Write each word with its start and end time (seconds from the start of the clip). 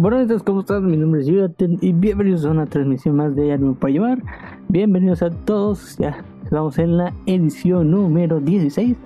Buenas 0.00 0.44
¿cómo 0.44 0.60
estás? 0.60 0.80
Mi 0.80 0.96
nombre 0.96 1.22
es 1.22 1.26
Yudaten 1.26 1.76
y 1.80 1.92
bienvenidos 1.92 2.44
a 2.44 2.50
una 2.50 2.66
transmisión 2.66 3.16
más 3.16 3.34
de 3.34 3.50
Anime 3.50 3.74
para 3.74 3.92
llevar. 3.92 4.22
Bienvenidos 4.68 5.22
a 5.22 5.30
todos, 5.30 5.96
ya 5.98 6.24
estamos 6.44 6.78
en 6.78 6.98
la 6.98 7.12
edición 7.26 7.90
número 7.90 8.38
16. 8.38 8.96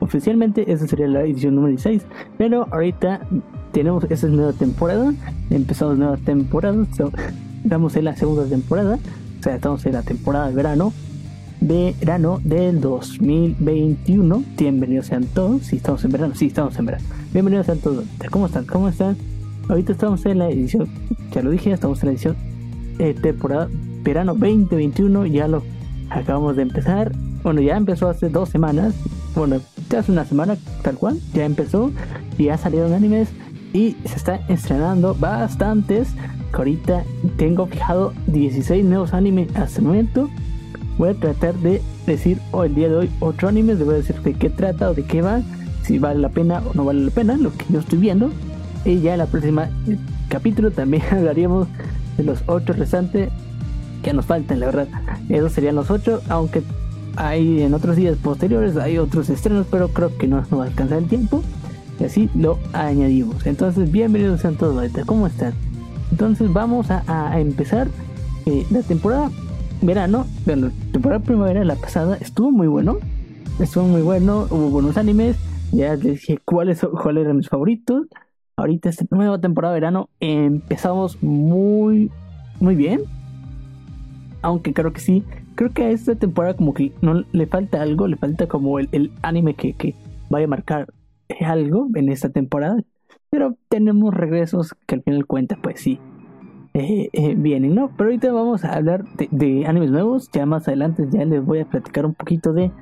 Oficialmente 0.00 0.72
esta 0.72 0.86
sería 0.86 1.06
la 1.06 1.20
edición 1.20 1.54
número 1.54 1.72
16, 1.72 2.02
pero 2.38 2.66
ahorita 2.70 3.20
tenemos, 3.72 4.04
esta 4.04 4.26
es 4.26 4.32
nueva 4.32 4.54
temporada, 4.54 5.12
empezamos 5.50 5.98
nueva 5.98 6.16
temporada, 6.16 6.82
estamos 7.62 7.96
en 7.96 8.04
la 8.06 8.16
segunda 8.16 8.46
temporada, 8.46 8.98
o 9.40 9.42
sea, 9.42 9.54
estamos 9.54 9.84
en 9.84 9.92
la 9.92 10.02
temporada 10.02 10.48
de 10.48 10.54
verano, 10.54 10.94
verano 11.60 12.40
del 12.42 12.80
2021. 12.80 14.44
Bienvenidos 14.56 15.08
sean 15.08 15.26
todos, 15.26 15.64
si 15.64 15.76
estamos 15.76 16.02
en 16.06 16.10
verano, 16.10 16.34
sí, 16.34 16.46
estamos 16.46 16.78
en 16.78 16.86
verano. 16.86 17.04
Bienvenidos 17.34 17.66
sean 17.66 17.80
todos, 17.80 18.06
¿cómo 18.30 18.46
están? 18.46 18.64
¿Cómo 18.64 18.88
están? 18.88 19.37
Ahorita 19.68 19.92
estamos 19.92 20.24
en 20.24 20.38
la 20.38 20.48
edición, 20.48 20.88
ya 21.30 21.42
lo 21.42 21.50
dije, 21.50 21.72
estamos 21.72 22.02
en 22.02 22.06
la 22.06 22.12
edición 22.12 22.36
eh, 22.98 23.14
temporada 23.14 23.68
verano 24.02 24.32
2021, 24.32 25.26
ya 25.26 25.46
lo 25.46 25.62
acabamos 26.08 26.56
de 26.56 26.62
empezar. 26.62 27.12
Bueno, 27.42 27.60
ya 27.60 27.76
empezó 27.76 28.08
hace 28.08 28.30
dos 28.30 28.48
semanas, 28.48 28.94
bueno, 29.34 29.60
ya 29.90 29.98
hace 29.98 30.10
una 30.10 30.24
semana 30.24 30.56
tal 30.82 30.96
cual, 30.96 31.20
ya 31.34 31.44
empezó, 31.44 31.92
ya 32.38 32.56
salieron 32.56 32.94
animes 32.94 33.28
y 33.74 33.94
se 34.06 34.16
está 34.16 34.36
estrenando 34.48 35.14
bastantes. 35.14 36.14
Ahorita 36.54 37.04
tengo 37.36 37.66
fijado 37.66 38.14
16 38.26 38.84
nuevos 38.86 39.12
animes 39.12 39.54
hasta 39.54 39.80
el 39.80 39.86
momento. 39.86 40.30
Voy 40.96 41.10
a 41.10 41.14
tratar 41.14 41.54
de 41.56 41.82
decir 42.06 42.40
oh, 42.52 42.64
el 42.64 42.74
día 42.74 42.88
de 42.88 42.96
hoy 42.96 43.10
otro 43.20 43.48
anime, 43.48 43.74
les 43.74 43.84
voy 43.84 43.94
a 43.94 43.98
decir 43.98 44.16
de 44.22 44.32
qué 44.32 44.48
trata 44.48 44.90
o 44.90 44.94
de 44.94 45.04
qué 45.04 45.20
va, 45.20 45.42
si 45.82 45.98
vale 45.98 46.20
la 46.20 46.30
pena 46.30 46.62
o 46.66 46.74
no 46.74 46.86
vale 46.86 47.02
la 47.02 47.10
pena, 47.10 47.36
lo 47.36 47.52
que 47.52 47.66
yo 47.68 47.80
estoy 47.80 47.98
viendo. 47.98 48.32
Y 48.88 49.00
ya 49.02 49.12
en 49.12 49.18
la 49.18 49.26
próxima 49.26 49.68
capítulo 50.30 50.70
también 50.70 51.02
hablaríamos 51.10 51.68
de 52.16 52.24
los 52.24 52.42
ocho 52.46 52.72
restantes 52.72 53.28
que 54.02 54.14
nos 54.14 54.24
faltan, 54.24 54.60
la 54.60 54.66
verdad. 54.66 54.88
Esos 55.28 55.52
serían 55.52 55.74
los 55.74 55.90
ocho, 55.90 56.22
aunque 56.30 56.62
hay 57.16 57.62
en 57.62 57.74
otros 57.74 57.96
días 57.96 58.16
posteriores 58.16 58.78
hay 58.78 58.96
otros 58.96 59.28
estrenos, 59.28 59.66
pero 59.70 59.88
creo 59.88 60.16
que 60.16 60.26
no 60.26 60.38
nos 60.38 60.52
va 60.54 60.64
a 60.64 60.66
alcanzar 60.68 60.98
el 60.98 61.06
tiempo. 61.06 61.42
Y 62.00 62.04
así 62.04 62.30
lo 62.34 62.58
añadimos. 62.72 63.44
Entonces, 63.44 63.92
bienvenidos 63.92 64.46
a 64.46 64.52
todos 64.52 64.74
ahorita. 64.76 65.04
¿Cómo 65.04 65.26
están? 65.26 65.52
Entonces 66.10 66.50
vamos 66.50 66.90
a, 66.90 67.02
a 67.06 67.38
empezar 67.40 67.88
eh, 68.46 68.64
la 68.70 68.80
temporada 68.80 69.30
verano. 69.82 70.26
Bueno, 70.46 70.68
la 70.68 70.92
temporada 70.92 71.20
primavera, 71.22 71.62
la 71.62 71.74
pasada, 71.74 72.16
estuvo 72.22 72.50
muy 72.50 72.68
bueno. 72.68 72.96
Estuvo 73.60 73.84
muy 73.84 74.00
bueno. 74.00 74.46
Hubo 74.48 74.70
buenos 74.70 74.96
animes. 74.96 75.36
Ya 75.72 75.94
les 75.96 76.20
dije 76.20 76.38
cuáles, 76.42 76.80
cuáles 76.80 77.26
eran 77.26 77.36
mis 77.36 77.50
favoritos 77.50 78.06
ahorita 78.58 78.88
esta 78.88 79.04
nueva 79.10 79.40
temporada 79.40 79.72
de 79.72 79.80
verano 79.80 80.10
empezamos 80.20 81.22
muy 81.22 82.10
muy 82.60 82.74
bien. 82.74 83.02
Aunque 84.42 84.72
creo 84.72 84.92
que 84.92 85.00
sí 85.00 85.24
creo 85.54 85.70
que 85.70 85.84
a 85.84 85.90
esta 85.90 86.14
temporada 86.16 86.54
como 86.54 86.74
que 86.74 86.92
no 87.00 87.24
le 87.32 87.46
falta 87.46 87.80
algo 87.80 88.06
le 88.06 88.16
falta 88.16 88.46
como 88.46 88.78
el, 88.78 89.12
anime 89.22 89.54
que, 89.54 89.72
que, 89.72 89.94
vaya 90.28 90.44
a 90.44 90.48
marcar 90.48 90.92
algo 91.44 91.88
en 91.94 92.08
esta 92.10 92.30
temporada. 92.30 92.82
Pero 93.30 93.56
tenemos 93.68 94.12
regresos 94.12 94.74
que 94.86 94.96
al 94.96 95.02
final 95.02 95.26
cuenta 95.26 95.56
pues 95.62 95.80
sí 95.80 96.00
eh, 96.74 97.10
eh, 97.12 97.34
vienen 97.36 97.74
no 97.74 97.90
pero 97.96 98.10
ahorita 98.10 98.32
vamos 98.32 98.64
a 98.64 98.74
hablar 98.74 99.04
de, 99.30 99.66
animes 99.66 99.92
nuevos. 99.92 100.30
Ya 100.32 100.46
más 100.46 100.66
adelante 100.66 101.06
ya 101.10 101.24
les 101.24 101.44
voy 101.44 101.60
a 101.60 101.64
platicar 101.64 102.04
un 102.06 102.14
poquito 102.14 102.52
de 102.52 102.72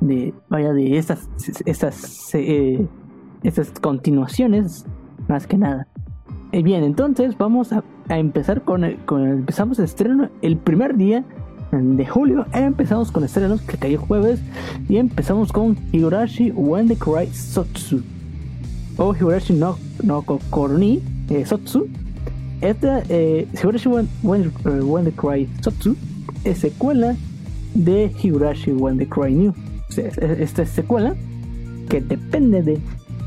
de 0.00 0.34
vaya 0.48 0.72
de 0.72 0.96
estas 0.96 1.28
estas 1.64 2.34
eh, 2.34 2.88
estas 3.44 3.70
continuaciones 3.80 4.84
más 5.28 5.46
que 5.46 5.58
nada. 5.58 5.86
Eh, 6.52 6.62
bien, 6.62 6.84
entonces 6.84 7.36
vamos 7.38 7.72
a, 7.72 7.82
empezar 8.10 8.62
con, 8.62 8.84
el, 8.84 8.96
con 9.06 9.26
empezamos 9.26 9.78
el 9.78 9.86
estreno 9.86 10.28
el 10.42 10.58
primer 10.58 10.96
día 10.98 11.24
de 11.72 12.06
julio. 12.06 12.44
Empezamos 12.52 13.10
con 13.10 13.24
estrenos 13.24 13.62
que 13.62 13.78
cayó 13.78 13.98
jueves 13.98 14.40
y 14.86 14.98
empezamos 14.98 15.50
con 15.50 15.78
Higurashi 15.92 16.50
When 16.50 16.88
the 16.88 16.96
Cry 16.96 17.26
Sotsu 17.32 18.02
o 18.98 19.14
Higurashi 19.14 19.54
no, 19.54 19.78
no 20.02 20.22
Koroni 20.22 21.00
eh, 21.30 21.46
Sotsu. 21.46 21.88
Esta 22.60 23.02
eh, 23.08 23.48
Higurashi 23.54 23.88
When, 23.88 24.08
When, 24.22 25.04
the 25.04 25.12
Cry 25.12 25.48
Sotsu 25.62 25.96
es 26.44 26.58
secuela 26.58 27.16
de 27.74 28.12
Higurashi 28.22 28.72
When 28.72 28.98
the 28.98 29.08
Cry 29.08 29.32
New. 29.34 29.54
esta 29.96 30.62
es 30.62 30.68
secuela 30.68 31.14
que 31.88 32.02
depende 32.02 32.62
de, 32.62 32.78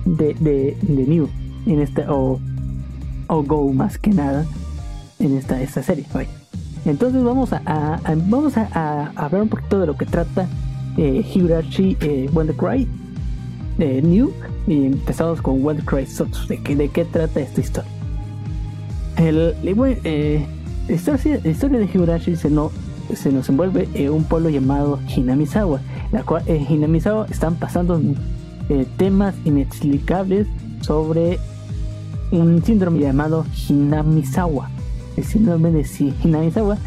de, 0.06 0.36
de, 0.36 0.78
de 0.82 1.06
New 1.08 1.28
en 1.66 1.82
esta, 1.82 2.12
o, 2.14 2.40
o 3.28 3.44
Go 3.44 3.74
más 3.74 3.98
que 3.98 4.12
nada, 4.12 4.46
en 5.20 5.38
esta, 5.38 5.62
esta 5.62 5.84
serie. 5.84 6.06
Entonces 6.86 7.24
vamos 7.24 7.52
a, 7.52 8.00
vamos 8.28 8.58
a, 8.58 9.12
hablar 9.16 9.42
un 9.42 9.50
poquito 9.50 9.80
de 9.80 9.88
lo 9.88 9.98
que 9.98 10.06
trata 10.06 10.48
eh, 10.98 11.26
Higurashi 11.34 11.98
eh, 12.00 12.30
the 12.34 12.54
Cry 12.54 12.88
eh, 13.80 14.02
New 14.02 14.32
y 14.68 14.86
empezamos 14.86 15.42
con 15.42 15.62
the 15.76 15.84
Cry 15.84 16.06
Sotsu, 16.06 16.48
de, 16.48 16.58
de 16.58 16.90
qué 16.90 17.06
trata 17.06 17.40
esta 17.40 17.62
historia. 17.62 17.90
El, 19.18 19.56
eh, 20.04 20.46
la, 20.88 20.96
historia, 20.96 21.40
la 21.44 21.50
historia 21.50 21.80
de 21.80 21.86
Higurashi 21.86 22.36
se, 22.36 22.50
no, 22.50 22.72
se 23.14 23.32
nos 23.32 23.50
envuelve 23.50 23.90
en 23.94 24.12
un 24.12 24.24
pueblo 24.24 24.50
llamado 24.50 25.00
Hinamizawa, 25.16 25.82
la 26.12 26.24
cual 26.24 26.44
en 26.46 26.72
Hinamizawa 26.72 27.26
están 27.30 27.56
pasando 27.56 28.00
temas 28.98 29.36
inexplicables 29.46 30.48
sobre 30.82 31.40
un 32.32 32.64
síndrome 32.64 33.00
llamado 33.00 33.46
Hinamizawa, 33.68 34.70
el 35.18 35.24
síndrome 35.24 35.72
de 35.72 36.14
Hinamizawa, 36.24 36.78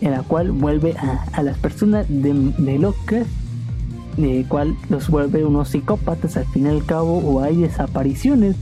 en 0.00 0.12
la 0.12 0.22
cual 0.22 0.52
vuelve 0.52 0.94
a, 0.96 1.42
las 1.42 1.58
personas 1.58 2.06
de, 2.08 2.78
locas, 2.78 3.26
de 4.16 4.44
cual 4.48 4.76
los 4.88 5.08
vuelve 5.08 5.44
unos 5.44 5.70
psicópatas 5.70 6.36
al 6.36 6.46
fin 6.46 6.66
y 6.66 6.68
al 6.68 6.84
cabo, 6.84 7.18
o 7.18 7.42
hay 7.42 7.56
desapariciones. 7.56 8.56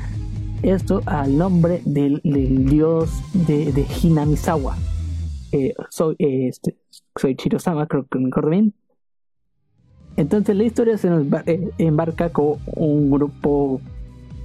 Esto 0.63 1.03
al 1.07 1.37
nombre 1.37 1.83
del, 1.85 2.21
dios 2.23 3.11
de, 3.35 3.73
de 3.73 3.87
Hinamizawa. 4.03 4.77
Eh, 5.53 5.75
soy, 5.91 6.17
este, 6.19 6.77
soy 7.15 7.37
Chirosama, 7.37 7.87
creo 7.87 8.07
que 8.07 8.19
me 8.19 8.29
acuerdo 8.29 8.51
bien. 8.51 8.75
Entonces 10.17 10.57
la 10.57 10.65
historia 10.65 10.97
se 10.97 11.11
nos 11.11 11.27
eh, 11.47 11.71
embarca 11.79 12.31
con 12.31 12.57
un 12.75 13.11
grupo, 13.11 13.81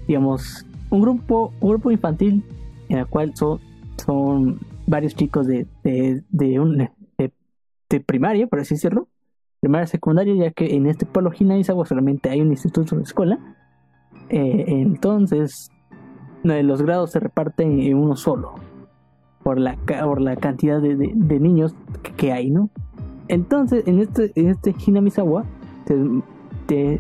digamos, 0.08 0.66
un 0.92 1.02
grupo, 1.02 1.54
grupo 1.60 1.90
infantil 1.90 2.44
en 2.90 3.00
el 3.00 3.08
cual 3.08 3.34
son, 3.36 3.60
son 3.98 4.60
varios 4.86 5.16
chicos 5.16 5.48
de, 5.48 5.66
de, 5.84 6.22
de, 6.30 8.00
primaria, 8.06 8.48
por 8.48 8.60
así 8.60 8.76
decirlo, 8.76 9.08
primaria, 9.60 9.88
secundaria, 9.88 10.36
ya 10.36 10.52
que 10.52 10.76
en 10.76 10.86
este 10.86 11.06
pueblo 11.06 11.32
Hinaizawa 11.38 11.86
solamente 11.86 12.30
hay 12.30 12.42
un 12.42 12.52
instituto 12.52 12.96
de 12.96 13.04
escuela. 13.04 13.40
Eh, 14.30 14.66
entonces, 14.68 15.70
los 16.44 16.82
grados 16.82 17.12
se 17.12 17.20
reparten 17.20 17.82
en 17.82 17.98
uno 17.98 18.16
solo, 18.16 18.54
por 19.44 19.60
la, 19.60 19.78
por 19.78 20.22
la 20.22 20.36
cantidad 20.36 20.82
de, 20.82 20.96
niños 21.40 21.76
que, 22.18 22.32
hay, 22.32 22.50
¿no? 22.50 22.70
Entonces, 23.28 23.88
en 23.88 24.00
este, 24.00 24.32
en 24.36 24.50
este 24.50 24.76
Hinamizawa, 24.86 25.46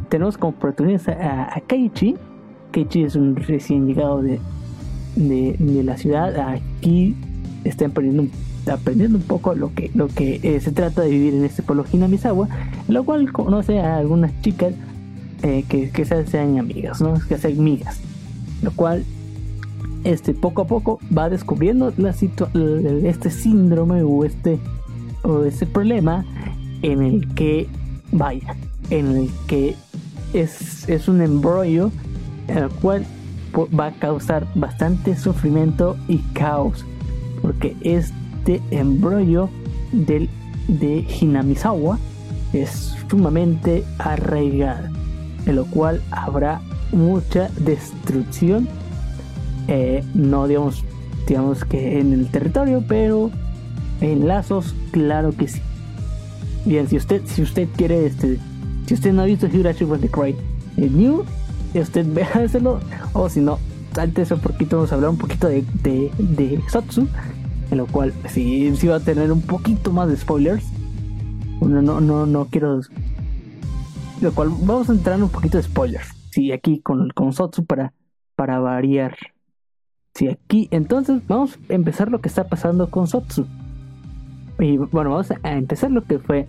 tenemos 0.10 0.38
como 0.38 0.54
protagonista 0.54 1.14
a, 1.14 1.58
a 1.58 1.62
Keiichi, 1.62 2.16
Kechi 2.72 3.04
es 3.04 3.16
un 3.16 3.36
recién 3.36 3.88
llegado 3.88 4.22
de, 4.22 4.40
de, 5.16 5.84
la 5.84 5.98
ciudad. 5.98 6.36
Aquí 6.38 7.16
está 7.64 7.86
aprendiendo, 7.86 8.32
aprendiendo 8.72 9.18
un 9.18 9.24
poco 9.24 9.54
lo 9.54 9.74
que, 9.74 9.92
lo 9.94 10.08
que 10.08 10.40
eh, 10.44 10.60
se 10.60 10.72
trata 10.72 11.02
de 11.02 11.10
vivir 11.10 11.34
en 11.34 11.46
este 11.46 11.64
pueblo 11.64 11.86
Hinamizawa, 11.92 12.48
lo 12.88 13.04
cual 13.04 13.32
conoce 13.32 13.80
a 13.80 13.98
algunas 13.98 14.40
chicas 14.42 14.74
eh, 15.44 15.66
que, 15.68 15.90
que 15.90 16.06
se 16.06 16.16
hacen 16.16 16.60
amigas, 16.60 17.02
¿no? 17.02 17.14
que 17.28 17.36
hacen 17.36 17.60
amigas, 17.60 18.00
lo 18.62 18.72
cual 18.72 19.04
este, 20.04 20.34
poco 20.34 20.64
a 20.64 20.68
poco 20.68 21.00
va 21.16 21.30
descubriendo 21.30 21.94
la 21.98 22.10
este 22.12 23.30
síndrome 23.30 24.04
o 24.04 24.26
este, 24.26 24.60
o 25.24 25.44
este 25.44 25.66
problema 25.66 26.26
en 26.82 27.02
el 27.02 27.34
que 27.34 27.68
vaya, 28.12 28.56
en 28.90 29.08
el 29.08 29.30
que 29.48 29.76
es, 30.34 30.88
es 30.90 31.08
un 31.08 31.22
embrollo 31.22 31.92
el 32.48 32.70
cual 32.70 33.06
va 33.78 33.88
a 33.88 33.92
causar 33.92 34.48
bastante 34.56 35.16
sufrimiento 35.16 35.98
y 36.08 36.20
caos, 36.34 36.86
porque 37.42 37.76
este 37.82 38.62
embrollo 38.72 39.50
del, 39.92 40.30
de 40.68 41.06
Hinamizawa 41.20 42.00
es 42.54 42.96
sumamente 43.10 43.84
arraigado, 44.00 44.90
en 45.46 45.56
lo 45.56 45.66
cual 45.66 46.02
habrá 46.12 46.62
mucha 46.92 47.50
destrucción, 47.60 48.68
eh, 49.68 50.04
no 50.14 50.48
digamos, 50.48 50.84
digamos 51.28 51.64
que 51.66 52.00
en 52.00 52.14
el 52.14 52.28
territorio, 52.28 52.84
pero 52.88 53.32
en 54.02 54.28
lazos, 54.28 54.76
claro 54.92 55.32
que 55.32 55.48
sí. 55.48 55.62
Bien, 56.66 56.88
si 56.88 56.98
usted, 56.98 57.22
si 57.26 57.42
usted 57.42 57.68
quiere, 57.76 58.06
este, 58.06 58.38
si 58.86 58.94
usted 58.94 59.14
no 59.14 59.24
ha 59.24 59.26
visto 59.26 59.48
Hirachi 59.48 59.84
with 59.84 60.00
the 60.00 60.10
Cry, 60.10 60.36
New 60.78 61.24
usted 61.80 62.06
véaselo 62.06 62.80
o 63.14 63.30
si 63.30 63.40
no 63.40 63.60
antes 63.98 64.32
un 64.32 64.40
poquito 64.40 64.78
vamos 64.78 64.92
a 64.92 64.96
hablar 64.96 65.10
un 65.10 65.18
poquito 65.18 65.48
de, 65.48 65.64
de, 65.84 66.12
de 66.18 66.62
en 67.72 67.78
lo 67.78 67.88
cual 67.88 68.14
sí, 68.28 68.76
sí 68.76 68.88
va 68.88 68.98
a 68.98 69.00
tener 69.00 69.32
un 69.32 69.42
poquito 69.42 69.92
más 69.92 70.10
de 70.10 70.18
spoilers. 70.18 70.66
No, 71.62 71.82
no, 71.82 72.02
no, 72.02 72.26
no 72.26 72.46
quiero. 72.46 72.82
Lo 74.22 74.34
cual 74.34 74.50
vamos 74.50 74.90
a 74.90 74.94
entrar 74.94 75.18
en 75.18 75.24
un 75.24 75.30
poquito 75.30 75.58
de 75.58 75.64
spoilers. 75.64 76.08
Sí, 76.32 76.52
aquí 76.52 76.80
con, 76.82 77.10
con 77.12 77.34
Sotsu 77.34 77.66
para, 77.66 77.94
para 78.36 78.60
variar. 78.60 79.16
Sí, 80.14 80.28
aquí 80.28 80.68
entonces 80.72 81.26
vamos 81.28 81.58
a 81.70 81.74
empezar 81.74 82.12
lo 82.12 82.20
que 82.20 82.28
está 82.28 82.48
pasando 82.48 82.90
con 82.90 83.08
Sotsu. 83.08 83.46
Y 84.60 84.78
bueno, 84.78 85.12
vamos 85.12 85.32
a 85.32 85.52
empezar 85.54 85.92
lo 85.92 86.04
que 86.04 86.20
fue 86.20 86.48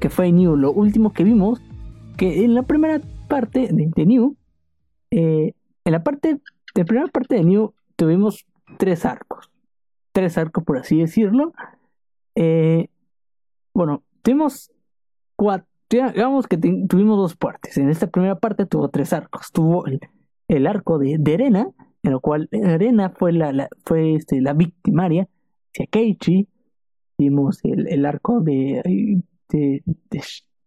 que 0.00 0.10
fue 0.10 0.32
New, 0.32 0.56
lo 0.56 0.72
último 0.72 1.12
que 1.12 1.22
vimos, 1.22 1.60
que 2.16 2.44
en 2.44 2.54
la 2.54 2.64
primera 2.64 3.00
parte 3.28 3.68
de, 3.70 4.04
New, 4.04 4.36
eh, 5.12 5.54
en 5.84 5.92
la 5.92 6.02
parte, 6.02 6.40
de 6.74 6.84
primera 6.84 7.08
parte 7.08 7.36
de 7.36 7.44
New 7.44 7.74
tuvimos 7.96 8.46
tres 8.78 9.04
arcos, 9.04 9.50
tres 10.12 10.38
arcos 10.38 10.64
por 10.64 10.78
así 10.78 10.98
decirlo. 10.98 11.52
Eh, 12.34 12.88
bueno, 13.74 14.02
tuvimos 14.22 14.72
cuatro, 15.36 15.68
digamos 15.88 16.46
que 16.46 16.56
tuvimos 16.56 17.16
dos 17.16 17.36
partes. 17.36 17.76
En 17.76 17.88
esta 17.88 18.08
primera 18.08 18.38
parte 18.38 18.66
tuvo 18.66 18.88
tres 18.88 19.12
arcos. 19.12 19.52
Tuvo 19.52 19.84
el, 20.48 20.66
arco 20.66 20.98
de, 20.98 21.20
Arena, 21.32 21.68
en 22.02 22.10
lo 22.10 22.20
cual 22.20 22.48
Arena 22.64 23.10
fue 23.10 23.32
la, 23.32 23.68
fue 23.84 24.14
este, 24.14 24.40
la 24.40 24.54
victimaria 24.54 25.28
hacia 25.72 25.86
Keiichi. 25.86 26.48
Vimos 27.18 27.60
el, 27.64 27.86
el 27.88 28.06
arco 28.06 28.40
de 28.40 29.22
de, 29.52 29.82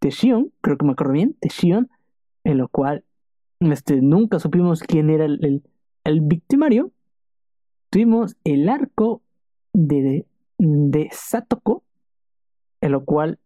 de, 0.01 0.09
Shion, 0.09 0.51
creo 0.61 0.77
que 0.77 0.85
me 0.85 0.91
acuerdo 0.91 1.13
bien, 1.13 1.35
de 1.41 1.49
Shion, 1.49 1.89
en 2.43 2.57
lo 2.57 2.67
cual 2.69 3.03
este, 3.59 4.01
nunca 4.01 4.39
supimos 4.39 4.81
quién 4.81 5.09
era 5.09 5.25
el, 5.25 5.63
el, 6.03 6.21
victimario. 6.21 6.91
Tuvimos 7.89 8.35
el 8.43 8.69
arco 8.69 9.21
de, 9.73 10.25
de, 10.57 11.09
Satoko, 11.11 11.83
en 12.81 12.91
lo 12.91 13.05
cual, 13.05 13.39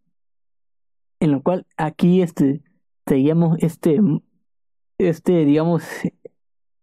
en 1.20 1.32
lo 1.32 1.42
cual 1.44 1.68
aquí 1.78 2.22
este, 2.22 2.62
seguíamos 3.06 3.58
este, 3.62 4.00
este, 4.98 5.46
digamos, 5.46 5.84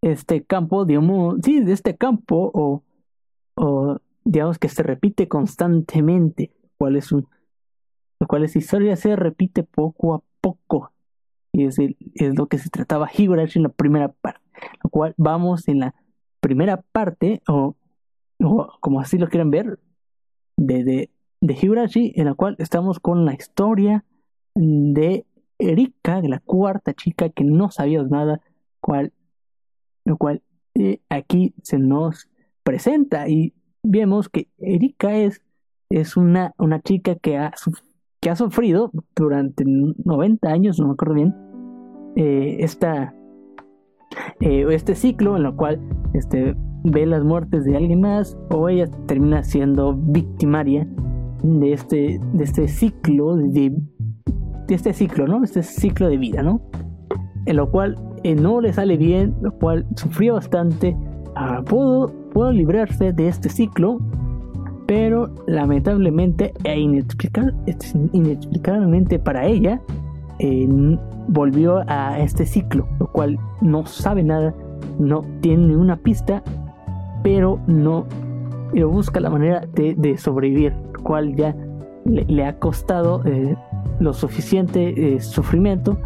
este 0.02 0.44
campo, 0.44 0.84
digamos, 0.84 1.36
sí, 1.42 1.60
de 1.60 1.72
este 1.72 1.96
campo, 1.96 2.50
o, 2.54 2.82
digamos 4.24 4.58
que 4.58 4.68
se 4.68 4.82
repite 4.82 5.28
constantemente, 5.28 6.52
cuál 6.78 6.96
es 6.96 7.12
un, 7.12 7.28
lo 8.20 8.26
cual 8.26 8.44
esa 8.44 8.58
historia 8.58 8.96
se 8.96 9.16
repite 9.16 9.62
poco 9.62 10.14
a 10.14 10.22
poco. 10.40 10.92
Y 11.56 11.64
es, 11.64 11.78
es 11.78 12.36
lo 12.36 12.48
que 12.48 12.58
se 12.58 12.68
trataba 12.68 13.08
Higurashi 13.10 13.58
en 13.58 13.62
la 13.62 13.68
primera 13.70 14.08
parte. 14.08 14.42
Lo 14.84 14.90
cual 14.90 15.14
vamos 15.16 15.66
en 15.68 15.80
la 15.80 15.94
primera 16.40 16.82
parte, 16.82 17.40
o, 17.48 17.76
como 18.80 19.00
así 19.00 19.16
lo 19.16 19.28
quieren 19.28 19.50
ver, 19.50 19.78
de, 20.58 20.84
de, 20.84 21.10
de 21.40 21.58
Higurashi, 21.58 22.12
en 22.14 22.26
la 22.26 22.34
cual 22.34 22.56
estamos 22.58 23.00
con 23.00 23.24
la 23.24 23.32
historia 23.32 24.04
de 24.54 25.24
Erika, 25.58 26.20
de 26.20 26.28
la 26.28 26.40
cuarta 26.40 26.92
chica 26.92 27.30
que 27.30 27.44
no 27.44 27.70
sabía 27.70 28.02
nada, 28.02 28.42
cual, 28.80 29.14
lo 30.04 30.18
cual 30.18 30.42
eh, 30.74 31.00
aquí 31.08 31.54
se 31.62 31.78
nos 31.78 32.28
presenta 32.64 33.30
y 33.30 33.54
vemos 33.82 34.28
que 34.28 34.50
Erika 34.58 35.16
es, 35.16 35.40
es 35.88 36.18
una, 36.18 36.52
una 36.58 36.82
chica 36.82 37.14
que 37.14 37.38
ha, 37.38 37.54
que 38.20 38.28
ha 38.28 38.36
sufrido 38.36 38.90
durante 39.14 39.64
90 39.66 40.48
años, 40.50 40.78
no 40.78 40.88
me 40.88 40.92
acuerdo 40.92 41.14
bien, 41.14 41.45
eh, 42.16 42.56
esta, 42.60 43.14
eh, 44.40 44.66
este 44.70 44.94
ciclo 44.94 45.36
en 45.36 45.46
el 45.46 45.54
cual 45.54 45.80
este, 46.14 46.54
ve 46.84 47.06
las 47.06 47.24
muertes 47.24 47.64
de 47.64 47.76
alguien 47.76 48.00
más 48.00 48.36
o 48.50 48.68
ella 48.68 48.88
termina 49.06 49.42
siendo 49.42 49.94
victimaria 49.94 50.86
de 51.42 51.72
este, 51.72 52.20
de 52.32 52.44
este 52.44 52.68
ciclo, 52.68 53.36
de, 53.36 53.72
de 54.66 54.74
este 54.74 54.92
ciclo, 54.92 55.26
¿no? 55.26 55.44
Este 55.44 55.62
ciclo 55.62 56.08
de 56.08 56.16
vida, 56.16 56.42
¿no? 56.42 56.60
En 57.44 57.56
lo 57.56 57.70
cual 57.70 57.96
eh, 58.24 58.34
no 58.34 58.60
le 58.60 58.72
sale 58.72 58.96
bien, 58.96 59.34
lo 59.42 59.52
cual 59.52 59.86
sufrió 59.94 60.34
bastante, 60.34 60.96
ah, 61.34 61.62
pudo, 61.64 62.12
pudo 62.32 62.50
librarse 62.50 63.12
de 63.12 63.28
este 63.28 63.48
ciclo 63.48 64.00
pero 64.86 65.34
lamentablemente 65.46 66.54
e 66.64 66.78
inexplicablemente 66.78 69.18
para 69.18 69.46
ella 69.46 69.82
volvió 71.28 71.82
a 71.88 72.18
este 72.18 72.46
ciclo, 72.46 72.86
lo 72.98 73.06
cual 73.08 73.38
no 73.60 73.86
sabe 73.86 74.22
nada, 74.22 74.54
no 74.98 75.24
tiene 75.40 75.76
una 75.76 75.96
pista, 75.96 76.42
pero 77.22 77.58
no 77.66 78.06
busca 78.84 79.20
la 79.20 79.30
manera 79.30 79.66
de, 79.74 80.16
sobrevivir, 80.18 80.74
lo 80.94 81.02
cual 81.02 81.34
ya 81.34 81.54
le, 82.04 82.44
ha 82.44 82.58
costado 82.58 83.22
eh, 83.24 83.56
lo 84.00 84.12
suficiente 84.12 85.14
eh, 85.14 85.20
sufrimiento 85.20 85.96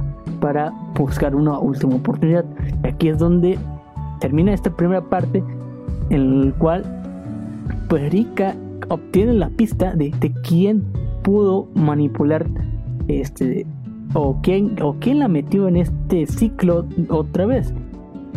para 0.40 0.72
buscar 0.96 1.34
una 1.34 1.58
última 1.58 1.96
oportunidad. 1.96 2.44
Aquí 2.84 3.08
es 3.08 3.18
donde 3.18 3.58
termina 4.20 4.52
esta 4.52 4.70
primera 4.70 5.02
parte 5.02 5.42
en 6.10 6.46
la 6.46 6.52
cual 6.56 6.84
pues 7.88 8.12
obtiene 8.88 9.34
la 9.34 9.48
pista 9.50 9.94
de, 9.94 10.12
quién 10.46 10.84
pudo 11.22 11.68
manipular 11.74 12.46
este 13.08 13.66
o 14.14 14.38
quién 14.42 14.76
o 14.82 14.96
quién 14.98 15.20
la 15.20 15.28
metió 15.28 15.68
en 15.68 15.76
este 15.76 16.26
ciclo 16.26 16.86
otra 17.08 17.46
vez. 17.46 17.72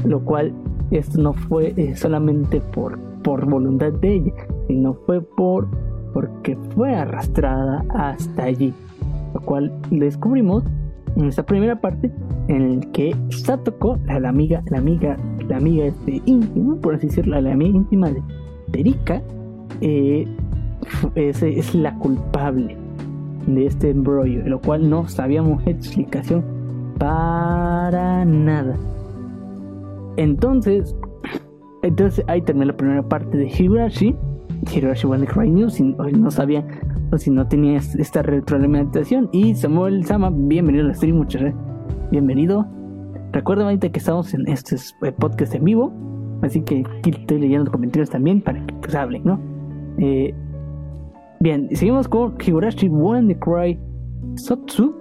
Lo 0.05 0.23
cual 0.23 0.53
esto 0.91 1.21
no 1.21 1.33
fue 1.33 1.73
eh, 1.77 1.95
solamente 1.95 2.61
por 2.61 2.99
por 3.23 3.45
voluntad 3.49 3.93
de 3.93 4.15
ella 4.15 4.33
sino 4.67 4.93
fue 5.05 5.21
por 5.21 5.67
porque 6.13 6.57
fue 6.75 6.95
arrastrada 6.95 7.83
hasta 7.89 8.43
allí. 8.43 8.73
Lo 9.33 9.41
cual 9.41 9.73
descubrimos 9.89 10.63
en 11.15 11.25
esta 11.25 11.43
primera 11.43 11.79
parte 11.79 12.11
en 12.47 12.61
el 12.61 12.91
que 12.91 13.15
Satoko 13.29 13.97
la, 14.05 14.29
amiga 14.29 14.63
la 14.69 14.79
amiga 14.79 15.17
la 15.47 15.57
amiga 15.57 15.85
este 15.85 16.21
íntima 16.25 16.75
por 16.77 16.95
así 16.95 17.07
decirlo 17.07 17.39
la 17.39 17.51
amiga 17.51 17.77
íntima 17.77 18.09
de 18.09 18.21
Erika 18.73 19.21
eh, 19.81 20.27
es, 21.15 21.75
la 21.75 21.93
culpable 21.99 22.77
de 23.47 23.65
este 23.65 23.89
embrollo, 23.89 24.45
lo 24.45 24.59
cual 24.61 24.89
no 24.89 25.07
sabíamos 25.07 25.65
explicación 25.67 26.43
para 26.97 28.25
nada. 28.25 28.77
Entonces, 30.17 30.95
entonces 31.81 32.23
ahí 32.27 32.41
termina 32.41 32.67
la 32.67 32.77
primera 32.77 33.03
parte 33.03 33.37
de 33.37 33.47
Higurashi. 33.47 34.15
Higurashi 34.73 35.07
One 35.07 35.25
Cry 35.25 35.49
News, 35.49 35.73
si 35.73 35.83
no 35.83 36.31
sabía 36.31 36.65
o 37.11 37.17
si 37.17 37.29
no 37.31 37.47
tenía 37.47 37.77
esta 37.77 38.21
retroalimentación. 38.21 39.29
Y 39.31 39.55
Samuel 39.55 40.05
Sama, 40.05 40.31
bienvenido 40.31 40.85
al 40.85 40.95
stream, 40.95 41.17
muchas 41.17 41.41
gracias. 41.41 41.63
Bienvenido. 42.11 42.65
Recuerda 43.31 43.75
que 43.77 43.99
estamos 43.99 44.33
en 44.33 44.47
este 44.47 44.77
podcast 45.17 45.55
en 45.55 45.63
vivo. 45.63 45.91
Así 46.41 46.61
que 46.61 46.83
aquí 46.99 47.09
estoy 47.11 47.39
leyendo 47.39 47.65
los 47.65 47.71
comentarios 47.71 48.09
también 48.09 48.41
para 48.41 48.65
que 48.65 48.73
pues, 48.75 48.93
hablen, 48.95 49.23
¿no? 49.25 49.39
Eh, 49.97 50.33
bien, 51.43 51.69
seguimos 51.75 52.07
con 52.07 52.37
Higurashi 52.39 52.87
One 52.87 53.37
Cry 53.37 53.77
Sotsu, 54.35 54.95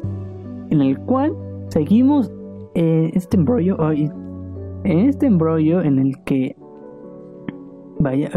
en 0.71 0.83
el 0.83 0.99
cual 0.99 1.35
seguimos 1.69 2.31
en 2.75 3.13
este 3.15 3.37
embrollo, 3.37 3.77
en 3.93 4.83
este 4.85 5.27
embrollo 5.27 5.83
en 5.83 6.01
el 6.01 6.23
que, 6.25 6.57
vaya, 8.01 8.29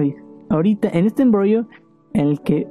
ahorita, 0.49 0.89
en 0.89 1.05
este 1.07 1.23
embrollo 1.23 1.67
en 2.13 2.27
el 2.27 2.41
que, 2.41 2.67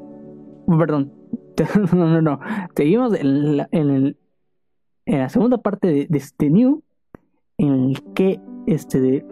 perdón, 0.66 1.12
no, 1.92 2.06
no, 2.06 2.22
no, 2.22 2.40
seguimos 2.76 3.18
en 3.18 3.56
la, 3.56 3.68
en, 3.72 3.90
el, 3.90 4.16
en 5.06 5.18
la 5.18 5.28
segunda 5.28 5.58
parte 5.58 5.88
de, 5.88 6.06
de 6.08 6.18
este 6.18 6.48
New, 6.48 6.84
en 7.58 7.72
el 7.72 8.02
que 8.14 8.40
este 8.66 9.26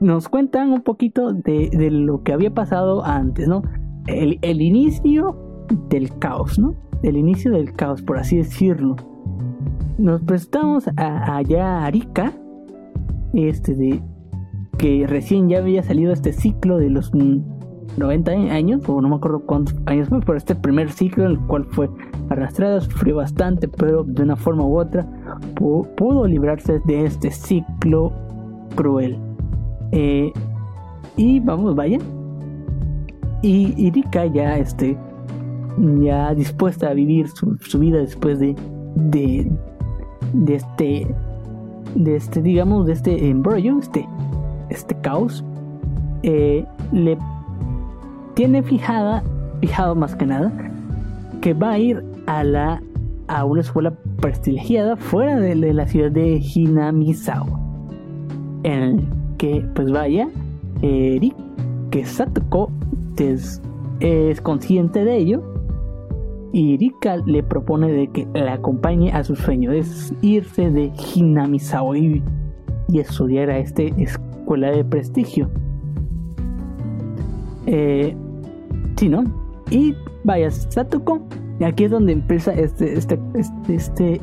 nos 0.00 0.28
cuentan 0.28 0.72
un 0.72 0.82
poquito 0.82 1.32
de, 1.32 1.68
de, 1.70 1.90
lo 1.90 2.22
que 2.22 2.32
había 2.32 2.54
pasado 2.54 3.04
antes, 3.04 3.48
¿no? 3.48 3.62
el, 4.08 4.62
inicio 4.62 5.36
del 5.88 6.16
caos, 6.18 6.58
¿no? 6.58 6.74
El 7.02 7.16
inicio 7.16 7.52
del 7.52 7.72
caos, 7.72 8.02
por 8.02 8.18
así 8.18 8.36
decirlo. 8.36 8.96
Nos 9.98 10.22
prestamos 10.22 10.88
a, 10.96 11.36
allá 11.36 11.78
a 11.78 11.86
Arica, 11.86 12.32
este 13.32 13.74
de 13.74 14.02
que 14.78 15.06
recién 15.06 15.48
ya 15.48 15.58
había 15.58 15.82
salido 15.82 16.12
este 16.12 16.32
ciclo 16.32 16.78
de 16.78 16.90
los 16.90 17.12
90 17.14 18.30
años, 18.30 18.88
o 18.88 19.00
no 19.00 19.08
me 19.08 19.16
acuerdo 19.16 19.40
cuántos 19.40 19.74
años 19.86 20.08
fue, 20.08 20.20
pero 20.20 20.38
este 20.38 20.54
primer 20.54 20.90
ciclo 20.90 21.24
en 21.24 21.32
el 21.32 21.40
cual 21.40 21.64
fue 21.70 21.90
arrastrada, 22.30 22.80
sufrió 22.80 23.16
bastante, 23.16 23.66
pero 23.66 24.04
de 24.04 24.22
una 24.22 24.36
forma 24.36 24.64
u 24.64 24.78
otra 24.78 25.06
pudo, 25.54 26.26
librarse 26.26 26.80
de 26.84 27.04
este 27.04 27.30
ciclo 27.30 28.12
cruel. 28.76 29.18
Eh, 29.90 30.32
y 31.16 31.40
vamos, 31.40 31.74
vaya, 31.74 31.98
y, 33.42 33.90
Rika 33.90 34.26
ya 34.26 34.58
este 34.58 34.96
ya 36.00 36.34
dispuesta 36.34 36.88
a 36.88 36.94
vivir 36.94 37.28
su, 37.28 37.78
vida 37.78 37.98
después 37.98 38.38
de, 38.38 38.54
de, 38.94 39.50
de 40.32 40.54
este 40.54 41.14
de 41.94 42.16
este 42.16 42.42
digamos 42.42 42.86
de 42.86 42.92
este 42.92 43.30
embrollo 43.30 43.78
este 43.78 44.06
este 44.70 44.94
caos, 45.00 45.44
eh, 46.22 46.64
le 46.92 47.18
tiene 48.34 48.62
fijada, 48.62 49.22
fijado 49.60 49.94
más 49.94 50.14
que 50.14 50.26
nada, 50.26 50.52
que 51.40 51.54
va 51.54 51.72
a 51.72 51.78
ir 51.78 52.04
a 52.26 52.44
la 52.44 52.82
a 53.28 53.44
una 53.44 53.60
escuela 53.60 53.92
prestigiada 54.20 54.96
fuera 54.96 55.38
de, 55.38 55.54
la 55.54 55.86
ciudad 55.86 56.10
de 56.10 56.42
Hinamizawa. 56.54 57.60
En 58.62 59.06
que 59.36 59.62
pues 59.74 59.92
vaya, 59.92 60.28
Eric, 60.80 61.34
que 61.90 62.06
Satoko 62.06 62.70
es, 63.18 63.60
es 64.00 64.40
consciente 64.40 65.04
de 65.04 65.16
ello 65.16 65.42
y 66.58 66.76
Rika 66.76 67.18
le 67.18 67.44
propone 67.44 67.92
de 67.92 68.08
que 68.08 68.26
la 68.34 68.54
acompañe 68.54 69.12
a 69.12 69.22
su 69.22 69.36
sueño, 69.36 69.70
es 69.70 70.12
irse 70.22 70.70
de 70.70 70.90
Hinamizawa 71.14 71.96
y, 71.96 72.20
y 72.88 72.98
estudiar 72.98 73.48
a 73.48 73.58
esta 73.58 73.82
escuela 73.82 74.72
de 74.72 74.84
prestigio. 74.84 75.48
Eh, 77.66 78.12
sí, 78.96 79.08
¿no? 79.08 79.22
Y 79.70 79.94
vaya, 80.24 80.50
Satoko, 80.50 81.20
aquí 81.64 81.84
es 81.84 81.92
donde 81.92 82.10
empieza 82.10 82.52
este, 82.54 82.92
este, 82.94 83.20
este, 83.34 83.74
este 83.74 84.20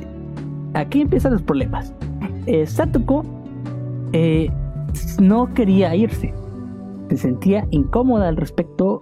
aquí 0.74 1.02
empiezan 1.02 1.32
los 1.32 1.42
problemas. 1.42 1.94
Eh, 2.48 2.68
Satoko 2.68 3.24
eh, 4.12 4.50
no 5.22 5.54
quería 5.54 5.96
irse, 5.96 6.34
se 7.10 7.16
sentía 7.16 7.66
incómoda 7.72 8.28
al 8.28 8.36
respecto, 8.36 9.02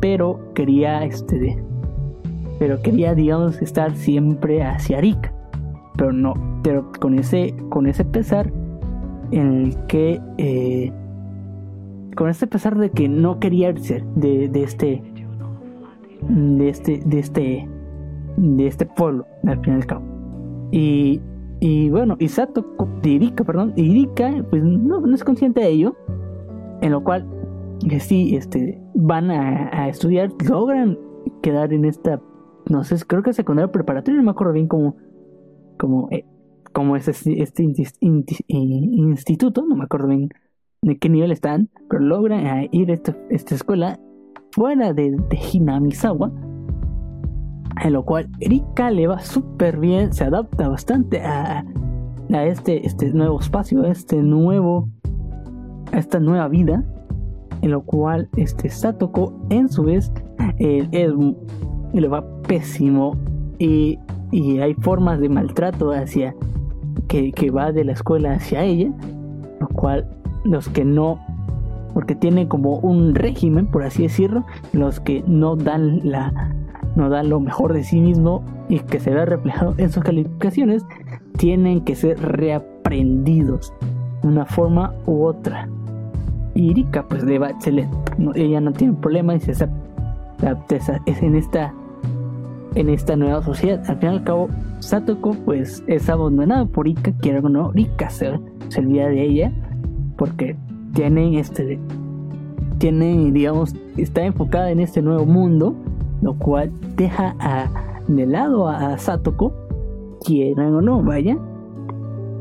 pero 0.00 0.40
quería 0.54 1.04
este, 1.04 1.62
pero 2.62 2.80
quería, 2.80 3.12
digamos, 3.16 3.60
estar 3.60 3.96
siempre 3.96 4.62
hacia 4.62 5.00
Rika. 5.00 5.32
Pero 5.96 6.12
no, 6.12 6.34
pero 6.62 6.92
con 7.00 7.18
ese, 7.18 7.56
con 7.70 7.88
ese 7.88 8.04
pesar 8.04 8.52
en 9.32 9.64
el 9.64 9.86
que, 9.86 10.20
eh, 10.38 10.92
con 12.14 12.30
ese 12.30 12.46
pesar 12.46 12.78
de 12.78 12.90
que 12.90 13.08
no 13.08 13.40
quería 13.40 13.70
irse 13.70 14.04
de, 14.14 14.48
de 14.48 14.62
este, 14.62 15.02
de 16.28 16.68
este, 16.68 17.02
de 17.04 17.18
este, 17.18 17.68
de 18.36 18.66
este 18.68 18.86
pueblo, 18.86 19.26
al 19.44 19.58
fin 19.64 19.72
y 19.72 19.76
al 19.78 19.86
cabo. 19.86 20.04
Y, 20.70 21.20
y 21.58 21.90
bueno, 21.90 22.14
Isato, 22.20 22.64
Irika, 23.02 23.42
perdón, 23.42 23.72
Irika, 23.74 24.30
pues 24.50 24.62
no, 24.62 25.04
es 25.12 25.24
consciente 25.24 25.62
de 25.62 25.68
ello, 25.68 25.96
en 26.80 26.92
lo 26.92 27.02
cual, 27.02 27.26
que 27.88 27.98
sí, 27.98 28.36
este, 28.36 28.80
van 28.94 29.32
a 29.32 29.88
estudiar, 29.88 30.30
logran 30.48 30.96
quedar 31.42 31.72
en 31.72 31.86
esta 31.86 32.20
no 32.72 32.84
sé, 32.84 32.96
creo 33.06 33.22
que 33.22 33.30
es 33.30 33.36
secundario 33.36 33.70
preparatorio, 33.70 34.18
no 34.18 34.24
me 34.24 34.30
acuerdo 34.30 34.54
bien 34.54 34.66
cómo, 34.66 34.96
cómo, 35.78 36.08
eh, 36.10 36.24
cómo 36.72 36.96
es 36.96 37.06
este, 37.06 37.42
este 37.42 37.62
instituto, 38.48 39.64
no 39.68 39.76
me 39.76 39.84
acuerdo 39.84 40.08
bien 40.08 40.30
de 40.80 40.98
qué 40.98 41.08
nivel 41.08 41.30
están, 41.30 41.68
pero 41.88 42.02
logran 42.02 42.68
ir 42.72 42.90
a 42.90 42.94
esta, 42.94 43.16
esta 43.30 43.54
escuela 43.54 44.00
fuera 44.52 44.94
de, 44.94 45.12
de, 45.12 45.38
Hinamizawa, 45.52 46.32
en 47.84 47.92
lo 47.92 48.04
cual 48.04 48.28
Erika 48.40 48.90
le 48.90 49.06
va 49.06 49.20
súper 49.20 49.78
bien, 49.78 50.12
se 50.12 50.24
adapta 50.24 50.68
bastante 50.68 51.20
a, 51.20 51.64
a 52.32 52.44
este, 52.46 52.86
este 52.86 53.12
nuevo 53.12 53.38
espacio, 53.38 53.82
a 53.82 53.90
este 53.90 54.22
nuevo, 54.22 54.88
a 55.92 55.98
esta 55.98 56.18
nueva 56.18 56.48
vida, 56.48 56.84
en 57.60 57.70
lo 57.70 57.82
cual 57.82 58.28
este 58.36 58.70
Satoko 58.70 59.46
en 59.50 59.68
su 59.68 59.84
vez 59.84 60.10
eh, 60.58 60.88
es 60.90 61.12
y 61.92 62.00
le 62.00 62.08
va 62.08 62.24
pésimo 62.42 63.16
y, 63.58 63.98
hay 64.60 64.72
formas 64.74 65.20
de 65.20 65.28
maltrato 65.28 65.92
hacia 65.92 66.34
que, 67.06 67.50
va 67.50 67.70
de 67.70 67.84
la 67.84 67.92
escuela 67.92 68.32
hacia 68.32 68.64
ella, 68.64 68.90
lo 69.60 69.68
cual 69.68 70.08
los 70.44 70.70
que 70.70 70.86
no, 70.86 71.18
porque 71.92 72.14
tiene 72.14 72.48
como 72.48 72.78
un 72.78 73.14
régimen, 73.14 73.66
por 73.66 73.82
así 73.82 74.04
decirlo, 74.04 74.44
los 74.72 75.00
que 75.00 75.22
no 75.26 75.56
dan 75.56 76.00
la 76.02 76.54
no 76.96 77.08
dan 77.08 77.28
lo 77.28 77.40
mejor 77.40 77.72
de 77.72 77.84
sí 77.84 78.00
mismo 78.00 78.42
y 78.68 78.78
que 78.80 79.00
se 79.00 79.10
ve 79.10 79.24
reflejado 79.24 79.74
en 79.78 79.90
sus 79.90 80.02
calificaciones, 80.02 80.84
tienen 81.38 81.82
que 81.82 81.94
ser 81.94 82.18
reaprendidos 82.20 83.72
de 84.22 84.28
una 84.28 84.44
forma 84.44 84.94
u 85.06 85.24
otra. 85.24 85.68
Y 86.54 86.70
Irika 86.70 87.06
pues 87.06 87.24
le 87.24 87.38
va 87.38 87.50
excelente, 87.50 87.96
ella 88.34 88.60
no 88.60 88.72
tiene 88.72 88.94
problema 88.94 89.34
y 89.34 89.40
se 89.40 89.52
es 89.52 91.22
en 91.22 91.34
esta 91.34 91.72
en 92.74 92.88
esta 92.88 93.16
nueva 93.16 93.42
sociedad. 93.42 93.82
Al 93.88 93.98
fin 93.98 94.10
y 94.10 94.12
al 94.12 94.24
cabo, 94.24 94.48
Satoko 94.80 95.32
pues 95.44 95.82
es 95.86 96.08
abandonada 96.08 96.64
por 96.66 96.86
Rika, 96.86 97.12
quiere 97.20 97.38
o 97.38 97.48
no, 97.48 97.72
Rika 97.72 98.10
se, 98.10 98.38
se 98.68 98.80
olvida 98.80 99.08
de 99.08 99.22
ella 99.22 99.52
porque 100.16 100.56
tiene 100.94 101.38
este 101.38 101.78
tiene 102.78 103.30
digamos 103.32 103.74
está 103.96 104.24
enfocada 104.24 104.70
en 104.70 104.80
este 104.80 105.02
nuevo 105.02 105.24
mundo 105.24 105.74
lo 106.20 106.34
cual 106.34 106.70
deja 106.96 107.34
a, 107.38 107.70
de 108.08 108.26
lado 108.26 108.68
a, 108.68 108.98
Satoko 108.98 109.52
quieran 110.24 110.74
o 110.74 110.80
no 110.80 111.02
vaya 111.02 111.38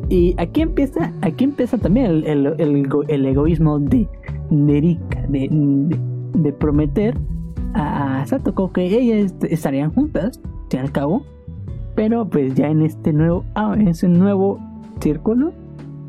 y 0.09 0.35
aquí 0.37 0.61
empieza 0.61 1.13
aquí 1.21 1.45
empieza 1.45 1.77
también 1.77 2.07
el, 2.07 2.45
el, 2.59 2.87
el, 3.07 3.25
egoísmo 3.25 3.79
de, 3.79 4.07
de 4.49 4.81
Rika 4.81 5.25
de, 5.29 5.47
de 6.33 6.53
prometer 6.53 7.17
a 7.73 8.25
Satoko 8.25 8.71
que 8.71 8.85
ellas 8.85 9.33
estarían 9.49 9.93
juntas, 9.93 10.41
al 10.69 10.79
al 10.79 10.91
cabo, 10.91 11.23
pero 11.95 12.27
pues 12.27 12.55
ya 12.55 12.67
en 12.67 12.81
este 12.81 13.13
nuevo, 13.13 13.43
ah, 13.55 13.73
en 13.77 13.87
ese 13.87 14.07
nuevo 14.07 14.59
círculo, 14.99 15.51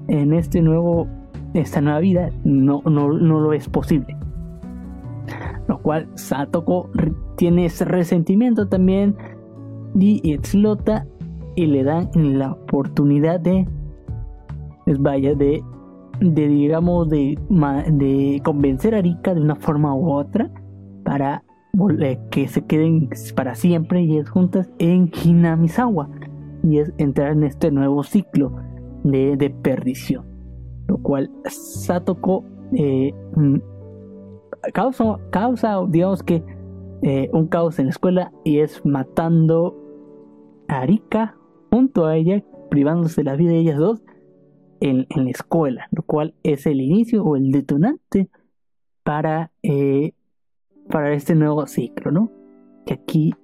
en 0.09 0.33
este 0.33 0.63
nuevo, 0.63 1.07
esta 1.55 1.81
nueva 1.81 2.01
vida, 2.01 2.31
no, 2.45 2.83
no, 2.85 3.13
no 3.13 3.41
lo 3.41 3.53
es 3.53 3.69
posible. 3.69 4.17
Lo 5.69 5.79
cual 5.79 6.09
Satoko 6.15 6.91
tiene 7.37 7.67
ese 7.67 7.85
resentimiento 7.85 8.69
también 8.69 9.17
y 9.99 10.33
explota 10.33 11.07
y 11.55 11.67
le 11.67 11.85
dan 11.85 12.11
la 12.39 12.53
oportunidad 12.53 13.41
de, 13.41 13.67
pues 14.85 14.99
vaya, 15.01 15.35
de, 15.35 15.63
de 16.21 16.49
digamos, 16.49 17.09
de, 17.09 17.39
de 17.93 18.41
convencer 18.45 18.95
a 18.95 19.03
Rika 19.03 19.35
de 19.35 19.41
una 19.41 19.57
forma 19.57 19.95
u 19.95 20.13
otra 20.13 20.51
para 21.05 21.43
que 22.31 22.49
se 22.49 22.65
queden 22.67 23.09
para 23.35 23.55
siempre 23.55 24.03
y 24.03 24.19
es 24.19 24.29
juntas 24.29 24.71
en 24.79 25.11
Hinamizawa 25.25 26.09
y 26.63 26.79
es 26.79 26.93
entrar 26.99 27.33
en 27.33 27.45
este 27.45 27.71
nuevo 27.71 28.03
ciclo 28.03 28.55
de, 29.05 29.55
perdición 29.63 30.27
lo 30.87 30.99
cual 30.99 31.31
Satoko 31.45 32.45
eh, 32.75 33.15
mm, 33.37 33.57
causa, 34.75 35.19
causa 35.31 35.79
digamos 35.89 36.23
que 36.23 36.45
eh, 37.03 37.31
un 37.33 37.49
caos 37.49 37.79
en 37.79 37.87
la 37.87 37.91
escuela 37.91 38.33
y 38.45 38.59
es 38.59 38.85
matando 38.85 39.77
a 40.69 40.85
Rika 40.85 41.37
junto 41.71 42.07
a 42.07 42.17
ella 42.17 42.45
privándose 42.71 43.23
de 43.23 43.25
la 43.25 43.37
vida 43.37 43.53
de 43.53 43.59
ellas 43.59 43.79
dos 43.79 44.03
en, 44.81 45.07
la 45.09 45.31
escuela 45.31 45.89
lo 45.91 46.03
cual 46.03 46.35
es 46.43 46.67
el 46.67 46.81
inicio 46.81 47.25
o 47.25 47.37
el 47.37 47.51
detonante 47.51 48.29
para 49.03 49.51
eh, 49.63 50.13
para 50.91 51.13
este 51.13 51.35
nuevo 51.35 51.67
ciclo, 51.67 52.11
¿no? 52.11 52.31
Que 52.87 52.95
aquí 52.95 53.35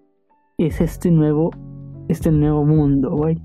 es 0.59 0.80
este 0.80 1.11
nuevo, 1.11 1.50
este 2.09 2.30
nuevo 2.33 2.64
mundo, 2.64 3.11
güey, 3.11 3.38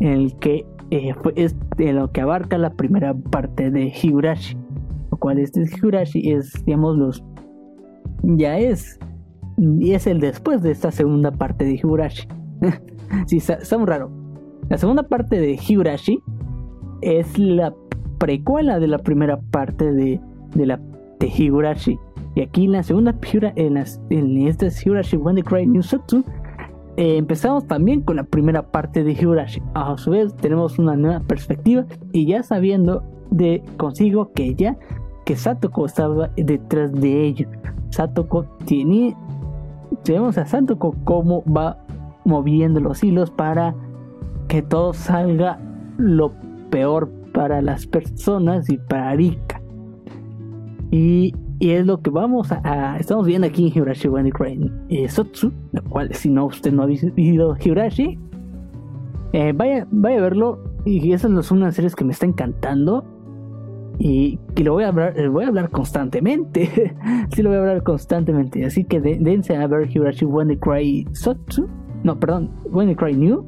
en 0.00 0.08
el 0.08 0.38
que 0.38 0.66
eh, 0.90 1.14
es 1.34 1.56
de 1.76 1.92
lo 1.92 2.12
que 2.12 2.20
abarca 2.20 2.58
la 2.58 2.70
primera 2.70 3.14
parte 3.14 3.70
de 3.70 3.92
Higurashi, 4.02 4.56
lo 5.10 5.16
cual 5.18 5.38
este 5.38 5.62
Higurashi 5.62 6.30
es, 6.30 6.64
digamos, 6.64 6.96
los, 6.96 7.24
ya 8.22 8.58
es, 8.58 8.98
y 9.58 9.92
es 9.92 10.06
el 10.06 10.20
después 10.20 10.62
de 10.62 10.70
esta 10.70 10.90
segunda 10.90 11.30
parte 11.30 11.64
de 11.64 11.74
Higurashi. 11.74 12.28
sí, 13.26 13.38
está, 13.38 13.78
muy 13.78 13.86
raro. 13.86 14.10
La 14.68 14.78
segunda 14.78 15.02
parte 15.02 15.38
de 15.40 15.58
Higurashi 15.68 16.20
es 17.02 17.38
la 17.38 17.74
precuela 18.18 18.78
de 18.78 18.86
la 18.86 18.98
primera 18.98 19.40
parte 19.50 19.92
de, 19.92 20.20
de 20.54 20.66
la 20.66 20.80
de 21.20 21.26
Higurashi. 21.26 21.98
Y 22.36 22.42
aquí 22.42 22.66
en 22.66 22.72
la 22.72 22.82
segunda 22.82 23.14
Pura, 23.14 23.54
en, 23.56 23.74
las, 23.74 23.98
en 24.10 24.46
esta 24.46 24.66
Higurashi 24.66 25.16
When 25.16 25.36
the 25.36 25.42
Cry 25.42 25.66
New 25.66 25.82
eh, 26.98 27.16
empezamos 27.16 27.66
también 27.66 28.02
con 28.02 28.16
la 28.16 28.24
primera 28.24 28.62
parte 28.70 29.02
de 29.02 29.12
Higurashi. 29.12 29.62
A 29.72 29.96
su 29.96 30.10
vez, 30.10 30.36
tenemos 30.36 30.78
una 30.78 30.96
nueva 30.96 31.20
perspectiva 31.20 31.86
y 32.12 32.26
ya 32.26 32.42
sabiendo 32.42 33.02
de 33.30 33.62
consigo 33.78 34.32
que 34.32 34.54
ya 34.54 34.76
que 35.24 35.34
Satoko 35.34 35.86
estaba 35.86 36.28
detrás 36.36 36.92
de 36.92 37.24
ello. 37.24 37.48
Satoko 37.88 38.44
tiene. 38.66 39.16
Vemos 40.06 40.36
a 40.36 40.44
Satoko 40.44 40.94
cómo 41.04 41.42
va 41.44 41.78
moviendo 42.26 42.80
los 42.80 43.02
hilos 43.02 43.30
para 43.30 43.74
que 44.46 44.60
todo 44.60 44.92
salga 44.92 45.58
lo 45.96 46.32
peor 46.70 47.10
para 47.32 47.62
las 47.62 47.86
personas 47.86 48.68
y 48.68 48.76
para 48.76 49.14
Rika. 49.14 49.62
Y 50.90 51.34
y 51.58 51.70
es 51.70 51.86
lo 51.86 52.02
que 52.02 52.10
vamos 52.10 52.52
a, 52.52 52.96
estamos 52.98 53.26
viendo 53.26 53.46
aquí 53.46 53.68
en 53.68 53.68
Higurashi 53.68 54.08
When 54.08 54.30
eh, 54.88 55.08
Sotsu, 55.08 55.52
lo 55.72 55.82
cual 55.84 56.14
si 56.14 56.28
no 56.28 56.46
usted 56.46 56.72
no 56.72 56.82
ha 56.82 56.86
visto 56.86 57.08
Higurashi, 57.16 58.18
eh, 59.32 59.52
vaya, 59.54 59.86
vaya 59.90 60.18
a 60.18 60.22
verlo. 60.22 60.58
Y 60.84 61.12
esa 61.12 61.28
es 61.28 61.50
una 61.50 61.60
de 61.60 61.66
las 61.66 61.74
series 61.74 61.96
que 61.96 62.04
me 62.04 62.12
está 62.12 62.26
encantando. 62.26 63.04
y 63.98 64.38
que 64.54 64.62
lo 64.62 64.74
voy 64.74 64.84
a 64.84 64.88
hablar, 64.88 65.30
voy 65.30 65.44
a 65.44 65.48
hablar 65.48 65.70
constantemente. 65.70 66.94
sí, 67.34 67.42
lo 67.42 67.48
voy 67.48 67.56
a 67.56 67.60
hablar 67.60 67.82
constantemente. 67.82 68.64
Así 68.64 68.84
que 68.84 69.00
dense 69.00 69.56
a 69.56 69.66
ver 69.66 69.88
Higurashi 69.90 70.26
When 70.26 70.48
the 70.48 70.58
Cry 70.58 71.06
Sotsu. 71.12 71.66
No, 72.04 72.18
perdón, 72.20 72.50
When 72.70 72.94
Cry 72.94 73.14
New. 73.14 73.44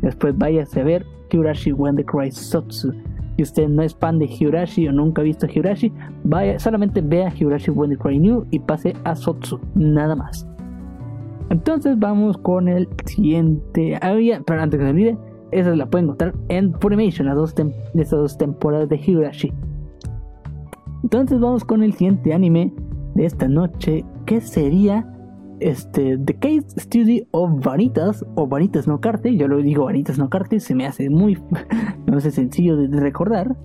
Después 0.00 0.36
váyase 0.36 0.80
a 0.80 0.84
ver 0.84 1.06
Higurashi 1.30 1.72
When 1.72 1.96
Cry 1.96 2.30
Sotsu. 2.30 2.92
Si 3.36 3.42
usted 3.42 3.68
no 3.68 3.82
es 3.82 3.94
fan 3.94 4.18
de 4.18 4.26
Higurashi 4.26 4.88
o 4.88 4.92
nunca 4.92 5.22
ha 5.22 5.24
visto 5.24 5.46
Higurashi, 5.46 5.92
vaya, 6.24 6.58
solamente 6.58 7.00
vea 7.00 7.32
Higurashi 7.34 7.70
When 7.70 7.96
Cry 7.96 8.18
New 8.18 8.46
y 8.50 8.58
pase 8.58 8.94
a 9.04 9.14
Sotsu. 9.14 9.58
Nada 9.74 10.14
más. 10.14 10.46
Entonces 11.50 11.98
vamos 11.98 12.38
con 12.38 12.68
el 12.68 12.88
siguiente. 13.04 13.96
Ah, 14.00 14.16
pero 14.46 14.60
antes 14.60 14.78
que 14.78 14.84
se 14.84 14.90
olvide, 14.90 15.18
esa 15.50 15.76
la 15.76 15.86
pueden 15.86 16.06
encontrar 16.06 16.34
en 16.48 16.72
Funimation, 16.80 17.26
las 17.26 17.36
dos, 17.36 17.54
estas 17.94 18.18
dos 18.18 18.38
temporadas 18.38 18.88
de 18.88 18.96
Higurashi. 18.96 19.52
Entonces 21.02 21.40
vamos 21.40 21.64
con 21.64 21.82
el 21.82 21.92
siguiente 21.92 22.32
anime 22.32 22.72
de 23.14 23.26
esta 23.26 23.48
noche, 23.48 24.04
que 24.24 24.40
sería 24.40 25.11
este 25.68 26.18
The 26.18 26.34
Case 26.34 26.80
Study 26.80 27.26
of 27.30 27.64
Vanitas 27.64 28.24
o 28.34 28.46
Vanitas 28.46 28.86
no 28.86 29.00
Carte. 29.00 29.36
Yo 29.36 29.48
lo 29.48 29.58
digo 29.58 29.84
Vanitas 29.84 30.18
no 30.18 30.28
Carte, 30.28 30.60
se 30.60 30.74
me 30.74 30.86
hace 30.86 31.10
muy 31.10 31.38
me 32.06 32.16
hace 32.16 32.30
sencillo 32.30 32.76
de, 32.76 32.88
recordar. 33.00 33.56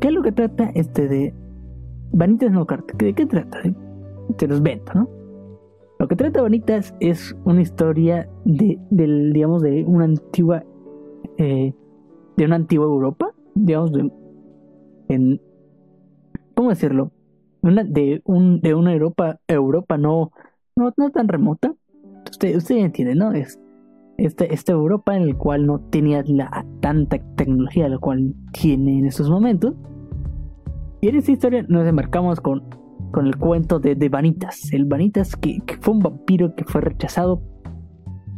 ¿Qué 0.00 0.08
es 0.08 0.14
lo 0.14 0.22
que 0.22 0.32
trata 0.32 0.70
este 0.74 1.08
de 1.08 1.34
Vanitas 2.12 2.52
no 2.52 2.66
Carte? 2.66 2.94
¿De 2.96 3.14
qué 3.14 3.26
trata? 3.26 3.58
Te 4.36 4.48
los 4.48 4.62
vento, 4.62 4.92
¿no? 4.94 5.08
Lo 5.98 6.08
que 6.08 6.16
trata 6.16 6.42
Vanitas 6.42 6.94
es 7.00 7.36
una 7.44 7.62
historia 7.62 8.28
de, 8.44 8.78
del, 8.90 9.32
digamos, 9.32 9.62
de 9.62 9.84
una 9.84 10.04
antigua, 10.04 10.64
eh, 11.38 11.72
de 12.36 12.44
una 12.44 12.56
antigua 12.56 12.86
Europa, 12.86 13.30
digamos, 13.54 13.92
de, 13.92 14.10
¿cómo 16.54 16.70
decirlo? 16.70 17.10
De, 17.62 18.20
un, 18.24 18.60
de 18.60 18.74
una 18.74 18.92
Europa, 18.92 19.40
Europa 19.48 19.96
no, 19.96 20.32
no, 20.76 20.92
no 20.96 21.10
tan 21.10 21.28
remota. 21.28 21.74
Usted, 22.30 22.56
usted 22.56 22.76
entiende, 22.76 23.14
¿no? 23.14 23.32
Es 23.32 23.60
esta, 24.16 24.44
esta 24.44 24.72
Europa 24.72 25.16
en 25.16 25.28
la 25.28 25.34
cual 25.34 25.66
no 25.66 25.80
tenía 25.80 26.22
la 26.26 26.64
tanta 26.80 27.18
tecnología 27.36 27.88
la 27.88 27.98
cual 27.98 28.34
tiene 28.52 28.98
en 28.98 29.06
estos 29.06 29.28
momentos. 29.30 29.74
Y 31.00 31.08
en 31.08 31.16
esta 31.16 31.32
historia 31.32 31.64
nos 31.68 31.86
embarcamos 31.86 32.40
con, 32.40 32.62
con 33.12 33.26
el 33.26 33.36
cuento 33.36 33.78
de, 33.78 33.94
de 33.94 34.08
Vanitas. 34.08 34.72
El 34.72 34.86
Vanitas 34.86 35.36
que, 35.36 35.60
fue 35.80 35.94
un 35.94 36.00
vampiro 36.00 36.54
que 36.54 36.64
fue 36.64 36.80
rechazado. 36.80 37.42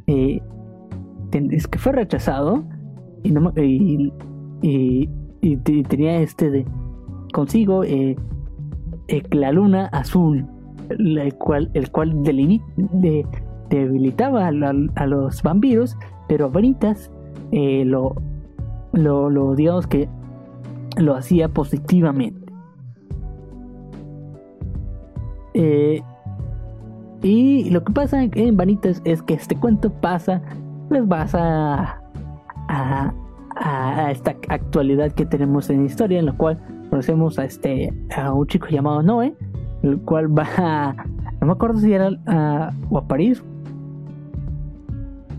Eh, 0.07 0.40
es 1.33 1.66
que 1.69 1.78
fue 1.78 1.93
rechazado 1.93 2.64
y, 3.23 3.33
tenía 5.88 6.21
este 6.21 6.50
de 6.50 6.66
consigo 7.33 7.85
eh, 7.85 8.16
eh, 9.09 9.23
la 9.33 9.52
luna 9.52 9.87
azul, 9.87 10.47
el 10.90 11.35
cual, 11.35 11.71
debilitaba 13.69 14.47
a, 14.47 14.52
los 15.07 15.43
vampiros, 15.43 15.97
pero 16.28 16.50
Vanitas 16.50 17.11
eh, 17.52 17.85
lo, 17.85 18.14
lo, 18.93 19.55
digamos 19.55 19.87
que 19.87 20.09
lo 20.97 21.14
hacía 21.14 21.49
positivamente. 21.49 22.47
y 27.23 27.71
lo 27.71 27.83
que 27.83 27.93
pasa 27.93 28.23
en 28.23 28.57
Vanitas 28.57 29.00
es 29.05 29.23
que 29.23 29.35
este 29.35 29.57
cuento 29.57 29.90
pasa, 29.90 30.43
pues 30.88 31.02
pasa 31.09 31.99
a, 32.69 33.14
a, 33.57 34.11
esta 34.11 34.37
actualidad 34.49 35.12
que 35.12 35.25
tenemos 35.25 35.71
en 35.71 35.81
la 35.81 35.87
historia, 35.87 36.19
en 36.19 36.26
la 36.26 36.33
cual 36.33 36.61
conocemos 36.90 37.38
a 37.38 37.44
este 37.44 37.92
a 38.14 38.33
un 38.33 38.46
chico 38.46 38.68
llamado 38.68 39.03
Noé, 39.03 39.35
el 39.90 40.01
cual 40.01 40.37
va 40.37 40.46
a, 40.57 40.96
no 41.40 41.46
me 41.46 41.53
acuerdo 41.53 41.79
si 41.79 41.92
era 41.92 42.11
a, 42.27 42.72
o 42.90 42.99
a 42.99 43.07
París 43.07 43.42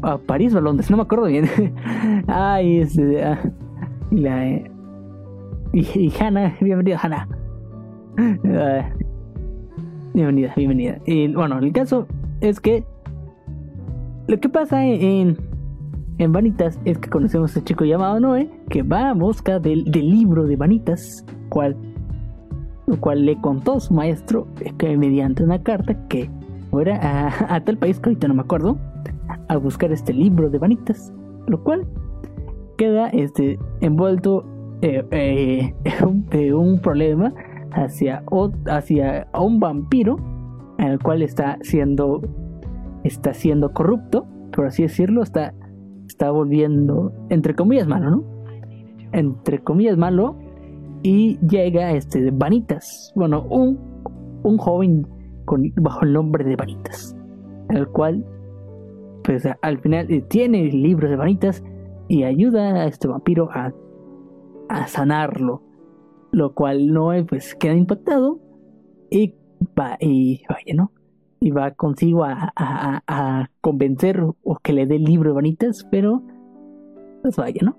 a 0.01 0.17
París 0.17 0.53
o 0.53 0.59
a 0.59 0.61
Londres, 0.61 0.89
no 0.89 0.97
me 0.97 1.03
acuerdo 1.03 1.25
bien. 1.25 1.45
Ay, 2.27 2.79
este, 2.79 3.23
ah, 3.23 3.39
y 4.11 4.17
la 4.17 4.61
y, 5.73 6.13
Hannah, 6.19 6.55
bienvenida 6.61 6.99
Hannah. 7.01 7.27
Ah, 8.17 8.89
bienvenida, 10.13 10.53
bienvenida. 10.55 10.99
Y 11.05 11.33
bueno, 11.33 11.59
el 11.59 11.71
caso 11.71 12.07
es 12.41 12.59
que 12.59 12.83
lo 14.27 14.39
que 14.39 14.49
pasa 14.49 14.85
en, 14.85 15.37
en 16.17 16.31
Vanitas 16.31 16.79
es 16.85 16.97
que 16.97 17.09
conocemos 17.09 17.55
a 17.55 17.59
este 17.59 17.69
chico 17.69 17.85
llamado 17.85 18.19
Noé 18.19 18.49
que 18.69 18.83
va 18.83 19.09
a 19.09 19.13
busca 19.13 19.59
del, 19.59 19.85
del 19.85 20.09
libro 20.09 20.45
de 20.45 20.55
Vanitas 20.55 21.25
cual, 21.49 21.75
lo 22.87 22.99
cual 22.99 23.25
le 23.25 23.39
contó 23.39 23.79
su 23.79 23.93
maestro 23.93 24.47
que 24.77 24.97
mediante 24.97 25.43
una 25.43 25.61
carta 25.61 26.07
que 26.07 26.29
fuera 26.71 27.29
a, 27.49 27.59
tal 27.61 27.77
país 27.77 27.99
que 27.99 28.09
ahorita 28.09 28.27
no 28.27 28.33
me 28.33 28.41
acuerdo 28.41 28.77
a 29.47 29.57
buscar 29.57 29.91
este 29.91 30.13
libro 30.13 30.49
de 30.49 30.57
vanitas, 30.57 31.13
lo 31.47 31.63
cual 31.63 31.85
queda 32.77 33.09
este 33.09 33.59
envuelto 33.81 34.45
eh, 34.81 35.05
eh, 35.11 35.73
de 36.31 36.53
un 36.53 36.79
problema 36.79 37.33
hacia, 37.71 38.23
hacia 38.67 39.27
un 39.37 39.59
vampiro 39.59 40.17
el 40.77 40.99
cual 40.99 41.21
está 41.21 41.57
siendo 41.61 42.21
está 43.03 43.33
siendo 43.33 43.71
corrupto, 43.73 44.25
por 44.53 44.67
así 44.67 44.83
decirlo, 44.83 45.23
está 45.23 45.53
está 46.07 46.31
volviendo 46.31 47.11
entre 47.29 47.55
comillas 47.55 47.87
malo, 47.87 48.09
¿no? 48.09 48.23
Entre 49.11 49.59
comillas 49.59 49.97
malo 49.97 50.37
y 51.03 51.37
llega 51.47 51.91
este 51.91 52.21
de 52.21 52.31
Vanitas, 52.31 53.11
bueno, 53.15 53.43
un, 53.49 53.79
un 54.43 54.57
joven 54.57 55.07
bajo 55.77 56.03
el 56.03 56.13
nombre 56.13 56.43
de 56.43 56.55
Vanitas, 56.55 57.15
el 57.69 57.87
cual 57.87 58.25
pues 59.23 59.47
al 59.61 59.79
final 59.79 60.09
eh, 60.11 60.21
tiene 60.21 60.61
el 60.61 60.81
libro 60.81 61.09
de 61.09 61.15
Vanitas 61.15 61.63
y 62.07 62.23
ayuda 62.23 62.81
a 62.81 62.85
este 62.85 63.07
vampiro 63.07 63.49
a, 63.51 63.73
a 64.69 64.87
sanarlo, 64.87 65.61
lo 66.31 66.53
cual 66.53 66.93
no 66.93 67.11
pues 67.27 67.55
queda 67.55 67.75
impactado 67.75 68.39
y 69.09 69.35
va 69.77 69.97
y 69.99 70.41
vaya, 70.49 70.73
¿no? 70.75 70.91
Y 71.39 71.51
va 71.51 71.71
consigo 71.71 72.23
a, 72.23 72.51
a, 72.55 73.03
a 73.07 73.51
convencer 73.61 74.21
o 74.21 74.55
que 74.63 74.73
le 74.73 74.87
dé 74.87 74.95
el 74.95 75.03
libro 75.03 75.29
de 75.29 75.35
Vanitas, 75.35 75.85
pero 75.91 76.23
pues 77.21 77.35
vaya, 77.35 77.61
¿no? 77.63 77.77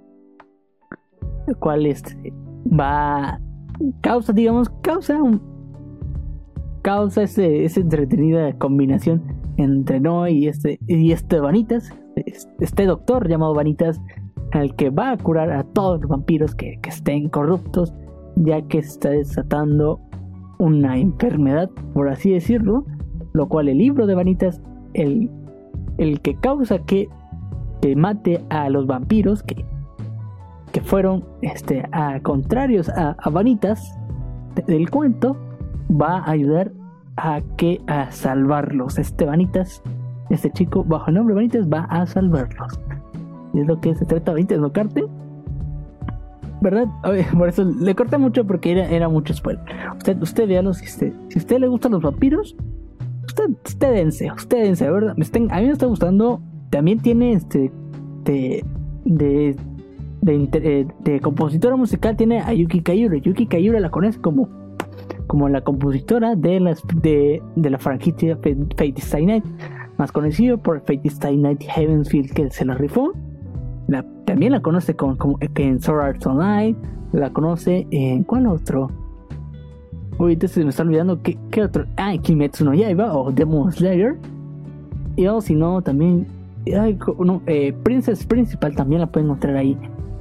El 1.47 1.57
cual 1.57 1.87
este 1.87 2.33
va 2.69 3.41
causa 4.01 4.33
digamos 4.33 4.69
causa 4.83 5.23
un 5.23 5.41
causa 6.83 7.23
ese, 7.23 7.65
esa 7.65 7.81
entretenida 7.81 8.53
combinación 8.55 9.23
entre 9.57 10.01
Noé 10.01 10.33
y 10.33 10.49
este 10.49 10.79
y 10.87 11.13
este 11.13 11.41
Vanitas 11.41 11.93
este 12.17 12.87
doctor 12.87 13.29
llamado 13.29 13.55
Vanitas 13.55 14.01
al 14.53 14.75
que 14.75 14.91
va 14.91 15.13
a 15.13 15.17
curar 15.17 15.53
a 15.53 15.65
todos 15.65 16.01
los 16.01 16.09
vampiros 16.09 16.55
que, 16.55 16.79
estén 16.87 17.29
corruptos 17.29 17.95
ya 18.37 18.63
que 18.63 18.79
está 18.79 19.11
desatando 19.11 20.01
una 20.59 20.99
enfermedad 20.99 21.71
por 21.95 22.09
así 22.09 22.31
decirlo 22.31 22.85
lo 23.33 23.49
cual 23.49 23.69
el 23.69 23.79
libro 23.79 24.07
de 24.07 24.15
Vanitas 24.15 24.63
el, 24.95 25.31
el 25.99 26.21
que 26.21 26.35
causa 26.37 26.79
que, 26.79 27.09
que 27.83 27.95
mate 27.95 28.43
a 28.51 28.69
los 28.71 28.87
vampiros 28.87 29.43
que 29.43 29.65
que 30.69 30.81
fueron 30.81 31.25
este, 31.43 31.87
a, 31.93 32.21
contrarios 32.21 32.89
a, 32.89 33.17
Vanitas 33.31 33.99
del 34.67 34.91
cuento, 34.91 35.37
va 35.91 36.19
a 36.19 36.31
ayudar 36.31 36.73
a 37.17 37.41
que 37.57 37.81
a 37.87 38.11
salvarlos. 38.11 38.99
Este 38.99 39.25
Vanitas, 39.25 39.83
este 40.31 40.51
chico 40.51 40.85
bajo 40.85 41.09
el 41.09 41.15
nombre 41.15 41.35
Vanitas 41.35 41.69
va 41.69 41.85
a 41.85 42.07
salvarlos. 42.07 42.81
Es 43.55 43.67
lo 43.67 43.81
que 43.81 43.95
se 43.95 44.05
trata 44.05 44.33
Vanitas, 44.33 44.59
¿no, 44.59 44.73
Carte? 44.73 45.05
¿Verdad? 46.61 46.87
por 47.39 47.49
eso 47.49 47.65
le 47.65 47.95
corté 47.95 48.19
mucho 48.19 48.47
porque 48.47 48.73
era, 48.73 48.89
era 48.89 49.09
mucho 49.09 49.35
spoiler. 49.35 49.63
Usted, 49.97 50.21
usted 50.21 50.49
véalo, 50.49 50.75
si 50.75 50.87
usted, 50.87 51.13
si 51.29 51.39
usted 51.39 51.59
le 51.59 51.69
gustan 51.69 51.93
los 51.93 52.03
vampiros, 52.03 52.57
usted, 53.27 53.51
usted 53.65 53.93
dense, 53.93 54.31
usted 54.33 54.65
dense, 54.65 54.91
¿verdad? 54.91 55.11
a 55.13 55.61
mí 55.61 55.67
me 55.67 55.73
está 55.73 55.87
gustando. 55.87 56.41
También 56.71 56.99
tiene 56.99 57.33
este 57.33 57.73
de 59.05 59.57
de, 60.21 60.87
de, 61.01 61.21
compositora 61.21 61.77
musical 61.77 62.17
tiene 62.17 62.41
a 62.41 62.53
Yuki 62.53 62.81
Kayura. 62.81 63.17
Yuki 63.19 63.47
Kayura 63.47 63.81
la 63.81 63.91
conoce 63.91 64.21
como, 64.21 64.49
como 65.27 65.49
la 65.49 65.61
compositora 65.61 66.35
de, 66.35 66.61
las, 66.61 66.83
de, 67.03 67.43
de 67.57 67.71
la 67.71 67.79
franquicia 67.79 68.37
Fate 68.37 68.95
Stay 68.97 69.27
Night, 69.27 69.45
más 69.97 70.13
conocido 70.13 70.59
por 70.59 70.81
Fate 70.81 71.09
Stay 71.09 71.37
Night 71.37 71.63
Heavensfield, 71.63 72.33
que 72.33 72.51
se 72.51 72.65
la 72.65 72.75
rifó. 72.75 73.13
También 74.27 74.53
la 74.53 74.61
conoce 74.61 74.95
con, 74.95 75.17
como, 75.17 75.39
en 75.41 75.81
Sword 75.81 76.01
Art 76.01 76.27
Online, 76.27 76.77
la 77.13 77.31
conoce 77.31 77.87
en. 77.91 78.25
¿Cuál 78.25 78.47
otro? 78.47 78.91
Uy, 80.19 80.35
entonces 80.35 80.63
me 80.65 80.71
está 80.71 80.83
olvidando. 80.83 81.23
¿Qué, 81.23 81.39
qué 81.51 81.63
otro? 81.63 81.87
Ah, 81.97 82.13
Kimetsu 82.21 82.67
no 82.67 82.75
Yaiba 82.75 83.17
o 83.17 83.33
Demon 83.33 83.73
Slayer. 83.73 84.17
Y 85.17 85.27
o 85.27 85.41
si 85.41 85.55
no, 85.55 85.81
también. 85.81 86.27
no, 87.25 87.41
eh, 87.47 87.73
Princess 87.83 88.27
Principal 88.27 88.75
también 88.77 89.01
la 89.01 89.07
pueden 89.07 89.29
encontrar 89.29 89.57
ahí 89.57 89.79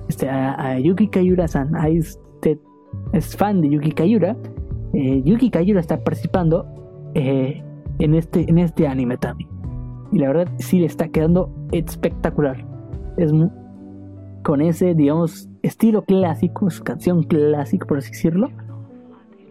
este, 0.07 0.29
a, 0.29 0.79
Yuki 0.79 1.07
Kayura-san. 1.07 1.75
Ahí 1.75 1.99
usted 1.99 2.57
es 3.13 3.35
fan 3.35 3.61
de 3.61 3.69
Yuki 3.69 3.91
Kayura, 3.91 4.35
eh, 4.93 5.21
Yuki 5.23 5.49
Kayura 5.49 5.79
está 5.79 6.03
participando 6.03 6.65
eh, 7.13 7.63
en, 7.99 8.15
este, 8.15 8.49
en 8.49 8.57
este 8.59 8.87
anime 8.87 9.17
también. 9.17 9.49
Y 10.11 10.19
la 10.19 10.27
verdad 10.27 10.47
sí 10.57 10.79
le 10.79 10.85
está 10.85 11.09
quedando 11.09 11.49
espectacular. 11.71 12.65
Es 13.17 13.33
con 14.43 14.61
ese, 14.61 14.93
digamos, 14.95 15.49
estilo 15.61 16.03
clásico, 16.03 16.69
su 16.69 16.83
canción 16.83 17.23
clásica, 17.23 17.85
por 17.85 17.97
así 17.97 18.11
decirlo, 18.11 18.49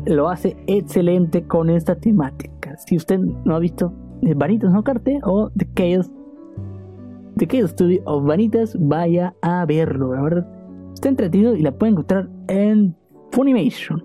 lo 0.07 0.29
hace 0.29 0.57
excelente 0.66 1.47
con 1.47 1.71
esta 1.71 1.97
temática. 1.97 2.77
Si 2.79 2.97
usted 2.97 3.19
no 3.19 3.57
ha 3.57 3.59
visto 3.59 3.92
Vanitas 4.23 4.73
no 4.73 4.83
Carte 4.83 5.21
o 5.25 5.51
The 5.51 5.69
Chaos, 5.75 6.11
The 7.37 7.46
Chaos 7.46 7.72
Studio 7.72 8.03
of 8.07 8.25
Vanitas, 8.25 8.75
vaya 8.81 9.35
a 9.42 9.66
verlo. 9.66 10.14
La 10.14 10.22
verdad, 10.22 10.46
está 10.94 11.11
entretenido 11.11 11.55
y 11.55 11.61
la 11.61 11.72
puede 11.72 11.92
encontrar 11.92 12.31
en 12.49 12.96
Funimation. 13.31 14.03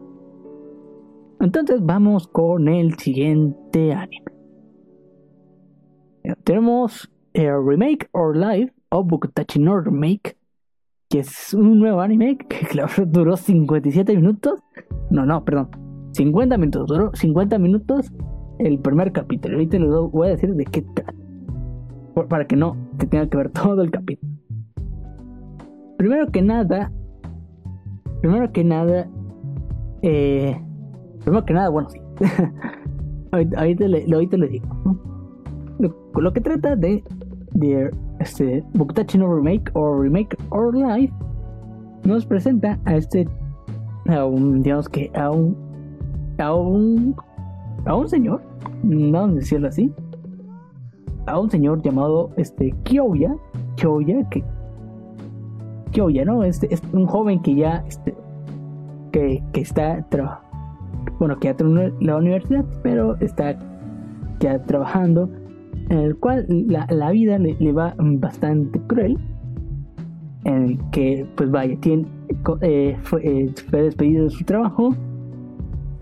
Entonces 1.39 1.79
vamos 1.81 2.27
con 2.27 2.67
el 2.67 2.97
siguiente 2.97 3.93
anime. 3.93 4.25
Tenemos 6.43 7.09
el 7.33 7.65
remake 7.65 8.09
or 8.11 8.35
live 8.35 8.73
of 8.89 9.07
Bukutachi 9.07 9.59
no 9.59 9.79
Remake, 9.79 10.35
que 11.09 11.19
es 11.19 11.53
un 11.53 11.79
nuevo 11.79 12.01
anime 12.01 12.37
que 12.37 12.67
duró 13.07 13.37
57 13.37 14.13
minutos. 14.13 14.59
No, 15.09 15.25
no, 15.25 15.45
perdón. 15.45 15.69
50 16.11 16.57
minutos. 16.57 16.87
Duró 16.87 17.11
50 17.13 17.57
minutos 17.59 18.11
el 18.59 18.77
primer 18.79 19.13
capítulo. 19.13 19.55
Ahorita 19.55 19.79
les 19.79 19.89
voy 19.89 20.27
a 20.27 20.31
decir 20.31 20.53
de 20.53 20.65
qué 20.65 20.81
trata. 20.81 21.20
Para 22.27 22.45
que 22.45 22.55
no 22.55 22.75
te 22.97 23.07
tenga 23.07 23.27
que 23.27 23.38
ver 23.38 23.49
todo 23.49 23.81
el 23.81 23.91
capítulo. 23.91 24.31
Primero 25.97 26.27
que 26.27 26.41
nada. 26.41 26.91
Primero 28.21 28.51
que 28.51 28.63
nada. 28.63 29.07
Eh, 30.01 30.60
primero 31.23 31.45
que 31.45 31.53
nada, 31.53 31.69
bueno, 31.69 31.89
sí. 31.89 31.99
ahorita, 33.31 33.88
le, 33.88 34.05
digo. 34.49 34.67
Lo, 36.15 36.34
que 36.34 36.41
trata 36.41 36.75
de, 36.75 37.03
de 37.53 37.91
este 38.19 38.63
Bukutachi 38.73 39.17
no 39.17 39.34
Remake 39.34 39.71
o 39.73 39.99
Remake 39.99 40.38
or 40.49 40.75
Life 40.75 41.13
nos 42.03 42.25
presenta 42.25 42.79
a 42.86 42.95
este 42.95 43.27
a 44.07 44.25
un 44.25 44.62
digamos 44.62 44.89
que 44.89 45.12
a 45.15 45.31
un 45.31 45.55
a 46.38 46.53
un 46.53 47.15
a 47.86 47.95
un 47.95 48.07
señor 48.07 48.41
no 48.84 49.27
decirlo 49.27 49.67
así, 49.67 49.91
a 51.25 51.39
un 51.39 51.49
señor 51.49 51.81
llamado 51.81 52.31
este 52.38 52.73
Kyoya, 52.84 53.36
Kyoya, 53.75 54.27
que 54.29 54.43
Kyoya, 55.91 56.25
¿no? 56.25 56.43
Este 56.43 56.73
es 56.73 56.81
un 56.93 57.05
joven 57.05 57.41
que 57.41 57.55
ya 57.55 57.84
este, 57.88 58.15
que, 59.12 59.43
que 59.53 59.62
está 59.62 60.05
bueno, 61.19 61.39
que 61.39 61.47
ya 61.47 61.55
terminó 61.55 61.91
la 61.99 62.17
universidad, 62.17 62.65
pero 62.84 63.15
está 63.19 63.57
ya 64.39 64.62
trabajando, 64.63 65.29
en 65.89 65.99
el 65.99 66.17
cual 66.17 66.45
la, 66.49 67.12
vida 67.12 67.38
le, 67.38 67.71
va 67.71 67.93
bastante 67.97 68.79
cruel, 68.88 69.17
en 70.45 70.77
que, 70.91 71.27
pues 71.36 71.51
vaya, 71.51 71.77
tiene, 71.79 72.05
eh, 72.62 72.97
fue, 73.03 73.21
eh, 73.23 73.53
fue 73.69 73.84
despedido 73.84 74.23
de 74.25 74.29
su 74.31 74.43
trabajo, 74.43 74.95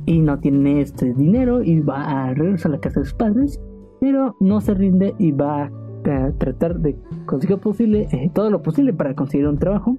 y 0.06 0.20
no 0.20 0.40
tiene 0.40 0.82
este 0.82 1.14
dinero 1.14 1.62
y 1.62 1.82
va 1.82 2.04
a 2.04 2.34
regresar 2.34 2.72
a 2.72 2.76
la 2.76 2.82
casa 2.82 3.02
de 3.02 3.06
sus 3.06 3.14
padres, 3.14 3.62
pero 4.00 4.36
no 4.40 4.62
se 4.62 4.74
rinde 4.74 5.14
y 5.18 5.32
va 5.32 5.64
a 5.64 6.32
tratar 6.38 6.80
de 6.80 6.96
conseguir 7.26 7.58
posible, 7.60 8.08
eh, 8.12 8.32
todo 8.34 8.50
lo 8.50 8.62
posible 8.62 8.94
para 8.94 9.14
conseguir 9.16 9.48
un 9.48 9.58
trabajo, 9.58 9.96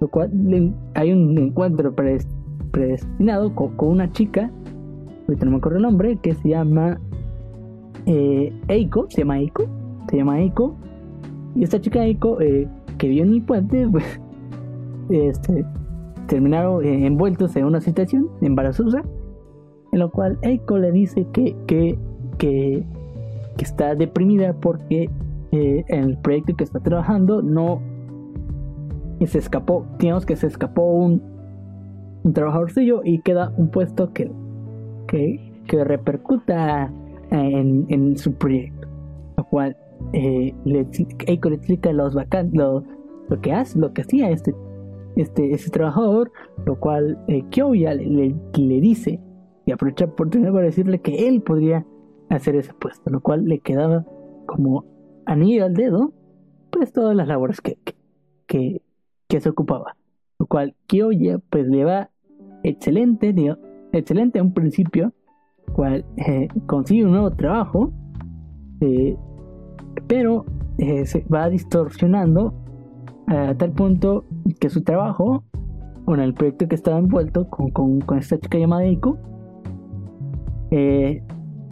lo 0.00 0.08
cual 0.08 0.30
hay 0.94 1.12
un 1.12 1.36
encuentro 1.38 1.94
predestinado 1.94 3.54
con, 3.54 3.72
una 3.78 4.10
chica, 4.12 4.50
ahorita 5.26 5.44
no 5.44 5.52
me 5.52 5.56
acuerdo 5.56 5.78
el 5.78 5.82
nombre, 5.82 6.16
que 6.16 6.34
se 6.34 6.50
llama 6.50 7.00
eh, 8.06 8.52
Eiko, 8.68 9.06
se 9.08 9.22
llama 9.22 9.38
Eiko, 9.38 9.64
se 10.10 10.16
llama 10.18 10.40
Eiko, 10.40 10.76
y 11.54 11.64
esta 11.64 11.80
chica 11.80 12.04
Eiko 12.04 12.40
eh, 12.40 12.68
que 12.98 13.08
vio 13.08 13.24
en 13.24 13.34
el 13.34 13.42
puente, 13.42 13.88
pues, 13.90 14.20
este, 15.08 15.64
terminaron 16.26 16.84
envueltos 16.84 17.56
en 17.56 17.64
una 17.64 17.80
situación 17.80 18.28
embarazosa 18.40 19.02
en 19.92 19.98
lo 19.98 20.10
cual 20.10 20.38
Eiko 20.42 20.78
le 20.78 20.90
dice 20.90 21.26
que, 21.32 21.54
que, 21.66 21.98
que, 22.38 22.84
está 23.58 23.94
deprimida 23.94 24.54
porque 24.54 25.10
eh, 25.52 25.84
en 25.88 26.04
el 26.04 26.18
proyecto 26.18 26.56
que 26.56 26.64
está 26.64 26.80
trabajando 26.80 27.42
no 27.42 27.80
se 29.26 29.38
escapó, 29.38 29.86
digamos 29.98 30.26
que 30.26 30.36
se 30.36 30.46
escapó 30.46 30.82
un, 30.82 31.22
un 32.24 32.32
trabajadorcillo 32.32 33.02
y 33.04 33.20
queda 33.20 33.52
un 33.56 33.70
puesto 33.70 34.12
que, 34.12 34.30
que, 35.06 35.52
que 35.66 35.84
repercuta 35.84 36.92
en, 37.30 38.16
su 38.16 38.34
proyecto, 38.34 38.88
lo 39.36 39.44
cual 39.44 39.76
eh, 40.12 40.54
Eiko 41.26 41.48
le 41.48 41.56
explica 41.56 41.92
los 41.92 42.14
lo, 42.52 42.84
lo 43.28 43.40
que 43.40 43.52
hace, 43.52 43.78
lo 43.78 43.92
que 43.92 44.02
hacía 44.02 44.30
este, 44.30 44.54
este, 45.16 45.52
este 45.52 45.70
trabajador, 45.70 46.32
lo 46.66 46.78
cual 46.78 47.18
eh, 47.28 47.44
Kyoya 47.50 47.94
le, 47.94 48.06
le, 48.06 48.34
le 48.56 48.80
dice 48.80 49.20
y 49.64 49.72
aprovecha 49.72 50.06
la 50.06 50.12
oportunidad 50.12 50.52
para 50.52 50.66
decirle 50.66 51.00
que 51.00 51.28
él 51.28 51.40
podría 51.42 51.86
hacer 52.36 52.56
ese 52.56 52.72
puesto, 52.74 53.10
lo 53.10 53.20
cual 53.20 53.44
le 53.44 53.60
quedaba 53.60 54.04
como 54.46 54.84
anillo 55.26 55.64
al 55.64 55.74
dedo, 55.74 56.12
pues 56.70 56.92
todas 56.92 57.14
las 57.14 57.28
labores 57.28 57.60
que, 57.60 57.78
que, 58.46 58.82
que, 59.28 59.40
se 59.40 59.48
ocupaba. 59.48 59.96
Lo 60.38 60.46
cual 60.46 60.74
Kyoya 60.86 61.38
pues 61.50 61.68
le 61.68 61.84
va 61.84 62.10
excelente, 62.62 63.34
excelente 63.92 64.38
a 64.38 64.42
un 64.42 64.54
principio, 64.54 65.12
cual 65.72 66.04
eh, 66.16 66.48
consigue 66.66 67.04
un 67.04 67.12
nuevo 67.12 67.30
trabajo, 67.30 67.92
eh, 68.80 69.16
pero 70.06 70.44
eh, 70.78 71.06
se 71.06 71.24
va 71.32 71.48
distorsionando 71.48 72.54
a 73.26 73.54
tal 73.54 73.72
punto 73.72 74.24
que 74.58 74.70
su 74.70 74.82
trabajo, 74.82 75.44
bueno, 76.04 76.24
el 76.24 76.34
proyecto 76.34 76.66
que 76.66 76.74
estaba 76.74 76.98
envuelto 76.98 77.48
con, 77.48 77.70
con, 77.70 78.00
con 78.00 78.18
esta 78.18 78.38
chica 78.38 78.58
llamada 78.58 78.84
Eiko, 78.84 79.18
eh, 80.70 81.22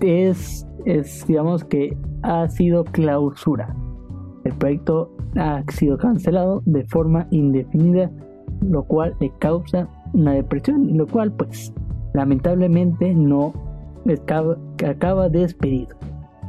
es, 0.02 0.66
es, 0.84 1.26
digamos 1.26 1.64
que 1.64 1.96
ha 2.22 2.48
sido 2.48 2.84
clausura. 2.84 3.74
El 4.44 4.52
proyecto 4.54 5.14
ha 5.36 5.62
sido 5.68 5.98
cancelado 5.98 6.62
de 6.64 6.84
forma 6.84 7.26
indefinida, 7.30 8.10
lo 8.62 8.84
cual 8.84 9.14
le 9.20 9.30
causa 9.38 9.88
una 10.12 10.32
depresión, 10.32 10.96
lo 10.96 11.06
cual 11.06 11.32
pues 11.32 11.72
lamentablemente 12.14 13.14
no 13.14 13.52
acaba, 14.12 14.56
acaba 14.86 15.28
despedido, 15.28 15.96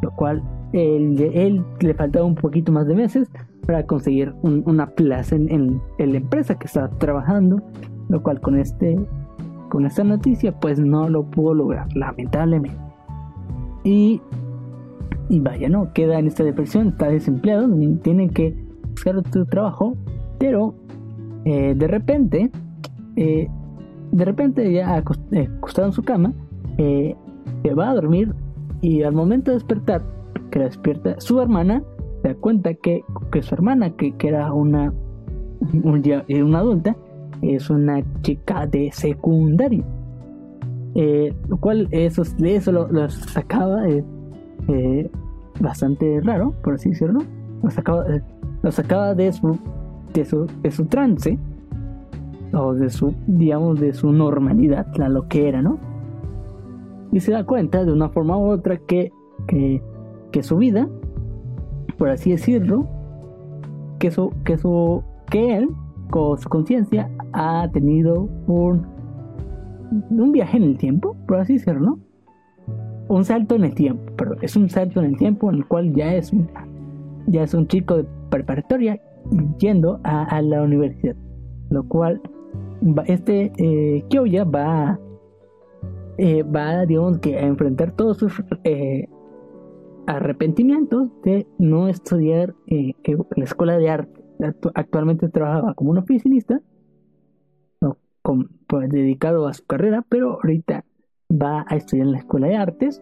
lo 0.01 0.11
cual 0.11 0.41
él, 0.73 1.63
le 1.79 1.93
faltaba 1.93 2.25
un 2.25 2.35
poquito 2.35 2.71
más 2.71 2.87
de 2.87 2.95
meses 2.95 3.29
para 3.65 3.85
conseguir 3.85 4.33
una 4.41 4.87
plaza 4.87 5.35
en, 5.35 5.49
en, 5.51 6.11
la 6.11 6.17
empresa 6.17 6.57
que 6.57 6.67
estaba 6.67 6.89
trabajando, 6.97 7.61
lo 8.09 8.23
cual 8.23 8.39
con 8.41 8.57
este 8.57 8.99
con 9.69 9.85
esta 9.85 10.03
noticia 10.03 10.51
pues 10.59 10.79
no 10.79 11.07
lo 11.07 11.23
pudo 11.23 11.53
lograr, 11.53 11.87
lamentablemente. 11.95 12.90
Y, 13.83 14.21
y 15.29 15.39
vaya, 15.39 15.69
¿no? 15.69 15.93
Queda 15.93 16.19
en 16.19 16.27
esta 16.27 16.43
depresión, 16.43 16.89
está 16.89 17.09
desempleado, 17.09 17.67
tiene 18.03 18.29
que 18.29 18.55
buscar 18.91 19.17
otro 19.17 19.45
trabajo, 19.45 19.95
pero 20.37 20.75
eh, 21.45 21.73
de 21.75 21.87
repente, 21.87 22.51
eh, 23.15 23.47
de 24.11 24.25
repente 24.25 24.71
ya 24.71 24.97
eh, 25.31 25.49
acostado 25.57 25.87
en 25.87 25.93
su 25.93 26.03
cama, 26.03 26.33
se 26.77 27.73
va 27.75 27.91
a 27.91 27.93
dormir 27.93 28.33
y 28.81 29.03
al 29.03 29.13
momento 29.13 29.51
de 29.51 29.55
despertar, 29.55 30.01
que 30.49 30.59
despierta 30.59 31.15
su 31.19 31.39
hermana, 31.39 31.83
se 32.21 32.29
da 32.29 32.35
cuenta 32.35 32.73
que, 32.73 33.03
que 33.31 33.41
su 33.41 33.53
hermana, 33.53 33.91
que, 33.91 34.15
que 34.17 34.27
era 34.29 34.51
una, 34.51 34.93
una 35.73 36.59
adulta, 36.59 36.95
es 37.41 37.69
una 37.69 38.03
chica 38.21 38.67
de 38.67 38.91
secundaria. 38.91 39.83
Eh, 40.95 41.33
lo 41.47 41.57
cual 41.57 41.87
eso, 41.91 42.23
eso 42.43 42.71
lo, 42.71 43.09
sacaba 43.09 43.87
eh, 43.87 44.03
eh, 44.67 45.09
bastante 45.59 46.19
raro, 46.21 46.53
por 46.63 46.75
así 46.75 46.89
decirlo. 46.89 47.21
Lo 47.63 47.69
sacaba, 47.69 48.05
lo 48.61 48.71
sacaba 48.71 49.13
de, 49.13 49.31
su, 49.31 49.57
de, 50.13 50.25
su, 50.25 50.47
de 50.61 50.71
su 50.71 50.85
trance, 50.85 51.37
o 52.53 52.73
de 52.73 52.89
su, 52.89 53.13
digamos, 53.27 53.79
de 53.79 53.93
su 53.93 54.11
normalidad, 54.11 54.87
la 54.97 55.09
lo 55.09 55.27
que 55.27 55.47
era, 55.47 55.61
¿no? 55.61 55.77
Y 57.11 57.19
se 57.19 57.31
da 57.31 57.45
cuenta 57.45 57.85
de 57.85 57.91
una 57.91 58.09
forma 58.09 58.37
u 58.37 58.49
otra 58.49 58.77
que, 58.77 59.11
que, 59.47 59.81
que 60.31 60.43
su 60.43 60.57
vida, 60.57 60.87
por 61.97 62.09
así 62.09 62.31
decirlo, 62.31 62.87
que 63.99 64.11
su, 64.11 64.33
que 64.43 64.57
su, 64.57 65.03
que 65.29 65.57
él 65.57 65.69
con 66.09 66.37
su 66.37 66.49
conciencia 66.49 67.09
ha 67.33 67.69
tenido 67.71 68.27
un, 68.47 68.85
un 69.91 70.31
viaje 70.31 70.57
en 70.57 70.63
el 70.63 70.77
tiempo, 70.77 71.15
por 71.27 71.37
así 71.39 71.53
decirlo, 71.53 71.99
Un 73.07 73.25
salto 73.25 73.55
en 73.55 73.65
el 73.65 73.75
tiempo, 73.75 74.13
pero 74.15 74.35
es 74.41 74.55
un 74.55 74.69
salto 74.69 75.01
en 75.01 75.07
el 75.07 75.17
tiempo 75.17 75.49
en 75.49 75.57
el 75.57 75.67
cual 75.67 75.93
ya 75.93 76.15
es 76.15 76.31
un, 76.31 76.49
ya 77.27 77.43
es 77.43 77.53
un 77.53 77.67
chico 77.67 77.97
de 77.97 78.05
preparatoria 78.29 79.01
yendo 79.57 79.99
a, 80.03 80.41
la 80.41 80.63
universidad, 80.63 81.15
lo 81.69 81.83
cual 81.87 82.21
este 83.05 83.51
eh, 83.57 84.03
Kyoya 84.09 84.45
va, 84.45 84.99
eh, 86.17 86.43
que 87.21 87.37
a 87.37 87.41
enfrentar 87.41 87.91
todos 87.91 88.17
sus 88.17 88.43
eh, 88.63 89.07
arrepentimientos 90.07 91.09
de 91.23 91.45
no 91.59 91.87
estudiar 91.87 92.55
en 92.67 92.95
la 93.35 93.43
escuela 93.43 93.77
de 93.77 93.89
arte. 93.89 94.23
Actualmente 94.73 95.29
trabajaba 95.29 95.73
como 95.75 95.91
un 95.91 95.99
oficinista, 95.99 96.61
pues, 98.21 98.89
dedicado 98.89 99.47
a 99.47 99.53
su 99.53 99.65
carrera, 99.65 100.05
pero 100.07 100.33
ahorita 100.33 100.85
va 101.31 101.65
a 101.67 101.75
estudiar 101.75 102.07
en 102.07 102.13
la 102.13 102.19
escuela 102.19 102.47
de 102.47 102.55
artes 102.55 103.01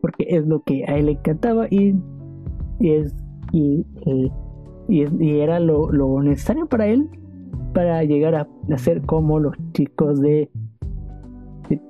porque 0.00 0.26
es 0.28 0.46
lo 0.46 0.62
que 0.62 0.84
a 0.86 0.98
él 0.98 1.06
le 1.06 1.12
encantaba 1.12 1.66
y, 1.70 1.94
es 2.80 3.14
y, 3.52 3.86
y, 4.86 5.40
era 5.40 5.58
lo, 5.60 6.22
necesario 6.22 6.66
para 6.66 6.86
él 6.88 7.08
para 7.72 8.04
llegar 8.04 8.34
a, 8.34 8.46
ser 8.76 9.00
como 9.00 9.40
los 9.40 9.56
chicos 9.72 10.20
de, 10.20 10.50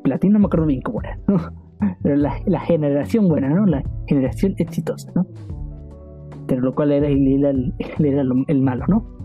platino 0.05 0.39
no 0.39 0.49
me 0.49 0.81
pero 2.05 2.17
la, 2.17 2.61
generación 2.61 3.27
buena 3.27 3.49
no 3.49 3.67
la 3.67 3.83
generación 4.07 4.55
exitosa 4.59 5.11
no 5.17 5.27
pero 6.47 6.61
lo 6.61 6.73
cual 6.73 6.93
era, 6.93 7.09
era, 7.09 7.53
era 7.99 8.23
el 8.47 8.63
malo 8.63 8.85
no 8.87 9.24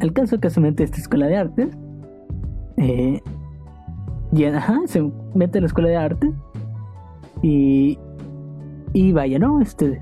el 0.00 0.12
caso 0.12 0.38
que 0.38 0.50
se 0.50 0.60
mete 0.60 0.84
esta 0.84 0.98
escuela 0.98 1.26
de 1.26 1.36
artes 1.36 1.76
eh, 2.76 3.20
y 4.32 4.44
se 4.86 5.12
mete 5.34 5.58
a 5.58 5.60
la 5.60 5.66
escuela 5.66 5.88
de 5.88 5.96
arte 5.96 6.32
y, 7.42 7.98
y 8.92 9.12
vaya, 9.12 9.38
¿no? 9.38 9.60
Este, 9.60 10.00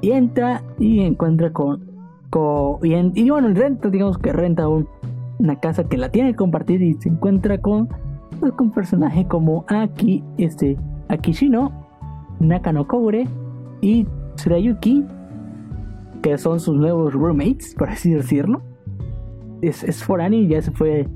y 0.00 0.12
entra 0.12 0.62
y 0.78 1.00
encuentra 1.00 1.52
con, 1.52 1.84
con 2.30 2.78
y, 2.82 2.94
en, 2.94 3.12
y 3.14 3.30
bueno, 3.30 3.48
renta, 3.54 3.88
digamos 3.88 4.18
que 4.18 4.32
renta 4.32 4.66
una 4.68 5.60
casa 5.60 5.84
que 5.84 5.96
la 5.96 6.10
tiene 6.10 6.30
que 6.30 6.36
compartir 6.36 6.82
y 6.82 6.94
se 6.94 7.08
encuentra 7.08 7.58
con, 7.58 7.88
pues, 8.40 8.52
con 8.52 8.70
personajes 8.70 9.26
como 9.26 9.64
Aki, 9.68 10.24
este, 10.38 10.76
Akishino, 11.08 11.86
Nakano 12.40 12.86
Koure 12.86 13.28
y 13.80 14.06
Tsurayuki, 14.36 15.04
son 16.36 16.60
sus 16.60 16.76
nuevos 16.76 17.14
roommates, 17.14 17.74
por 17.74 17.88
así 17.88 18.10
decirlo. 18.10 18.60
Es, 19.62 19.82
es 19.84 20.04
Forani, 20.04 20.46
ya 20.46 20.60
se 20.60 20.70
fue 20.72 21.08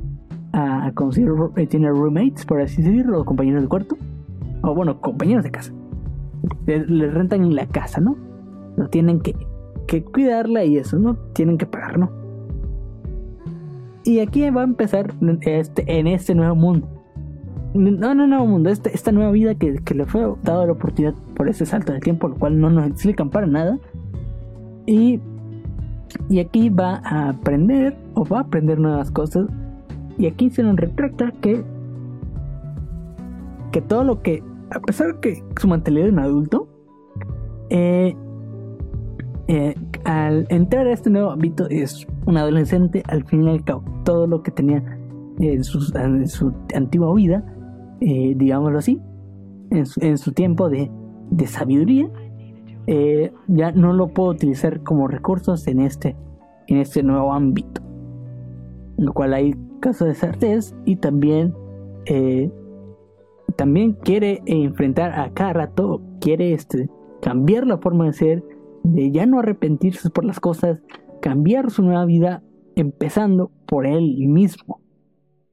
a 0.52 0.92
conseguir, 0.94 1.30
eh, 1.56 1.66
tiene 1.66 1.90
roommates, 1.90 2.46
por 2.46 2.60
así 2.60 2.82
decirlo, 2.82 3.24
compañeros 3.24 3.62
de 3.62 3.68
cuarto 3.68 3.96
o 4.62 4.74
bueno, 4.74 5.00
compañeros 5.00 5.44
de 5.44 5.50
casa, 5.50 5.72
le, 6.66 7.10
rentan 7.10 7.42
en 7.42 7.54
la 7.54 7.66
casa, 7.66 8.00
¿no? 8.00 8.16
No 8.76 8.88
tienen 8.88 9.20
que, 9.20 9.34
que 9.86 10.02
cuidarla 10.04 10.64
y 10.64 10.78
eso, 10.78 10.98
¿no? 10.98 11.16
Tienen 11.34 11.58
que 11.58 11.66
pagar, 11.66 11.98
¿no? 11.98 12.10
Y 14.04 14.20
aquí 14.20 14.48
va 14.50 14.62
a 14.62 14.64
empezar 14.64 15.14
este, 15.42 15.98
en 15.98 16.06
este 16.06 16.34
nuevo 16.34 16.54
mundo. 16.54 16.88
No, 17.74 18.14
no, 18.14 18.26
nuevo 18.26 18.46
mundo, 18.46 18.70
este, 18.70 18.94
esta 18.94 19.12
nueva 19.12 19.30
vida 19.32 19.54
que, 19.54 19.76
que, 19.76 19.94
le 19.94 20.04
fue 20.04 20.22
dado 20.42 20.66
la 20.66 20.72
oportunidad 20.72 21.14
por 21.34 21.48
ese 21.48 21.64
salto 21.64 21.92
de 21.92 22.00
tiempo, 22.00 22.28
lo 22.28 22.34
cual 22.34 22.60
no 22.60 22.70
nos 22.70 22.86
explican 22.86 23.30
para 23.30 23.46
nada. 23.46 23.78
Y, 24.86 25.20
y 26.28 26.40
aquí 26.40 26.68
va 26.68 27.00
a 27.04 27.30
aprender, 27.30 27.96
o 28.14 28.24
va 28.24 28.38
a 28.38 28.42
aprender 28.42 28.78
nuevas 28.78 29.10
cosas. 29.10 29.46
Y 30.18 30.26
aquí 30.26 30.50
se 30.50 30.62
nos 30.62 30.76
retracta 30.76 31.32
que, 31.40 31.64
que 33.70 33.80
todo 33.80 34.04
lo 34.04 34.22
que 34.22 34.42
a 34.74 34.80
pesar 34.80 35.14
de 35.14 35.20
que 35.20 35.44
su 35.60 35.68
mentalidad 35.68 36.06
es 36.06 36.12
un 36.12 36.18
adulto, 36.18 36.68
eh, 37.70 38.14
eh, 39.48 39.74
al 40.04 40.46
entrar 40.48 40.86
a 40.86 40.92
este 40.92 41.10
nuevo 41.10 41.30
ámbito 41.30 41.66
es 41.68 42.06
un 42.26 42.36
adolescente, 42.36 43.02
al 43.08 43.24
fin 43.24 43.44
y 43.44 43.50
al 43.50 43.64
cabo, 43.64 43.84
todo 44.04 44.26
lo 44.26 44.42
que 44.42 44.50
tenía 44.50 44.82
en 45.38 45.64
su, 45.64 46.52
antigua 46.74 47.14
vida, 47.14 47.44
eh, 48.00 48.34
digámoslo 48.36 48.78
así, 48.78 49.00
en 49.70 50.18
su, 50.18 50.32
tiempo 50.32 50.68
de, 50.68 50.90
sabiduría, 51.46 52.10
ya 52.86 53.72
no 53.72 53.92
lo 53.92 54.08
puedo 54.08 54.30
utilizar 54.30 54.82
como 54.82 55.08
recursos 55.08 55.66
en 55.66 55.80
este, 55.80 56.16
en 56.66 56.78
este 56.78 57.02
nuevo 57.02 57.32
ámbito. 57.32 57.80
Lo 58.98 59.12
cual 59.12 59.34
hay 59.34 59.54
casos 59.80 60.08
de 60.08 60.14
certeza 60.14 60.74
y 60.84 60.96
también 60.96 61.54
también 63.56 63.92
quiere 63.92 64.42
enfrentar 64.46 65.18
a 65.18 65.32
cada 65.32 65.52
rato, 65.52 66.00
quiere 66.20 66.52
este, 66.52 66.88
cambiar 67.20 67.66
la 67.66 67.78
forma 67.78 68.06
de 68.06 68.12
ser, 68.12 68.44
de 68.82 69.10
ya 69.10 69.26
no 69.26 69.38
arrepentirse 69.38 70.10
por 70.10 70.24
las 70.24 70.40
cosas, 70.40 70.82
cambiar 71.20 71.70
su 71.70 71.82
nueva 71.82 72.04
vida, 72.04 72.42
empezando 72.74 73.50
por 73.66 73.86
él 73.86 74.26
mismo, 74.28 74.80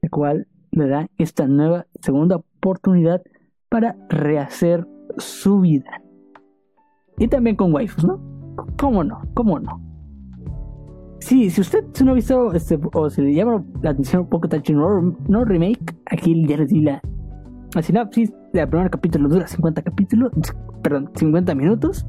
el 0.02 0.10
cual 0.10 0.48
le 0.72 0.88
da 0.88 1.08
esta 1.18 1.46
nueva 1.46 1.86
segunda 2.00 2.36
oportunidad 2.36 3.22
para 3.68 3.96
rehacer 4.08 4.86
su 5.18 5.60
vida. 5.60 6.02
Y 7.20 7.28
también 7.28 7.54
con 7.54 7.72
waifus, 7.72 8.04
¿no? 8.04 8.18
¿Cómo 8.78 9.04
no? 9.04 9.20
¿Cómo 9.34 9.60
no? 9.60 9.80
Sí, 11.20 11.50
si 11.50 11.60
usted 11.60 11.84
no 12.02 12.12
ha 12.12 12.14
visto 12.14 12.52
este, 12.54 12.80
o 12.94 13.10
se 13.10 13.22
le 13.22 13.34
llama 13.34 13.62
la 13.82 13.90
atención 13.90 14.22
un 14.22 14.28
poco 14.28 14.48
Tachi 14.48 14.72
no, 14.72 15.44
remake, 15.44 15.94
aquí 16.06 16.46
ya 16.46 16.56
les 16.56 16.70
di 16.70 16.80
la 16.80 17.00
la 17.74 17.82
sinopsis 17.82 18.32
del 18.52 18.68
primer 18.68 18.90
capítulo 18.90 19.28
dura 19.28 19.46
50 19.46 19.82
capítulos, 19.82 20.32
perdón, 20.82 21.10
50 21.14 21.54
minutos. 21.54 22.04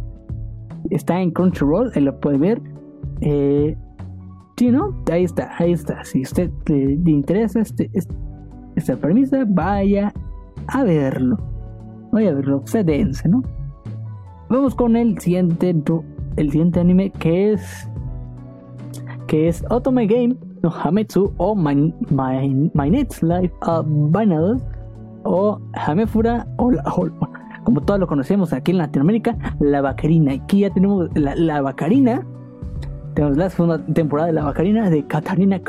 Está 0.89 1.21
en 1.21 1.29
Crunchyroll, 1.31 1.91
ahí 1.93 2.01
lo 2.01 2.19
puede 2.19 2.39
ver. 2.39 2.61
Eh, 3.19 3.77
sí, 4.57 4.71
¿no? 4.71 5.03
Ahí 5.11 5.23
está, 5.23 5.51
ahí 5.59 5.73
está. 5.73 6.03
Si 6.03 6.21
usted 6.21 6.49
le, 6.65 7.11
interesa 7.11 7.59
este, 7.59 7.91
este, 7.93 8.15
esta 8.75 8.95
premisa, 8.95 9.45
vaya 9.47 10.11
a 10.67 10.83
verlo. 10.83 11.37
Vaya 12.11 12.31
a 12.31 12.33
verlo, 12.33 12.63
dense, 12.83 13.29
¿no? 13.29 13.43
Vamos 14.51 14.75
con 14.75 14.97
el 14.97 15.17
siguiente, 15.17 15.73
el 16.35 16.51
siguiente 16.51 16.81
anime 16.81 17.09
que 17.09 17.53
es 17.53 17.89
que 19.27 19.47
es 19.47 19.63
Otome 19.69 20.07
Game 20.07 20.35
no 20.61 20.69
Hametsu 20.69 21.33
o 21.37 21.55
My, 21.55 21.93
My, 22.09 22.69
My 22.73 22.89
Next 22.89 23.23
Life 23.23 23.53
of 23.61 23.85
Binados 23.87 24.61
o 25.23 25.57
Hamefura 25.71 26.45
o, 26.57 26.69
como 27.63 27.79
todos 27.79 28.01
lo 28.01 28.07
conocemos 28.07 28.51
aquí 28.51 28.71
en 28.71 28.79
Latinoamérica, 28.79 29.37
la 29.61 29.79
Bacarina. 29.79 30.33
Aquí 30.33 30.59
ya 30.59 30.69
tenemos 30.69 31.07
la, 31.15 31.33
la 31.33 31.61
Bacarina. 31.61 32.27
Tenemos 33.13 33.37
la 33.37 33.49
segunda 33.49 33.85
temporada 33.85 34.27
de 34.27 34.33
la 34.33 34.43
Bacarina 34.43 34.89
de 34.89 35.07
Katarina 35.07 35.61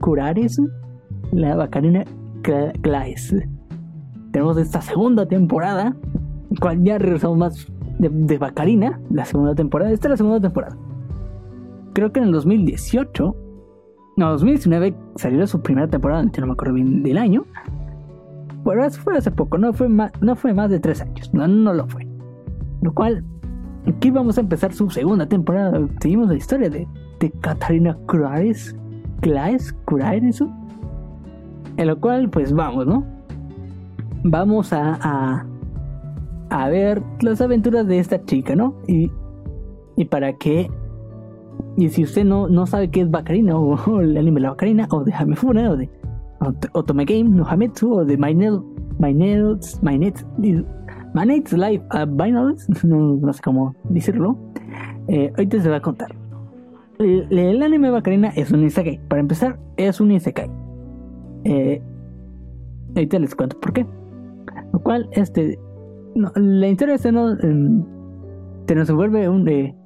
Curares. 0.00 0.62
La 1.32 1.56
Bacarina 1.56 2.04
Claes. 2.82 3.34
Tenemos 4.30 4.58
esta 4.58 4.80
segunda 4.80 5.26
temporada, 5.26 5.96
cual 6.60 6.84
ya 6.84 6.98
regresamos 6.98 7.36
más 7.36 7.66
de, 7.98 8.38
Bacarina, 8.38 9.00
la 9.10 9.24
segunda 9.24 9.54
temporada. 9.54 9.90
Esta 9.90 10.08
es 10.08 10.10
la 10.10 10.16
segunda 10.16 10.40
temporada. 10.40 10.76
Creo 11.94 12.12
que 12.12 12.20
en 12.20 12.26
el 12.26 12.32
2018, 12.32 13.36
no, 14.16 14.30
2019 14.30 14.94
salió 15.16 15.46
su 15.46 15.60
primera 15.60 15.88
temporada, 15.88 16.22
no 16.22 16.46
me 16.46 16.52
acuerdo 16.52 16.74
bien 16.74 17.02
del 17.02 17.18
año. 17.18 17.44
Bueno, 18.64 18.84
eso 18.84 19.00
fue 19.00 19.16
hace 19.16 19.30
poco, 19.30 19.58
no 19.58 19.72
fue 19.72 19.88
más, 19.88 20.10
no 20.20 20.34
fue 20.34 20.52
más 20.52 20.70
de 20.70 20.80
tres 20.80 21.00
años, 21.00 21.32
no, 21.32 21.46
no 21.46 21.72
lo 21.72 21.86
fue. 21.86 22.06
Lo 22.82 22.92
cual, 22.92 23.24
aquí 23.86 24.10
vamos 24.10 24.38
a 24.38 24.40
empezar 24.40 24.72
su 24.72 24.90
segunda 24.90 25.26
temporada. 25.26 25.80
Seguimos 26.00 26.28
la 26.28 26.34
historia 26.34 26.68
de, 26.68 26.86
de 27.20 27.30
Katarina 27.40 27.96
Claes, 28.06 28.76
Claes, 29.20 29.74
eso. 30.22 30.50
En 31.76 31.86
lo 31.86 32.00
cual, 32.00 32.28
pues 32.30 32.52
vamos, 32.52 32.86
¿no? 32.86 33.04
Vamos 34.24 34.72
a, 34.72 35.46
a 36.50 36.68
ver 36.68 37.02
las 37.20 37.40
aventuras 37.40 37.86
de 37.86 37.98
esta 37.98 38.24
chica, 38.24 38.54
¿no? 38.54 38.74
Y, 38.86 39.10
y 39.96 40.04
para 40.06 40.32
qué 40.34 40.70
y 41.76 41.88
si 41.90 42.04
usted 42.04 42.24
no, 42.24 42.48
no 42.48 42.66
sabe 42.66 42.90
qué 42.90 43.02
es 43.02 43.10
Bacarina 43.10 43.56
o, 43.58 44.00
el 44.00 44.16
anime 44.16 44.40
La 44.40 44.50
Bacarina 44.50 44.88
o 44.90 45.04
de 45.04 45.12
Hamefuna 45.12 45.70
o 45.70 45.76
de 45.76 45.90
Otome 46.72 47.04
Game 47.04 47.24
no 47.24 47.46
Hametsu 47.46 47.92
o 47.92 48.04
de 48.04 48.16
My 48.16 48.34
Nails, 48.34 49.80
My 49.82 49.94
Life 51.26 51.84
uh, 51.92 52.06
no, 52.86 53.32
sé 53.32 53.42
cómo 53.42 53.74
decirlo. 53.90 54.38
Eh, 55.08 55.32
ahorita 55.36 55.60
se 55.62 55.68
va 55.68 55.76
a 55.76 55.82
contar. 55.82 56.14
El, 56.98 57.26
el, 57.30 57.62
anime 57.62 57.90
Bacarina 57.90 58.28
es 58.28 58.50
un 58.52 58.64
Isekai. 58.64 59.00
Para 59.08 59.20
empezar, 59.20 59.58
es 59.76 60.00
un 60.00 60.12
Isekai. 60.12 60.50
Eh, 61.44 61.82
ahorita 62.94 63.18
les 63.18 63.34
cuento 63.34 63.58
por 63.60 63.72
qué. 63.72 63.86
Lo 64.72 64.78
cual, 64.80 65.08
este. 65.12 65.58
La 66.34 66.68
historia 66.68 66.98
se 66.98 67.12
nos, 67.12 67.38
se 67.38 68.74
nos 68.74 68.90
vuelve 68.90 69.28
un. 69.28 69.48
Eh, 69.48 69.76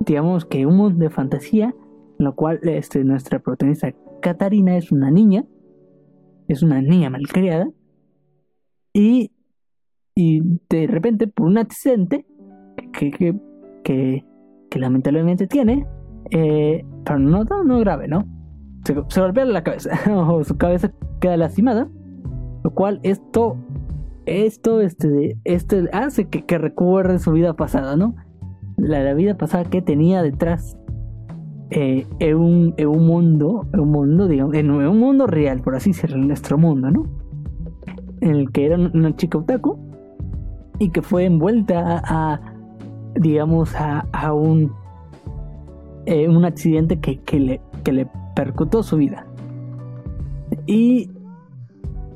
digamos 0.00 0.44
que 0.44 0.66
un 0.66 0.76
mundo 0.76 0.98
de 0.98 1.10
fantasía. 1.10 1.74
En 2.16 2.26
lo 2.26 2.36
cual, 2.36 2.60
este, 2.62 3.02
nuestra 3.02 3.40
protagonista 3.40 3.92
Katarina 4.20 4.76
es 4.76 4.92
una 4.92 5.10
niña 5.10 5.44
es 6.48 6.62
una 6.62 6.80
niña 6.80 7.10
malcriada 7.10 7.68
y, 8.92 9.32
y 10.14 10.40
de 10.68 10.86
repente 10.86 11.26
por 11.26 11.46
un 11.46 11.58
accidente 11.58 12.26
que, 12.92 13.10
que, 13.10 13.34
que, 13.82 14.78
lamentablemente 14.78 15.46
tiene, 15.46 15.86
eh, 16.32 16.84
pero 17.04 17.18
no, 17.18 17.44
no, 17.44 17.78
grave, 17.78 18.08
¿no? 18.08 18.26
se, 18.84 18.94
se 19.08 19.20
golpea 19.20 19.44
la 19.44 19.62
cabeza 19.62 19.90
o 20.12 20.42
su 20.42 20.56
cabeza 20.56 20.92
queda 21.20 21.36
lastimada, 21.36 21.88
lo 22.62 22.74
cual 22.74 23.00
esto 23.02 23.56
esto 24.26 24.80
este, 24.80 25.38
este 25.44 25.88
hace 25.92 26.28
que, 26.28 26.58
recuerde 26.58 27.18
su 27.18 27.32
vida 27.32 27.54
pasada, 27.54 27.96
¿no? 27.96 28.14
La, 28.76 29.02
la 29.02 29.14
vida 29.14 29.36
pasada 29.36 29.64
que 29.64 29.82
tenía 29.82 30.22
detrás 30.22 30.76
eh, 31.70 32.06
en, 32.18 32.36
un, 32.36 32.74
en, 32.76 32.88
un, 32.88 33.06
mundo, 33.06 33.66
en 33.72 33.80
un 33.80 33.90
mundo, 33.90 34.28
digamos, 34.28 34.54
en 34.54 34.70
un 34.70 34.98
mundo 34.98 35.26
real, 35.26 35.60
por 35.60 35.74
así 35.74 35.90
decirlo, 35.90 36.16
en 36.16 36.28
nuestro 36.28 36.58
mundo, 36.58 36.90
¿no? 36.90 37.06
En 38.20 38.36
el 38.36 38.52
que 38.52 38.66
era 38.66 38.76
una 38.76 39.14
chica 39.16 39.38
otaku 39.38 39.78
y 40.78 40.90
que 40.90 41.02
fue 41.02 41.24
envuelta 41.24 42.02
a, 42.04 42.40
digamos, 43.14 43.74
a, 43.76 44.06
a 44.12 44.32
un, 44.32 44.72
eh, 46.06 46.28
un 46.28 46.44
accidente 46.44 47.00
que, 47.00 47.20
que, 47.20 47.40
le, 47.40 47.60
que 47.82 47.92
le 47.92 48.08
percutó 48.34 48.82
su 48.82 48.96
vida. 48.96 49.26
Y 50.66 51.10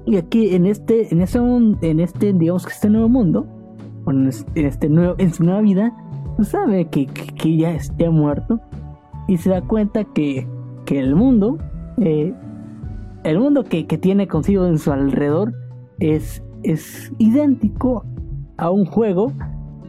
y 0.09 0.17
aquí 0.17 0.55
en 0.55 0.65
este, 0.65 1.13
en 1.13 1.21
ese, 1.21 1.39
en 1.39 2.01
este, 2.01 2.33
digamos 2.33 2.65
que 2.65 2.73
este 2.73 2.89
nuevo 2.89 3.11
mundo, 3.11 3.47
en 4.07 4.31
este 4.55 4.89
nuevo, 4.89 5.15
en 5.19 5.35
su 5.35 5.45
nueva 5.45 5.61
vida, 5.61 5.95
pues 6.37 6.49
sabe 6.49 6.87
que, 6.87 7.05
que, 7.07 7.57
ya 7.59 7.73
está 7.73 8.11
muerto 8.11 8.59
y 9.27 9.37
se 9.37 9.51
da 9.51 9.61
cuenta 9.61 10.05
que, 10.05 10.49
que 10.87 10.99
el 10.99 11.15
mundo, 11.15 11.59
eh, 11.99 12.33
el 13.25 13.39
mundo 13.39 13.65
que, 13.65 13.87
que, 13.87 13.99
tiene 13.99 14.29
consigo 14.29 14.67
en 14.67 14.79
su 14.79 14.91
alrededor 14.93 15.53
es, 15.99 16.43
es 16.63 17.13
idéntico 17.19 18.07
a 18.57 18.71
un 18.71 18.87
juego 18.87 19.31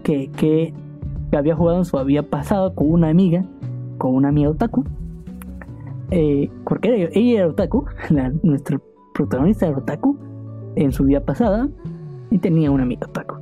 que, 0.04 0.30
que, 0.32 0.74
había 1.32 1.56
jugado 1.56 1.78
en 1.78 1.86
su 1.86 1.98
vida 2.04 2.24
pasado 2.24 2.76
con 2.76 2.92
una 2.92 3.08
amiga, 3.08 3.46
con 3.98 4.16
una 4.16 4.30
amiga 4.30 4.50
otaku. 4.50 4.84
Eh, 6.12 6.50
porque 6.66 7.10
ella, 7.14 7.38
era 7.42 7.48
otaku, 7.48 7.86
la, 8.10 8.34
protagonista 9.20 9.66
de 9.66 9.76
otaku 9.76 10.18
en 10.76 10.94
su 10.94 11.04
vida 11.04 11.20
pasada 11.20 11.68
y 12.32 12.38
tenía 12.38 12.72
un 12.72 12.80
amigo 12.80 13.02
otaku. 13.06 13.36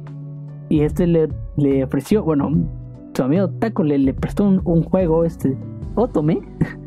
Y 0.69 0.81
este 0.81 1.05
le, 1.05 1.29
le 1.55 1.83
ofreció, 1.83 2.23
bueno, 2.23 2.49
su 3.13 3.23
amigo 3.23 3.45
otaku 3.45 3.83
le, 3.83 3.99
le 3.99 4.13
prestó 4.13 4.45
un, 4.45 4.83
juego, 4.83 5.23
este, 5.23 5.55
Otome, 5.95 6.39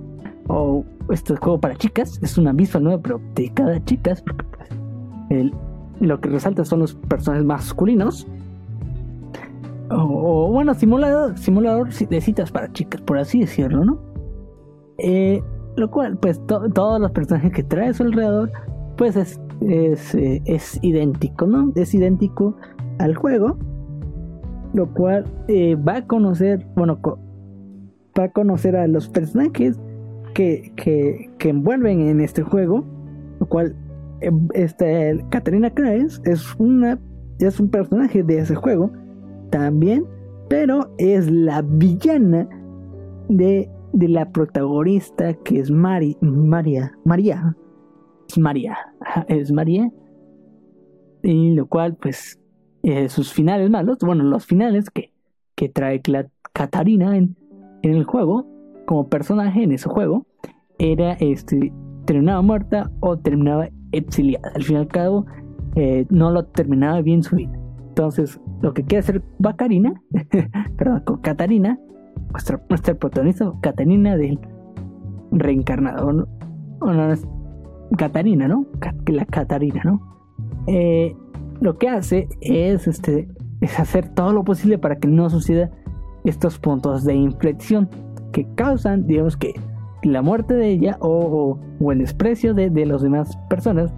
o 0.49 0.85
este 1.11 1.37
juego 1.37 1.61
para 1.61 1.77
chicas, 1.77 2.19
es 2.21 2.37
una 2.37 2.53
misma 2.53 2.81
nueva, 2.81 3.01
pero 3.01 3.21
dedicada 3.35 3.77
a 3.77 3.85
chicas, 3.85 4.23
porque 4.23 4.45
pues, 5.29 5.53
lo 6.01 6.21
que 6.21 6.29
resalta 6.29 6.65
son 6.65 6.81
los 6.81 6.95
personajes 6.95 7.47
masculinos. 7.47 8.27
O, 9.91 10.51
bueno, 10.51 10.75
simulador, 10.75 11.39
simulador 11.39 11.93
de 11.93 12.21
citas 12.21 12.51
para 12.51 12.73
chicas, 12.73 13.01
por 13.03 13.19
así 13.19 13.41
decirlo, 13.41 13.85
¿no? 13.85 13.99
Eh, 14.99 15.43
lo 15.77 15.91
cual, 15.91 16.17
pues 16.17 16.41
todos 16.47 17.01
los 17.01 17.11
personajes 17.13 17.53
que 17.53 17.63
trae 17.63 17.89
a 17.89 17.95
su 17.95 18.03
alrededor 18.03 18.51
pues 19.01 19.17
es, 19.17 19.41
eh, 19.63 20.43
es, 20.45 20.79
idéntico, 20.83 21.47
¿no? 21.47 21.73
Es 21.75 21.95
idéntico 21.95 22.55
al 22.99 23.15
juego, 23.15 23.57
lo 24.75 24.93
cual 24.93 25.25
eh, 25.49 25.75
va 25.75 25.97
a 25.97 26.07
conocer, 26.07 26.67
bueno, 26.77 27.01
va 28.19 28.25
a 28.25 28.29
conocer 28.31 28.77
a 28.77 28.87
los 28.89 29.09
personajes 29.09 29.81
que, 30.35 30.75
que, 30.77 31.31
que 31.39 31.49
envuelven 31.49 32.09
en 32.09 32.21
este 32.21 32.43
juego, 32.43 32.85
lo 33.41 33.49
cual 33.49 33.75
este, 34.53 35.25
Katarina 35.31 35.71
Kraes 35.71 36.21
es 36.27 36.55
una 36.59 37.01
es 37.39 37.59
un 37.59 37.71
personaje 37.71 38.23
de 38.23 38.41
ese 38.41 38.55
juego 38.55 38.91
también, 39.49 40.05
pero 40.51 40.93
es 40.99 41.31
la 41.31 41.63
villana 41.63 42.47
de, 43.31 43.71
de 43.95 44.09
la 44.09 44.31
protagonista 44.31 45.33
que 45.33 45.59
es 45.59 45.71
Mari, 45.71 46.19
María, 46.21 46.93
María, 47.07 47.57
es 48.31 48.39
María, 48.39 48.79
es 49.29 49.53
María. 49.53 49.91
Y 51.23 51.55
lo 51.55 51.67
cual, 51.67 51.97
pues, 51.97 52.41
eh, 52.83 53.09
sus 53.09 53.33
finales 53.33 53.69
malos, 53.71 53.99
bueno, 54.01 54.25
los 54.25 54.47
finales 54.47 54.89
que, 54.91 55.13
que 55.55 55.69
trae 55.69 56.01
la 56.07 56.29
Katarina 56.53 57.17
en, 57.17 57.37
en, 57.83 57.95
el 57.95 58.05
juego, 58.05 58.47
como 58.87 59.09
personaje 59.09 59.63
en 59.63 59.73
ese 59.73 59.89
juego, 59.89 60.27
era 60.79 61.13
este, 61.15 61.73
terminaba 62.07 62.41
muerta 62.41 62.91
o 63.01 63.19
terminaba 63.19 63.69
exiliada. 63.93 64.51
Al 64.55 64.63
fin 64.63 64.77
y 64.77 64.79
al 64.79 64.89
cabo, 64.89 65.27
eh, 65.77 66.07
no 66.09 66.31
lo 66.31 66.47
terminaba 66.47 67.01
bien 67.03 67.23
su 67.23 67.37
vida. 67.37 67.53
Entonces, 67.89 68.41
lo 68.63 68.73
que 68.73 68.85
quiere 68.85 69.01
hacer 69.01 69.23
Bacarina, 69.39 70.01
perdón, 70.79 71.01
con 71.01 71.19
Katarina, 71.19 71.79
nuestra, 72.31 72.63
nuestra 72.69 72.95
protagonista, 72.95 73.53
Katarina 73.61 74.17
del 74.17 74.39
reencarnado. 75.33 76.27
Bueno, 76.79 77.13
Catarina, 77.97 78.49
¿no? 78.49 78.67
La 79.07 79.25
Catarina, 79.25 79.83
¿no? 79.85 80.01
Eh, 80.67 81.17
lo 81.61 81.77
que 81.79 81.89
hace 81.89 82.29
es, 82.41 82.87
este, 82.87 83.29
es 83.61 83.79
hacer 83.79 84.09
todo 84.09 84.33
lo 84.33 84.45
posible 84.45 84.79
para 84.79 84.97
que 84.97 85.09
no 85.09 85.29
suceda 85.31 85.71
estos 86.25 86.59
puntos 86.59 87.05
de 87.05 87.15
inflexión 87.15 87.89
que 88.33 88.47
causan, 88.55 89.07
digamos 89.07 89.37
que, 89.37 89.55
la 90.03 90.23
muerte 90.23 90.55
de 90.55 90.69
ella 90.69 90.97
o, 91.01 91.59
o, 91.79 91.93
el 91.93 91.99
desprecio 91.99 92.55
de, 92.55 92.71
de 92.71 92.87
las 92.87 93.03
demás 93.03 93.37
personas, 93.51 93.93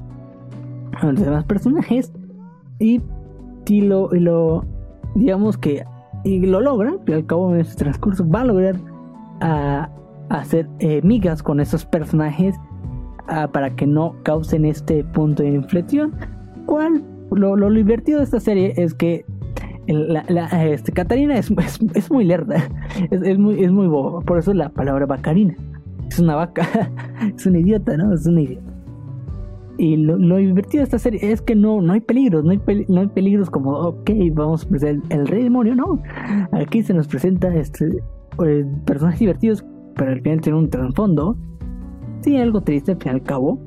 los 1.03 1.21
demás 1.21 1.45
personajes, 1.45 2.13
y, 2.81 3.01
y, 3.67 3.83
lo, 3.83 4.11
lo, 4.11 4.65
digamos 5.15 5.57
que, 5.57 5.85
y 6.25 6.41
lo 6.41 6.61
logra, 6.61 6.95
y 7.07 7.13
al 7.13 7.27
cabo 7.27 7.53
de 7.53 7.61
este 7.61 7.77
transcurso 7.77 8.29
va 8.29 8.41
a 8.41 8.45
lograr 8.45 8.77
a, 9.41 9.91
hacer 10.29 10.69
eh, 10.79 11.01
migas 11.03 11.43
con 11.43 11.61
esos 11.61 11.85
personajes 11.85 12.57
para 13.53 13.75
que 13.75 13.87
no 13.87 14.15
causen 14.23 14.65
este 14.65 15.05
punto 15.05 15.43
de 15.43 15.51
inflexión. 15.51 16.13
¿Cuál? 16.67 17.03
Lo, 17.31 17.57
lo 17.57 17.71
divertido 17.71 18.19
de 18.19 18.25
esta 18.25 18.41
serie 18.41 18.75
es 18.77 18.95
que 18.95 19.25
este, 19.87 20.93
Catarina 20.93 21.37
es, 21.39 21.53
es, 21.95 22.11
muy 22.11 22.25
lerda, 22.25 22.69
es, 23.11 23.39
muy, 23.39 23.63
es 23.63 23.73
muy 23.73 23.87
boba, 23.87 24.21
por 24.21 24.39
eso 24.39 24.55
la 24.55 24.69
palabra 24.69 25.07
bacarina. 25.07 25.55
Es 26.09 26.19
una 26.19 26.37
vaca, 26.37 26.67
es 27.37 27.47
un 27.47 27.57
idiota, 27.57 27.97
¿no? 27.97 28.13
Es 28.13 28.27
un 28.27 28.39
idiota. 28.39 28.73
Y 29.79 29.97
lo, 29.97 30.17
lo, 30.19 30.37
divertido 30.37 30.83
de 30.83 30.85
esta 30.85 30.99
serie 30.99 31.33
es 31.33 31.41
que 31.41 31.57
no, 31.57 31.81
no 31.81 31.95
hay 31.95 32.01
peligros, 32.01 32.45
no 32.45 32.51
hay, 32.51 32.61
no 32.89 33.01
hay 33.01 33.07
peligros 33.09 33.51
como, 33.51 33.73
ok, 33.73 34.11
vamos 34.33 34.65
a 34.65 34.69
presentar 34.69 35.19
el, 35.19 35.27
rey 35.27 35.45
demonio, 35.45 35.75
no. 35.75 36.01
Aquí 36.53 36.83
se 36.83 36.93
nos 36.93 37.09
presenta 37.09 37.53
este, 37.55 37.89
eh, 38.47 38.67
personajes 38.85 39.21
divertidos, 39.21 39.65
pero 39.97 40.13
al 40.13 40.21
final 40.21 40.41
tiene 40.43 40.59
un 40.59 40.71
trasfondo 40.71 41.37
sí, 42.23 42.37
algo 42.37 42.61
triste 42.61 42.93
al 42.93 42.99
fin 42.99 43.13
y 43.13 43.15
al 43.17 43.23
cabo. 43.23 43.59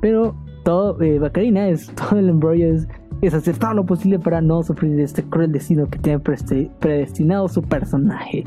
Pero 0.00 0.34
todo, 0.64 1.00
eh, 1.02 1.18
Bacarina 1.18 1.68
es 1.68 1.86
todo 1.94 2.18
el 2.18 2.28
embrollo 2.28 2.74
es, 2.74 2.88
es, 3.22 3.34
hacer 3.34 3.58
todo 3.58 3.74
lo 3.74 3.86
posible 3.86 4.18
para 4.18 4.40
no 4.40 4.62
sufrir 4.62 4.98
este 5.00 5.22
cruel 5.22 5.52
destino 5.52 5.86
que 5.86 5.98
tiene 5.98 6.20
predestinado 6.20 7.48
su 7.48 7.62
personaje. 7.62 8.44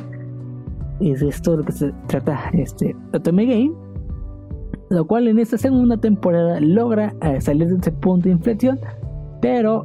Es 0.99 1.21
esto 1.21 1.57
lo 1.57 1.63
que 1.63 1.71
se 1.71 1.93
trata 2.07 2.49
este 2.53 2.95
Otome 3.13 3.45
Game. 3.45 3.71
Lo 4.89 5.05
cual 5.05 5.27
en 5.27 5.37
esta 5.39 5.57
segunda 5.57 5.97
temporada 5.97 6.59
logra 6.59 7.13
eh, 7.21 7.39
salir 7.39 7.67
de 7.67 7.75
ese 7.75 7.91
punto 7.91 8.25
de 8.25 8.31
inflexión. 8.31 8.79
Pero 9.41 9.83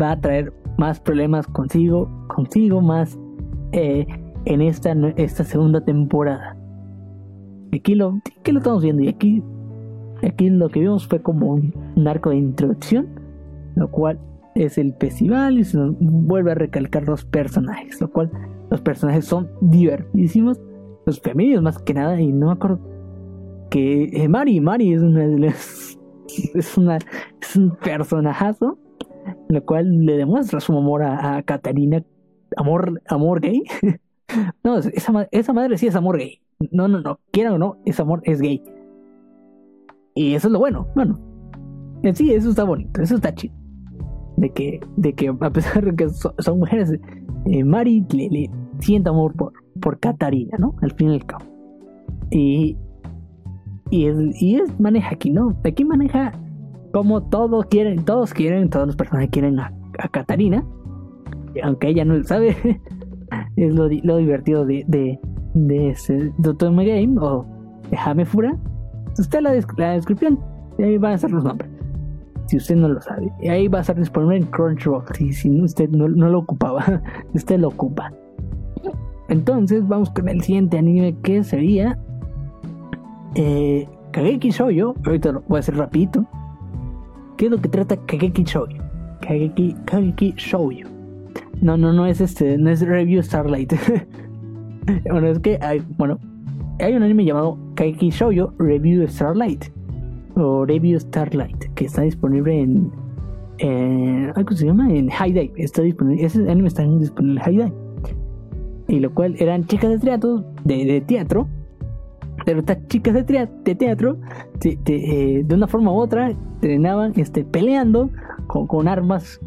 va 0.00 0.12
a 0.12 0.20
traer 0.20 0.52
más 0.78 1.00
problemas 1.00 1.46
consigo, 1.46 2.08
consigo 2.28 2.80
más 2.80 3.18
eh, 3.72 4.06
en 4.44 4.60
esta, 4.62 4.92
esta 5.16 5.44
segunda 5.44 5.80
temporada. 5.80 6.55
Aquí 7.76 7.94
lo, 7.94 8.20
que 8.42 8.52
lo 8.52 8.58
estamos 8.58 8.82
viendo 8.82 9.02
y 9.02 9.08
aquí, 9.08 9.42
aquí 10.22 10.48
lo 10.48 10.68
que 10.68 10.80
vimos 10.80 11.06
fue 11.06 11.20
como 11.20 11.54
un, 11.54 12.08
arco 12.08 12.30
de 12.30 12.36
introducción, 12.36 13.06
lo 13.74 13.90
cual 13.90 14.18
es 14.54 14.78
el 14.78 14.94
festival 14.94 15.58
y 15.58 15.64
se 15.64 15.76
nos 15.76 15.94
vuelve 15.98 16.52
a 16.52 16.54
recalcar 16.54 17.04
los 17.04 17.24
personajes, 17.24 18.00
lo 18.00 18.10
cual 18.10 18.30
los 18.70 18.80
personajes 18.80 19.26
son 19.26 19.50
divertidísimos, 19.60 20.60
los 21.04 21.20
femeninos 21.20 21.62
más 21.62 21.78
que 21.78 21.94
nada, 21.94 22.20
y 22.20 22.32
no 22.32 22.46
me 22.46 22.52
acuerdo 22.52 22.80
que 23.70 24.04
eh, 24.12 24.28
Mari, 24.28 24.60
Mari 24.60 24.94
es 24.94 25.02
una 25.02 25.24
es 26.54 26.78
una 26.78 26.98
es 27.40 27.56
un 27.56 27.76
personajazo, 27.76 28.78
lo 29.48 29.64
cual 29.66 30.06
le 30.06 30.16
demuestra 30.16 30.60
su 30.60 30.76
amor 30.76 31.02
a, 31.02 31.36
a 31.36 31.42
Katarina, 31.42 32.02
amor, 32.56 33.02
amor 33.06 33.40
gay. 33.40 33.62
no, 34.64 34.78
esa, 34.78 35.28
esa 35.30 35.52
madre 35.52 35.76
sí 35.76 35.86
es 35.86 35.94
amor 35.94 36.16
gay. 36.18 36.40
No, 36.70 36.88
no, 36.88 37.00
no, 37.00 37.18
quieran 37.32 37.54
o 37.54 37.58
no, 37.58 37.76
ese 37.84 38.02
amor 38.02 38.22
es 38.24 38.40
gay. 38.40 38.62
Y 40.14 40.34
eso 40.34 40.48
es 40.48 40.52
lo 40.52 40.58
bueno, 40.58 40.88
bueno. 40.94 41.18
En 42.02 42.14
sí, 42.14 42.32
eso 42.32 42.50
está 42.50 42.64
bonito, 42.64 43.02
eso 43.02 43.16
está 43.16 43.34
chido. 43.34 43.54
De 44.36 44.50
que, 44.50 44.80
de 44.96 45.14
que 45.14 45.28
a 45.28 45.50
pesar 45.50 45.84
de 45.84 45.94
que 45.94 46.08
son, 46.08 46.58
mujeres, 46.58 46.92
eh, 47.46 47.64
Mari 47.64 48.04
le, 48.10 48.50
siente 48.78 49.08
amor 49.08 49.34
por, 49.34 49.52
por 49.80 49.98
Katarina, 49.98 50.56
¿no? 50.58 50.74
Al 50.82 50.92
fin 50.92 51.10
y 51.10 51.14
al 51.14 51.26
cabo. 51.26 51.44
Y, 52.30 52.76
y, 53.90 54.06
es, 54.06 54.42
y 54.42 54.56
es, 54.56 54.80
maneja 54.80 55.14
aquí, 55.14 55.30
¿no? 55.30 55.56
Aquí 55.64 55.84
maneja 55.84 56.32
como 56.92 57.22
todos 57.22 57.66
quieren, 57.66 58.04
todos 58.04 58.32
quieren, 58.32 58.70
todos 58.70 58.86
los 58.86 58.96
personajes 58.96 59.30
quieren 59.30 59.58
a, 59.58 59.72
a 59.98 60.08
Katarina. 60.08 60.64
Aunque 61.62 61.88
ella 61.88 62.04
no 62.04 62.14
lo 62.16 62.24
sabe, 62.24 62.56
es 63.56 63.74
lo, 63.74 63.88
lo 63.88 64.16
divertido 64.16 64.64
de, 64.64 64.84
de, 64.86 65.18
de 65.56 65.90
ese 65.90 66.32
Dotome 66.38 66.86
Game 66.86 67.18
o 67.18 67.44
de 67.90 67.96
Hamefura 67.96 68.56
usted 69.20 69.40
la, 69.40 69.52
la 69.76 69.90
descripción 69.92 70.38
y 70.78 70.82
ahí 70.82 70.98
van 70.98 71.12
a 71.12 71.14
estar 71.14 71.30
los 71.30 71.44
nombres. 71.44 71.70
Si 72.46 72.58
usted 72.58 72.76
no 72.76 72.88
lo 72.88 73.00
sabe. 73.00 73.32
Y 73.40 73.48
ahí 73.48 73.66
va 73.66 73.78
a 73.78 73.80
estar 73.80 73.96
disponible 73.96 74.36
en 74.36 74.44
Crunchyroll. 74.44 75.04
Si, 75.14 75.32
si 75.32 75.60
usted 75.60 75.88
no, 75.90 76.08
no 76.08 76.28
lo 76.28 76.40
ocupaba. 76.40 77.02
usted 77.34 77.58
lo 77.58 77.68
ocupa. 77.68 78.12
Entonces 79.28 79.86
vamos 79.88 80.10
con 80.10 80.28
el 80.28 80.40
siguiente 80.42 80.78
anime 80.78 81.16
que 81.22 81.42
sería 81.42 81.98
eh, 83.34 83.88
Kageki 84.12 84.50
Shoujo. 84.50 84.94
Ahorita 85.04 85.32
lo 85.32 85.42
voy 85.48 85.56
a 85.56 85.60
hacer 85.60 85.76
rapidito. 85.76 86.24
¿Qué 87.36 87.46
es 87.46 87.50
lo 87.50 87.58
que 87.58 87.68
trata 87.68 87.96
Kageki 87.96 88.44
Shoujo? 88.44 88.78
Kageki, 89.22 89.74
Kageki 89.86 90.34
Shoujo. 90.36 90.88
No, 91.60 91.76
no, 91.76 91.92
no 91.92 92.06
es 92.06 92.20
este, 92.20 92.58
no 92.58 92.70
es 92.70 92.80
Review 92.82 93.22
Starlight. 93.22 93.72
bueno, 95.10 95.28
es 95.28 95.38
que 95.40 95.58
hay, 95.60 95.82
bueno, 95.96 96.18
hay 96.78 96.94
un 96.94 97.02
anime 97.02 97.24
llamado 97.24 97.58
Kageki 97.74 98.10
Shoujo 98.10 98.52
Review 98.58 99.06
Starlight 99.08 99.66
o 100.34 100.64
Review 100.64 101.00
Starlight 101.00 101.72
que 101.74 101.86
está 101.86 102.02
disponible 102.02 102.60
en, 102.60 102.90
¿cómo 104.34 104.56
se 104.56 104.66
llama? 104.66 104.92
En 104.92 105.08
High 105.08 105.32
Dive. 105.32 105.52
Está 105.56 105.82
disponible, 105.82 106.24
ese 106.24 106.50
anime 106.50 106.68
está 106.68 106.82
disponible 106.84 107.40
en 107.40 107.44
High 107.44 107.56
Dive 107.56 107.86
y 108.88 109.00
lo 109.00 109.12
cual 109.12 109.34
eran 109.38 109.64
chicas 109.64 109.90
de 109.90 109.98
teatro, 109.98 110.44
de, 110.64 111.00
teatro, 111.06 111.48
pero 112.44 112.60
estas 112.60 112.86
chicas 112.88 113.14
de, 113.14 113.48
de 113.64 113.74
teatro, 113.74 114.18
eh, 114.62 115.42
de, 115.44 115.54
una 115.54 115.66
forma 115.66 115.92
u 115.92 115.96
otra, 115.96 116.30
entrenaban 116.30 117.12
este, 117.16 117.44
peleando 117.44 118.10
con, 118.46 118.66
con 118.66 118.86
armas, 118.86 119.40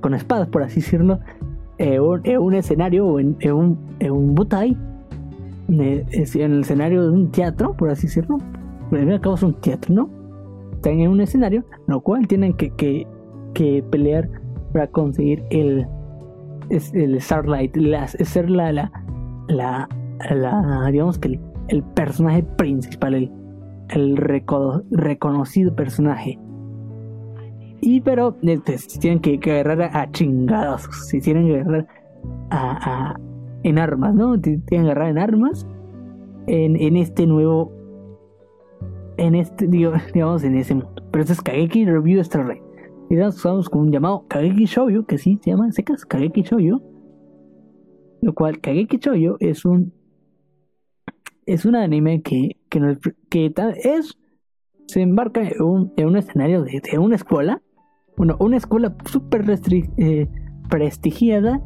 con 0.00 0.14
espadas, 0.14 0.48
por 0.48 0.62
así 0.62 0.76
decirlo, 0.80 1.20
en 1.80 2.38
un 2.38 2.54
escenario 2.54 3.06
o 3.06 3.18
en, 3.18 3.36
un, 3.52 3.78
en 4.00 4.12
un 4.12 4.34
butai, 4.34 4.76
en 5.68 5.80
el 5.80 6.60
escenario 6.60 7.04
de 7.04 7.10
un 7.10 7.30
teatro, 7.30 7.74
por 7.74 7.90
así 7.90 8.06
decirlo. 8.06 8.38
Al 8.92 8.98
fin 8.98 9.10
es 9.10 9.42
un 9.42 9.54
teatro, 9.60 9.94
¿no? 9.94 10.10
Están 10.74 11.00
en 11.00 11.10
un 11.10 11.20
escenario, 11.20 11.64
lo 11.86 12.00
cual 12.00 12.26
tienen 12.26 12.52
que, 12.54 12.70
que, 12.70 13.06
que 13.54 13.82
pelear 13.90 14.28
para 14.72 14.88
conseguir 14.88 15.42
el, 15.50 15.86
el 16.68 17.20
Starlight, 17.20 17.76
es 17.76 18.28
ser 18.28 18.50
la, 18.50 18.72
la, 18.72 18.90
la, 19.48 20.88
digamos 20.90 21.18
que 21.18 21.40
el, 21.68 21.82
personaje 21.94 22.42
principal, 22.42 23.14
el, 23.14 23.32
el 23.88 24.16
reconocido 24.16 25.74
personaje. 25.74 26.38
Y 27.80 28.00
pero 28.00 28.36
este, 28.42 28.76
tienen 28.98 29.20
que, 29.20 29.38
agarrar 29.50 29.90
a, 29.96 30.10
chingados, 30.10 30.82
si 31.08 31.20
tienen 31.20 31.46
que 31.46 31.60
agarrar 31.60 31.86
a, 32.50 33.16
en 33.62 33.78
armas, 33.78 34.14
¿no? 34.14 34.40
Tienen 34.40 34.64
que 34.66 34.78
agarrar 34.78 35.08
en 35.08 35.18
armas 35.18 35.66
en, 36.46 36.76
en 36.76 36.96
este 36.96 37.26
nuevo, 37.26 37.72
en 39.16 39.34
este, 39.34 39.66
digamos, 40.14 40.44
en 40.44 40.56
ese 40.56 40.74
mundo. 40.74 41.02
Pero 41.10 41.22
esto 41.22 41.32
es 41.32 41.42
Kageki 41.42 41.86
Review 41.86 42.22
Starlight 42.22 42.70
y 43.10 43.20
usamos 43.20 43.68
con 43.68 43.82
un 43.82 43.90
llamado 43.90 44.24
Kageki 44.28 44.66
Shoujo, 44.66 45.04
que 45.04 45.18
sí 45.18 45.38
se 45.42 45.50
llama 45.50 45.72
secas 45.72 46.06
Kageki 46.06 46.42
Shoujo. 46.42 46.80
Lo 48.22 48.34
cual 48.34 48.60
Kageki 48.60 48.98
Shoujo 48.98 49.36
es 49.40 49.64
un 49.64 49.92
es 51.44 51.64
un 51.64 51.74
anime 51.74 52.22
que, 52.22 52.56
que, 52.68 52.96
que 53.28 53.52
es 53.82 54.16
se 54.86 55.02
embarca 55.02 55.42
en 55.42 55.60
un, 55.60 55.92
en 55.96 56.06
un 56.06 56.16
escenario 56.16 56.62
de, 56.62 56.80
de, 56.80 56.98
una 56.98 57.16
escuela, 57.16 57.60
bueno, 58.20 58.36
una 58.38 58.58
escuela 58.58 58.94
súper 59.06 59.46
eh, 59.96 60.28
prestigiada, 60.68 61.62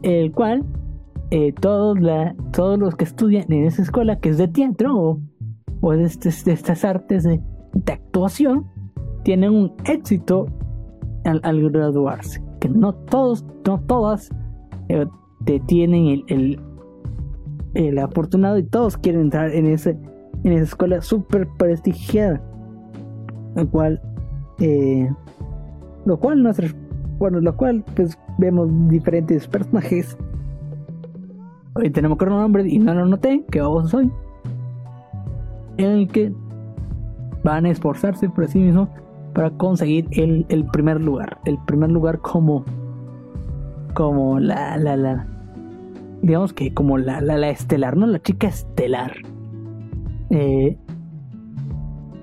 el 0.00 0.32
cual 0.32 0.64
eh, 1.30 1.52
todos, 1.52 2.00
la, 2.00 2.34
todos 2.54 2.78
los 2.78 2.96
que 2.96 3.04
estudian 3.04 3.52
en 3.52 3.66
esa 3.66 3.82
escuela, 3.82 4.18
que 4.18 4.30
es 4.30 4.38
de 4.38 4.48
teatro 4.48 4.96
o, 4.98 5.20
o 5.82 5.92
de, 5.92 6.04
este, 6.04 6.30
de, 6.46 6.52
estas 6.52 6.86
artes 6.86 7.24
de, 7.24 7.42
actuación, 7.92 8.66
tienen 9.24 9.50
un 9.50 9.74
éxito 9.84 10.46
al, 11.26 11.70
graduarse. 11.70 12.42
Que 12.62 12.70
no 12.70 12.94
todos, 12.94 13.44
no 13.66 13.78
todas 13.82 14.30
eh, 14.88 15.04
te 15.44 15.60
tienen 15.60 16.24
el, 16.28 16.62
el, 17.74 17.98
afortunado 17.98 18.56
y 18.56 18.62
todos 18.62 18.96
quieren 18.96 19.20
entrar 19.20 19.50
en 19.50 19.66
ese 19.66 19.98
en 20.44 20.52
esa 20.52 20.64
escuela 20.64 21.02
súper 21.02 21.46
prestigiada. 21.58 22.42
Lo 23.54 23.68
cual, 23.68 24.00
eh, 24.60 25.10
lo 26.04 26.18
cual 26.18 26.42
nuestros, 26.42 26.74
bueno, 27.18 27.40
lo 27.40 27.56
cual 27.56 27.84
pues 27.94 28.18
vemos 28.38 28.68
diferentes 28.88 29.46
personajes. 29.46 30.16
Hoy 31.74 31.90
tenemos 31.90 32.18
que 32.18 32.26
nombre 32.26 32.68
y 32.68 32.78
no 32.78 32.94
lo 32.94 33.06
noté, 33.06 33.44
que 33.50 33.60
vos 33.60 33.90
soy. 33.90 34.10
En 35.76 35.90
el 35.90 36.08
que 36.08 36.32
van 37.42 37.66
a 37.66 37.70
esforzarse 37.70 38.28
por 38.28 38.46
sí 38.46 38.58
mismos 38.60 38.88
para 39.34 39.50
conseguir 39.50 40.06
el, 40.12 40.46
el 40.48 40.64
primer 40.66 41.00
lugar. 41.00 41.38
El 41.44 41.58
primer 41.66 41.90
lugar 41.90 42.20
como, 42.20 42.64
como 43.94 44.38
la, 44.38 44.76
la, 44.76 44.96
la, 44.96 45.26
digamos 46.22 46.52
que 46.52 46.72
como 46.72 46.96
la, 46.96 47.20
la, 47.20 47.36
la 47.36 47.50
estelar, 47.50 47.96
¿no? 47.96 48.06
La 48.06 48.20
chica 48.20 48.46
estelar. 48.46 49.12
Eh, 50.30 50.78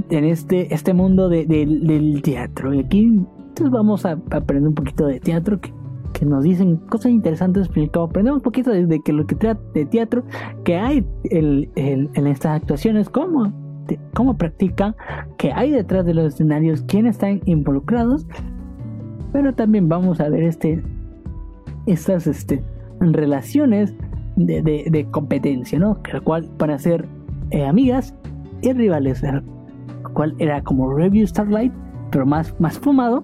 en 0.10 0.26
este, 0.26 0.74
este 0.74 0.94
mundo 0.94 1.30
de, 1.30 1.46
del 1.46 2.22
teatro. 2.22 2.74
Y 2.74 2.80
aquí 2.80 3.26
vamos 3.70 4.06
a 4.06 4.12
aprender 4.32 4.70
un 4.70 4.76
poquito 4.76 5.06
de 5.08 5.20
teatro 5.20 5.60
que, 5.60 5.74
que 6.14 6.26
nos 6.26 6.44
dicen 6.44 6.78
cosas 6.78 7.12
interesantes. 7.12 7.70
Aprendemos 7.70 8.38
un 8.38 8.44
poquito 8.44 8.72
de, 8.72 9.00
que 9.02 9.14
lo 9.14 9.26
que 9.26 9.36
trata 9.36 9.62
de 9.74 9.86
teatro 9.86 10.24
que 10.64 10.78
hay 10.78 11.06
en 11.24 12.28
estas 12.28 12.62
actuaciones, 12.62 13.10
como 13.10 13.52
cómo 14.14 14.38
practica, 14.38 14.96
qué 15.38 15.52
hay 15.52 15.72
detrás 15.72 16.06
de 16.06 16.14
los 16.14 16.34
escenarios, 16.34 16.82
quiénes 16.84 17.16
están 17.16 17.42
involucrados, 17.46 18.26
pero 19.32 19.54
también 19.54 19.90
vamos 19.90 20.20
a 20.20 20.30
ver 20.30 20.44
este, 20.44 20.84
estas 21.86 22.28
este, 22.28 22.64
relaciones 23.00 23.94
de, 24.36 25.08
competencia, 25.12 25.80
¿no? 25.80 26.02
Que 26.02 26.14
la 26.14 26.22
cual 26.22 26.50
van 26.58 26.72
a 26.72 26.80
ser 26.80 27.08
eh, 27.52 27.66
amigas 27.66 28.16
y 28.62 28.74
rivales, 28.74 29.24
cual 30.14 30.36
era 30.40 30.62
como 30.64 30.94
Review 30.94 31.26
Starlight, 31.28 31.74
pero 32.12 32.26
más, 32.26 32.54
más 32.60 32.78
fumado. 32.80 33.24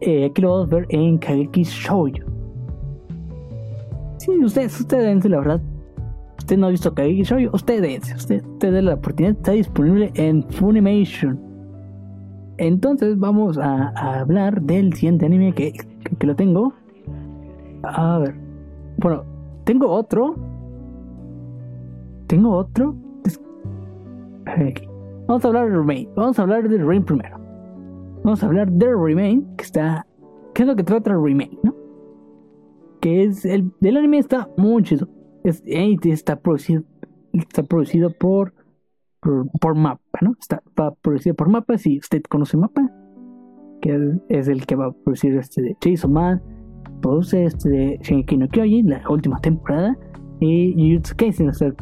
Aquí 0.00 0.42
lo 0.42 0.50
vamos 0.50 0.72
a 0.72 0.76
ver 0.76 0.86
en 0.90 1.18
Kageki 1.18 1.62
Shoujo. 1.62 2.24
Sí, 4.18 4.30
ustedes, 4.42 4.80
ustedes, 4.80 5.24
la 5.24 5.38
verdad, 5.38 5.60
usted 6.38 6.56
no 6.56 6.66
ha 6.66 6.70
visto 6.70 6.94
Kageki 6.94 7.22
Shoujo, 7.22 7.54
usted 7.54 7.84
es, 7.84 8.14
usted, 8.14 8.44
usted 8.44 8.80
la 8.82 8.94
oportunidad, 8.94 9.36
está 9.36 9.52
disponible 9.52 10.10
en 10.14 10.42
Funimation. 10.50 11.50
Entonces 12.60 13.18
vamos 13.18 13.56
a, 13.56 13.88
hablar 14.20 14.60
del 14.60 14.92
siguiente 14.92 15.24
anime 15.24 15.54
que, 15.54 15.72
que, 16.18 16.26
lo 16.26 16.36
tengo. 16.36 16.74
A 17.82 18.18
ver, 18.18 18.34
bueno, 18.98 19.24
tengo 19.64 19.88
otro. 19.88 20.36
Tengo 22.26 22.50
otro. 22.50 22.94
Vamos 25.26 25.44
a 25.44 25.48
hablar 25.48 25.70
de 25.70 25.76
Remain. 25.76 26.08
Vamos 26.16 26.38
a 26.38 26.42
hablar 26.42 26.68
de 26.68 26.76
Remain 26.76 27.02
primero. 27.02 27.39
Vamos 28.22 28.42
a 28.42 28.46
hablar 28.46 28.70
de 28.70 28.86
Remain, 28.94 29.56
que 29.56 29.64
está. 29.64 30.06
¿Qué 30.54 30.62
es 30.62 30.68
lo 30.68 30.76
que 30.76 30.84
trata 30.84 31.12
Remain, 31.12 31.58
no? 31.62 31.74
Que 33.00 33.24
es. 33.24 33.44
El 33.44 33.72
del 33.80 33.96
anime 33.96 34.18
está 34.18 34.48
muy 34.56 34.82
chido 34.82 35.08
está 35.44 36.36
producido, 36.36 36.84
está 37.32 37.62
producido 37.62 38.10
por, 38.10 38.54
por, 39.20 39.74
Mapa, 39.74 40.18
¿no? 40.22 40.36
Está 40.38 40.62
producido 41.02 41.34
por 41.34 41.48
Mapa, 41.48 41.78
si 41.78 41.98
usted 41.98 42.22
conoce 42.28 42.56
Mapa, 42.56 42.90
que 43.80 44.18
es 44.28 44.48
el 44.48 44.66
que 44.66 44.76
va 44.76 44.86
a 44.86 44.92
producir 44.92 45.36
este 45.36 45.62
de 45.62 45.76
Jason 45.82 46.12
Man, 46.12 46.42
produce 47.00 47.44
este 47.44 47.68
de 47.68 47.98
Shingeki 48.02 48.36
no 48.36 48.48
Kyojin, 48.48 48.90
la 48.90 49.02
última 49.08 49.38
temporada, 49.40 49.96
y 50.40 50.72
Jujutsu 50.74 51.16
Kaisen 51.16 51.48
está 51.48 51.72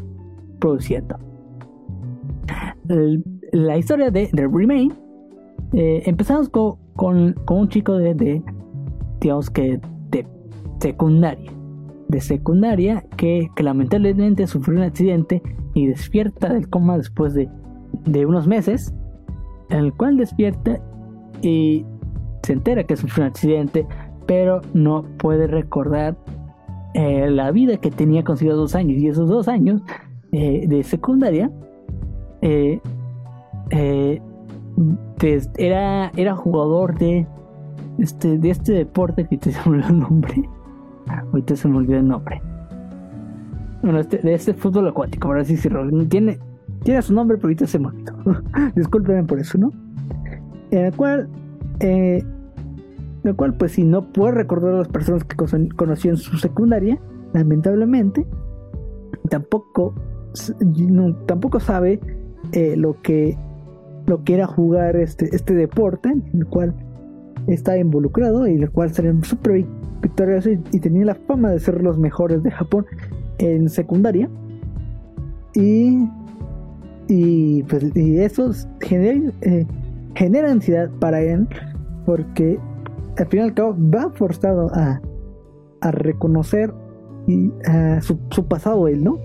produciendo. 0.58 1.16
la 3.52 3.76
historia 3.76 4.10
de 4.10 4.28
The 4.32 4.48
Remain, 4.48 4.92
eh, 5.72 6.02
empezamos 6.06 6.48
con, 6.48 6.76
con, 6.94 7.34
un 7.48 7.68
chico 7.68 7.94
de, 7.94 8.14
de 8.14 8.42
digamos 9.20 9.50
que 9.50 9.80
de 10.10 10.26
secundaria 10.80 11.58
de 12.08 12.20
secundaria 12.20 13.04
que, 13.16 13.48
lamentablemente 13.58 14.46
sufrió 14.46 14.78
un 14.78 14.84
accidente 14.84 15.42
y 15.74 15.86
despierta 15.86 16.52
del 16.52 16.68
coma 16.68 16.96
después 16.96 17.34
de, 17.34 17.48
unos 18.26 18.46
meses, 18.46 18.94
en 19.70 19.78
el 19.78 19.92
cual 19.92 20.16
despierta 20.16 20.80
y 21.42 21.84
se 22.42 22.54
entera 22.54 22.84
que 22.84 22.96
sufrió 22.96 23.24
un 23.24 23.30
accidente, 23.30 23.86
pero 24.26 24.62
no 24.72 25.04
puede 25.18 25.46
recordar 25.46 26.16
eh, 26.94 27.30
la 27.30 27.50
vida 27.52 27.76
que 27.76 27.90
tenía 27.90 28.24
consigo 28.24 28.54
dos 28.54 28.74
años. 28.74 28.98
Y 28.98 29.08
esos 29.08 29.28
dos 29.28 29.46
años 29.46 29.82
eh, 30.32 30.66
de 30.66 30.82
secundaria 30.82 31.50
era, 35.56 36.10
era 36.16 36.36
jugador 36.36 36.98
de 36.98 37.26
este, 37.98 38.38
de 38.38 38.50
este 38.50 38.72
deporte 38.72 39.26
que 39.26 39.36
te 39.36 39.50
llamo 39.66 39.74
el 39.74 39.98
nombre 39.98 40.48
ahorita 41.08 41.56
se 41.56 41.68
me 41.68 41.78
olvidó 41.78 41.98
el 41.98 42.08
nombre. 42.08 42.40
Bueno, 43.82 44.00
este, 44.00 44.18
de 44.18 44.34
este 44.34 44.54
fútbol 44.54 44.88
acuático, 44.88 45.32
así 45.32 45.54
decirlo. 45.54 45.88
Tiene, 46.08 46.38
tiene 46.82 47.02
su 47.02 47.14
nombre, 47.14 47.36
pero 47.36 47.48
ahorita 47.48 47.66
se 47.66 47.78
me 47.78 47.88
Discúlpenme 48.74 49.24
por 49.24 49.38
eso, 49.38 49.58
¿no? 49.58 49.72
En 50.70 50.86
el 50.86 50.94
cual, 50.94 51.28
eh, 51.80 52.22
el 53.24 53.36
cual, 53.36 53.54
pues 53.54 53.72
si 53.72 53.84
no 53.84 54.12
puede 54.12 54.32
recordar 54.32 54.74
a 54.74 54.78
las 54.78 54.88
personas 54.88 55.24
que 55.24 55.36
conoció 55.76 56.10
en 56.10 56.16
su 56.16 56.36
secundaria, 56.38 56.98
lamentablemente, 57.32 58.26
tampoco, 59.30 59.94
tampoco 61.26 61.60
sabe 61.60 62.00
eh, 62.52 62.76
lo 62.76 63.00
que 63.02 63.38
lo 64.08 64.24
que 64.24 64.34
era 64.34 64.46
jugar 64.46 64.96
este, 64.96 65.28
este 65.34 65.54
deporte, 65.54 66.08
en 66.08 66.24
el 66.32 66.46
cual 66.46 66.74
estaba 67.46 67.78
involucrado 67.78 68.46
y 68.46 68.54
el 68.54 68.70
cual 68.70 68.92
serían 68.92 69.22
súper 69.22 69.64
victoriosos 70.02 70.52
y, 70.72 70.80
tenía 70.80 71.04
la 71.04 71.14
fama 71.14 71.50
de 71.50 71.60
ser 71.60 71.82
los 71.82 71.98
mejores 71.98 72.42
de 72.42 72.50
Japón 72.50 72.86
en 73.38 73.68
secundaria. 73.68 74.28
Y, 75.54 76.08
y, 77.08 77.62
pues, 77.64 77.94
y 77.94 78.18
eso 78.18 78.50
genera, 78.80 79.32
eh, 79.42 79.66
genera 80.14 80.50
ansiedad 80.50 80.90
para 81.00 81.20
él 81.20 81.48
porque 82.04 82.58
al 83.18 83.26
fin 83.26 83.40
y 83.40 83.42
al 83.42 83.54
cabo 83.54 83.76
va 83.94 84.10
forzado 84.10 84.70
a, 84.74 85.00
a 85.80 85.90
reconocer 85.90 86.72
y, 87.26 87.52
su, 88.00 88.18
su, 88.30 88.46
pasado 88.46 88.88
él, 88.88 89.04
¿no? 89.04 89.18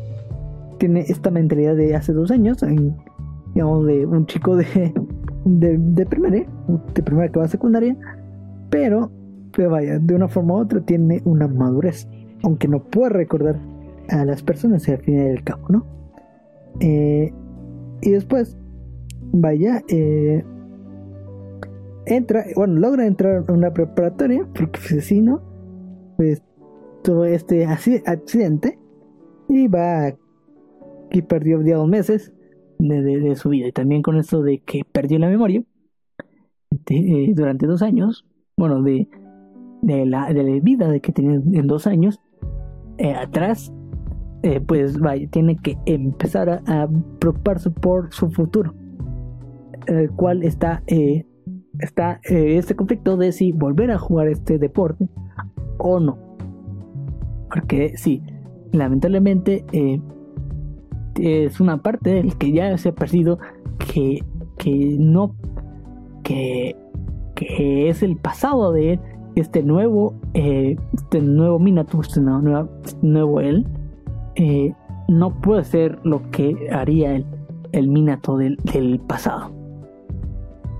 Tiene 0.77 1.01
esta 1.01 1.31
mentalidad 1.31 1.75
de 1.75 1.95
hace 1.95 2.11
dos 2.11 2.31
años, 2.31 2.61
digamos, 3.53 3.85
de 3.85 4.05
un 4.05 4.25
chico 4.25 4.55
de, 4.55 4.93
de, 5.45 5.77
de 5.77 6.05
primaria, 6.05 6.47
de 6.93 7.31
que 7.31 7.39
va 7.39 7.45
a 7.45 7.47
secundaria, 7.47 7.95
pero, 8.69 9.11
pero 9.55 9.69
vaya, 9.69 9.99
de 9.99 10.15
una 10.15 10.27
forma 10.27 10.55
u 10.55 10.57
otra 10.57 10.81
tiene 10.81 11.21
una 11.25 11.47
madurez, 11.47 12.07
aunque 12.43 12.67
no 12.67 12.83
puede 12.83 13.09
recordar 13.09 13.59
a 14.09 14.25
las 14.25 14.43
personas 14.43 14.87
al 14.89 14.97
final 14.99 15.25
del 15.25 15.43
cabo, 15.43 15.67
¿no? 15.69 15.85
Eh, 16.79 17.31
y 18.01 18.11
después, 18.11 18.57
vaya, 19.31 19.81
eh, 19.87 20.43
entra, 22.05 22.45
bueno, 22.55 22.79
logra 22.79 23.05
entrar 23.05 23.43
a 23.47 23.51
una 23.51 23.71
preparatoria, 23.71 24.45
porque 24.53 24.79
pues 24.87 25.05
si 25.05 25.21
no, 25.21 25.41
pues 26.17 26.41
todo 27.03 27.25
este 27.25 27.65
accidente 27.65 28.79
y 29.49 29.67
va 29.67 30.13
y 31.11 31.21
perdió 31.21 31.61
dos 31.61 31.87
meses 31.87 32.33
de, 32.87 33.35
su 33.35 33.49
vida. 33.49 33.67
Y 33.67 33.71
también 33.71 34.01
con 34.01 34.17
esto 34.17 34.41
de 34.41 34.59
que 34.59 34.83
perdió 34.89 35.19
la 35.19 35.29
memoria 35.29 35.63
eh, 36.87 37.33
durante 37.35 37.67
dos 37.67 37.81
años, 37.81 38.25
bueno, 38.57 38.81
de, 38.81 39.07
la, 39.81 40.31
de 40.33 40.43
la 40.43 40.59
vida 40.61 40.89
de 40.89 40.99
que 40.99 41.11
tenía 41.11 41.35
en 41.35 41.67
dos 41.67 41.87
años, 41.87 42.19
eh, 42.97 43.13
atrás, 43.13 43.73
eh, 44.43 44.59
pues 44.59 44.99
vaya, 44.99 45.27
tiene 45.29 45.57
que 45.57 45.77
empezar 45.85 46.49
a, 46.49 46.89
preocuparse 47.19 47.69
por 47.69 48.13
su 48.13 48.29
futuro, 48.29 48.73
el 49.87 50.11
cual 50.11 50.43
está, 50.43 50.83
está 51.79 52.19
este 52.23 52.75
conflicto 52.75 53.17
de 53.17 53.31
si 53.31 53.51
volver 53.51 53.91
a 53.91 53.97
jugar 53.97 54.27
este 54.27 54.57
deporte 54.57 55.07
o 55.77 55.99
no. 55.99 56.17
Porque 57.49 57.93
sí, 57.97 58.21
lamentablemente 58.71 59.65
es 61.17 61.59
una 61.59 61.77
parte 61.77 62.11
del 62.15 62.37
que 62.37 62.51
ya 62.51 62.77
se 62.77 62.89
ha 62.89 62.95
perdido 62.95 63.39
que, 63.77 64.23
que 64.57 64.95
no 64.99 65.35
que, 66.23 66.75
que 67.35 67.89
es 67.89 68.03
el 68.03 68.17
pasado 68.17 68.71
de 68.71 68.93
él 68.93 68.99
este 69.35 69.63
nuevo 69.63 70.15
eh, 70.33 70.77
este 70.93 71.21
nuevo 71.21 71.59
Minato 71.59 72.01
este 72.01 72.21
nuevo, 72.21 72.69
nuevo 73.01 73.41
él 73.41 73.65
eh, 74.35 74.73
no 75.07 75.41
puede 75.41 75.63
ser 75.63 75.99
lo 76.03 76.29
que 76.31 76.69
haría 76.71 77.15
el, 77.15 77.25
el 77.71 77.87
Minato 77.87 78.37
del, 78.37 78.57
del 78.71 78.99
pasado. 78.99 79.51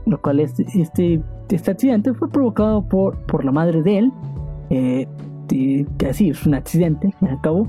Lo 0.05 0.21
cual 0.21 0.39
este, 0.39 0.65
este, 0.73 1.21
este 1.49 1.71
accidente 1.71 2.13
fue 2.13 2.29
provocado 2.29 2.87
por, 2.87 3.17
por 3.25 3.45
la 3.45 3.51
madre 3.51 3.81
de 3.83 3.97
él 3.99 4.11
eh, 4.69 5.07
que 5.47 6.07
así 6.09 6.29
es 6.29 6.45
un 6.45 6.55
accidente 6.55 7.13
al 7.21 7.39
cabo 7.41 7.67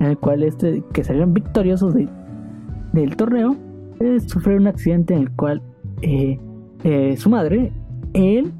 en 0.00 0.06
el 0.06 0.18
cual 0.18 0.42
este, 0.42 0.82
que 0.92 1.04
salieron 1.04 1.34
victoriosos 1.34 1.94
del 1.94 3.16
torneo, 3.16 3.56
eh, 4.00 4.20
sufrieron 4.20 4.62
un 4.62 4.68
accidente 4.68 5.14
en 5.14 5.22
el 5.22 5.30
cual 5.32 5.62
eh, 6.02 6.38
eh, 6.84 7.16
su 7.16 7.30
madre, 7.30 7.72
él 8.14 8.52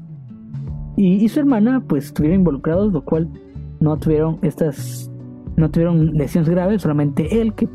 y, 0.97 1.27
su 1.29 1.39
hermana 1.39 1.81
pues 1.87 2.05
estuvieron 2.05 2.41
involucrados, 2.41 2.91
lo 2.91 3.05
cual 3.05 3.29
no 3.79 3.97
tuvieron 3.97 4.37
estas, 4.41 5.09
no 5.55 5.71
tuvieron 5.71 6.13
lesiones 6.13 6.49
graves, 6.49 6.81
solamente 6.81 7.41
él 7.41 7.53
que 7.53 7.69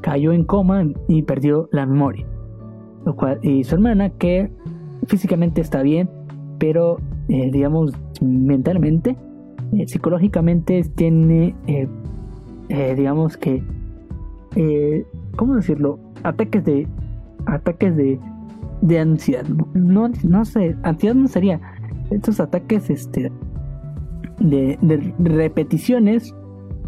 cayó 0.00 0.32
en 0.32 0.44
coma 0.44 0.84
y 1.08 1.22
perdió 1.22 1.68
la 1.72 1.84
memoria. 1.84 2.26
Lo 3.04 3.14
cual, 3.16 3.38
y 3.42 3.64
su 3.64 3.74
hermana 3.74 4.08
que 4.10 4.50
físicamente 5.08 5.60
está 5.60 5.82
bien, 5.82 6.08
pero 6.58 6.98
digamos 7.28 7.92
mentalmente, 8.22 9.16
psicológicamente 9.86 10.84
tiene 10.94 11.54
eh, 12.68 12.94
digamos 12.96 13.36
que, 13.36 13.62
eh, 14.56 15.06
¿cómo 15.36 15.56
decirlo? 15.56 15.98
Ataques 16.22 16.64
de, 16.64 16.88
ataques 17.46 17.96
de, 17.96 18.18
de 18.82 18.98
ansiedad. 18.98 19.44
No, 19.74 20.10
no 20.22 20.44
sé, 20.44 20.76
ansiedad 20.82 21.14
no 21.14 21.28
sería. 21.28 21.60
Estos 22.10 22.40
ataques, 22.40 22.90
este, 22.90 23.32
de, 24.40 24.78
de 24.80 25.14
repeticiones 25.18 26.34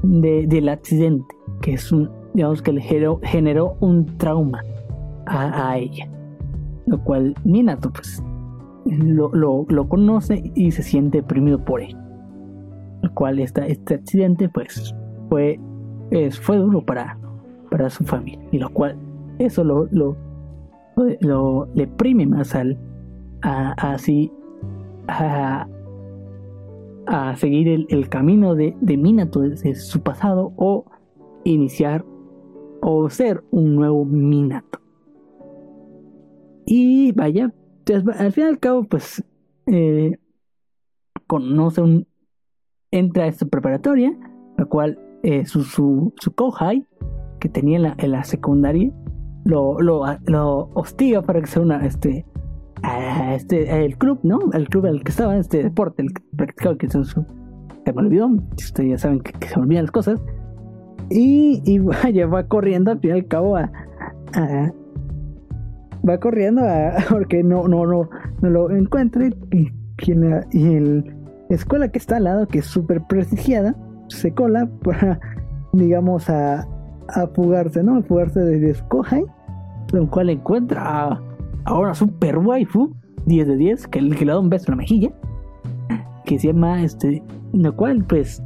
de, 0.03 0.47
del 0.47 0.69
accidente, 0.69 1.35
que 1.61 1.75
es 1.75 1.93
un, 1.93 2.11
digamos 2.35 2.63
que 2.63 2.73
le 2.73 2.81
generó, 2.81 3.21
generó 3.23 3.77
un 3.81 4.07
trauma 4.19 4.63
a, 5.27 5.71
a, 5.71 5.79
ella. 5.79 6.09
Lo 6.87 7.03
cual 7.03 7.35
Minato, 7.45 7.91
pues, 7.93 8.23
lo, 8.85 9.31
lo, 9.35 9.67
lo, 9.69 9.89
conoce 9.89 10.53
y 10.55 10.71
se 10.71 10.83
siente 10.83 11.19
deprimido 11.19 11.65
por 11.65 11.81
él. 11.81 11.97
Lo 13.03 13.13
cual 13.15 13.39
esta, 13.39 13.67
este 13.67 13.95
accidente, 13.95 14.49
pues, 14.49 14.95
fue, 15.29 15.61
es, 16.11 16.39
fue 16.41 16.57
duro 16.57 16.85
para, 16.85 17.19
para 17.71 17.91
su 17.91 18.05
familia. 18.05 18.47
Y 18.53 18.59
lo 18.59 18.71
cual, 18.71 18.97
eso 19.39 19.65
lo, 19.65 19.89
lo, 19.91 20.17
lo 21.21 21.69
deprime 21.75 22.27
más 22.27 22.55
al, 22.55 22.79
a, 23.43 23.73
así, 23.93 24.33
a, 25.09 25.67
a 27.07 27.37
seguir 27.37 27.69
el, 27.69 27.87
el, 27.91 28.09
camino 28.09 28.55
de, 28.55 28.77
de 28.81 28.97
Minato 28.97 29.41
desde 29.41 29.75
su 29.75 30.01
pasado 30.01 30.53
o 30.57 30.85
iniciar 31.45 32.05
o 32.81 33.09
ser 33.11 33.43
un 33.51 33.75
nuevo 33.75 34.05
Minato. 34.05 34.81
Y 36.67 37.13
vaya, 37.13 37.53
al 38.19 38.33
fin 38.33 38.45
y 38.45 38.47
al 38.49 38.59
cabo, 38.59 38.85
pues 38.85 39.25
eh, 39.67 40.19
conoce 41.27 41.81
un. 41.81 42.07
entra 42.91 43.25
a 43.25 43.27
esta 43.29 43.47
preparatoria, 43.47 44.17
la 44.59 44.65
cual 44.65 44.99
eh, 45.27 45.45
su, 45.45 45.65
su, 45.65 46.15
su 46.21 46.35
que 47.41 47.49
tenía 47.49 47.79
en 47.79 47.83
la, 47.83 47.95
en 47.99 48.13
la 48.13 48.23
secundaria 48.23 48.93
lo, 49.45 49.81
lo, 49.81 50.05
lo, 50.27 50.71
hostiga 50.75 51.21
para 51.23 51.41
que 51.41 51.49
sea 51.49 51.63
una 51.63 51.85
este 51.85 52.25
este 53.33 53.85
el 53.85 53.99
club 53.99 54.21
no 54.23 54.39
el 54.53 54.69
club 54.69 54.87
al 54.87 55.03
que 55.03 55.11
estaba 55.11 55.35
en 55.35 55.41
este 55.41 55.65
deporte 55.65 56.03
el 56.03 56.13
que 56.13 56.23
practicaba 56.37 56.79
que 56.79 56.89
se, 56.89 56.99
me 56.99 57.93
olvidó 57.97 58.29
ustedes 58.57 58.89
ya 58.89 58.99
saben 58.99 59.19
que, 59.19 59.49
se 59.49 59.57
me 59.57 59.65
olvidan 59.65 59.85
las 59.87 59.91
cosas. 59.91 60.21
Y, 61.11 61.61
y 61.65 61.79
vaya 62.05 62.29
va 62.29 62.47
corriendo 62.47 62.93
al 62.93 63.01
fin 63.01 63.11
y 63.11 63.15
al 63.15 63.27
cabo 63.27 63.57
a, 63.57 63.73
va 66.09 66.19
corriendo 66.21 66.63
a, 66.63 66.93
porque 67.11 67.43
no 67.43 67.67
no 67.67 67.85
no 67.85 68.09
no 68.43 68.49
lo 68.49 68.71
encuentre 68.71 69.31
y, 69.51 69.59
y, 69.59 69.73
y 70.53 70.75
el 70.75 71.17
escuela 71.51 71.89
que 71.89 71.99
está 71.99 72.19
al 72.19 72.25
lado 72.25 72.47
que 72.47 72.61
es 72.61 72.67
súper 72.67 73.03
prestigiada 73.09 73.75
se 74.09 74.33
cola 74.33 74.69
para, 74.83 75.21
digamos, 75.73 76.29
a, 76.31 76.67
a 77.09 77.27
fugarse, 77.35 77.83
¿no? 77.83 77.99
A 77.99 78.03
fugarse 78.03 78.41
de 78.41 78.75
Skohai, 78.75 79.25
lo 79.93 80.11
cual 80.11 80.31
encuentra 80.31 81.21
a, 81.65 81.73
una 81.73 81.95
super 81.95 82.39
waifu, 82.39 82.95
10 83.27 83.49
de 83.49 83.57
10, 83.57 83.87
que, 83.89 84.11
que 84.11 84.25
le 84.25 84.33
da 84.33 84.39
un 84.39 84.49
beso 84.49 84.67
en 84.69 84.73
la 84.73 84.77
mejilla, 84.77 85.11
que 86.25 86.39
se 86.39 86.49
llama, 86.49 86.83
este, 86.83 87.23
lo 87.53 87.75
cual, 87.75 88.05
pues, 88.05 88.43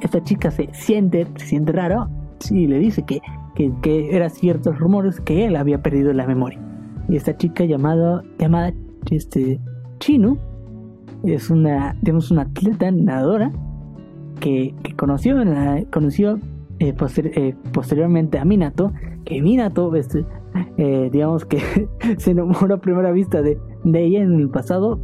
esta 0.00 0.22
chica 0.22 0.50
se 0.50 0.68
siente, 0.72 1.26
se 1.36 1.46
siente 1.46 1.72
raro, 1.72 2.08
y 2.50 2.66
le 2.66 2.78
dice 2.78 3.02
que, 3.02 3.20
que, 3.54 3.72
que 3.82 4.16
eran 4.16 4.30
ciertos 4.30 4.78
rumores 4.78 5.20
que 5.20 5.46
él 5.46 5.56
había 5.56 5.82
perdido 5.82 6.12
la 6.12 6.26
memoria. 6.26 6.58
Y 7.08 7.16
esta 7.16 7.36
chica 7.36 7.64
llamada, 7.64 8.22
llamada, 8.38 8.72
este, 9.10 9.60
Chino, 9.98 10.38
es 11.24 11.50
una, 11.50 11.96
digamos, 12.00 12.30
una 12.30 12.42
atleta 12.42 12.90
nadadora 12.90 13.52
que, 14.40 14.74
conoció, 14.96 15.36
conoció 15.90 16.38
eh, 16.78 16.94
eh, 16.98 17.54
posteriormente 17.72 18.38
a 18.38 18.44
Minato, 18.44 18.92
que 19.24 19.40
Minato, 19.42 19.94
este, 19.94 20.24
eh, 20.78 21.08
digamos 21.12 21.44
que 21.44 21.60
se 22.18 22.32
enamoró 22.32 22.74
a 22.74 22.80
primera 22.80 23.12
vista 23.12 23.42
de, 23.42 23.58
ella 23.84 24.22
en 24.22 24.34
el 24.34 24.48
pasado 24.48 25.00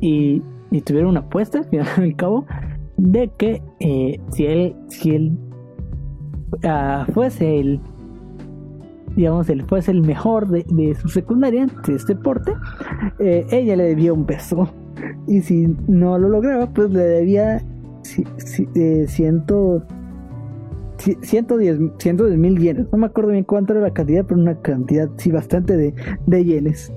y, 0.00 0.42
tuvieron 0.84 1.10
una 1.10 1.20
apuesta, 1.20 1.62
al 1.96 2.16
cabo, 2.16 2.46
de 2.96 3.30
que 3.36 3.62
si 4.30 4.46
él, 4.46 4.76
si 4.88 5.10
él 5.10 5.38
ah, 6.64 7.06
fuese 7.12 7.58
el, 7.58 7.80
digamos, 9.16 9.48
él 9.48 9.64
fuese 9.64 9.90
el 9.90 10.02
mejor 10.02 10.48
de, 10.48 10.94
su 10.94 11.08
secundaria, 11.08 11.66
de 11.86 11.94
este 11.94 12.14
porte, 12.14 12.52
eh, 13.18 13.46
ella 13.50 13.76
le 13.76 13.84
debía 13.84 14.12
un 14.12 14.24
peso. 14.24 14.72
Y 15.26 15.40
si 15.42 15.74
no 15.88 16.18
lo 16.18 16.28
lograba, 16.28 16.66
pues 16.68 16.90
le 16.90 17.02
debía 17.02 17.62
eh, 18.74 19.04
ciento, 19.08 19.82
110 21.22 21.78
mil 22.38 22.58
yenes. 22.58 22.86
No 22.92 22.98
me 22.98 23.06
acuerdo 23.06 23.30
bien 23.30 23.44
cuánto 23.44 23.72
era 23.72 23.82
la 23.82 23.92
cantidad, 23.92 24.24
pero 24.26 24.40
una 24.40 24.60
cantidad, 24.60 25.08
sí, 25.16 25.30
bastante 25.30 25.76
de, 25.76 25.94
de 26.26 26.44
yenes. 26.44 26.92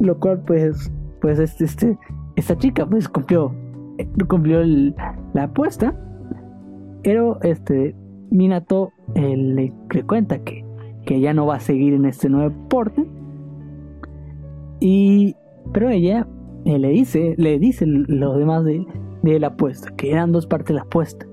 Lo 0.00 0.18
cual, 0.18 0.42
pues, 0.46 0.90
pues 1.20 1.38
este, 1.38 1.64
este, 1.64 1.98
esta 2.36 2.56
chica, 2.58 2.86
pues 2.86 3.08
cumplió, 3.08 3.54
cumplió 4.28 4.62
la 4.64 5.44
apuesta. 5.44 5.94
Pero, 7.02 7.40
este, 7.42 7.94
Minato 8.30 8.92
eh, 9.14 9.36
le, 9.36 9.72
cuenta 10.06 10.38
que, 10.38 10.64
que 11.04 11.20
ya 11.20 11.34
no 11.34 11.46
va 11.46 11.56
a 11.56 11.60
seguir 11.60 11.94
en 11.94 12.06
este 12.06 12.28
nuevo 12.28 12.54
porte. 12.68 13.04
Y, 14.80 15.36
pero 15.72 15.90
ella 15.90 16.26
eh, 16.64 16.78
le 16.78 16.88
dice, 16.88 17.34
le 17.38 17.58
dice 17.58 17.86
lo 17.86 18.36
demás 18.36 18.64
de, 18.64 18.84
de 19.22 19.38
la 19.38 19.48
apuesta, 19.48 19.94
que 19.96 20.10
eran 20.10 20.32
dos 20.32 20.46
partes 20.46 20.68
de 20.68 20.74
la 20.74 20.82
apuesta. 20.82 21.26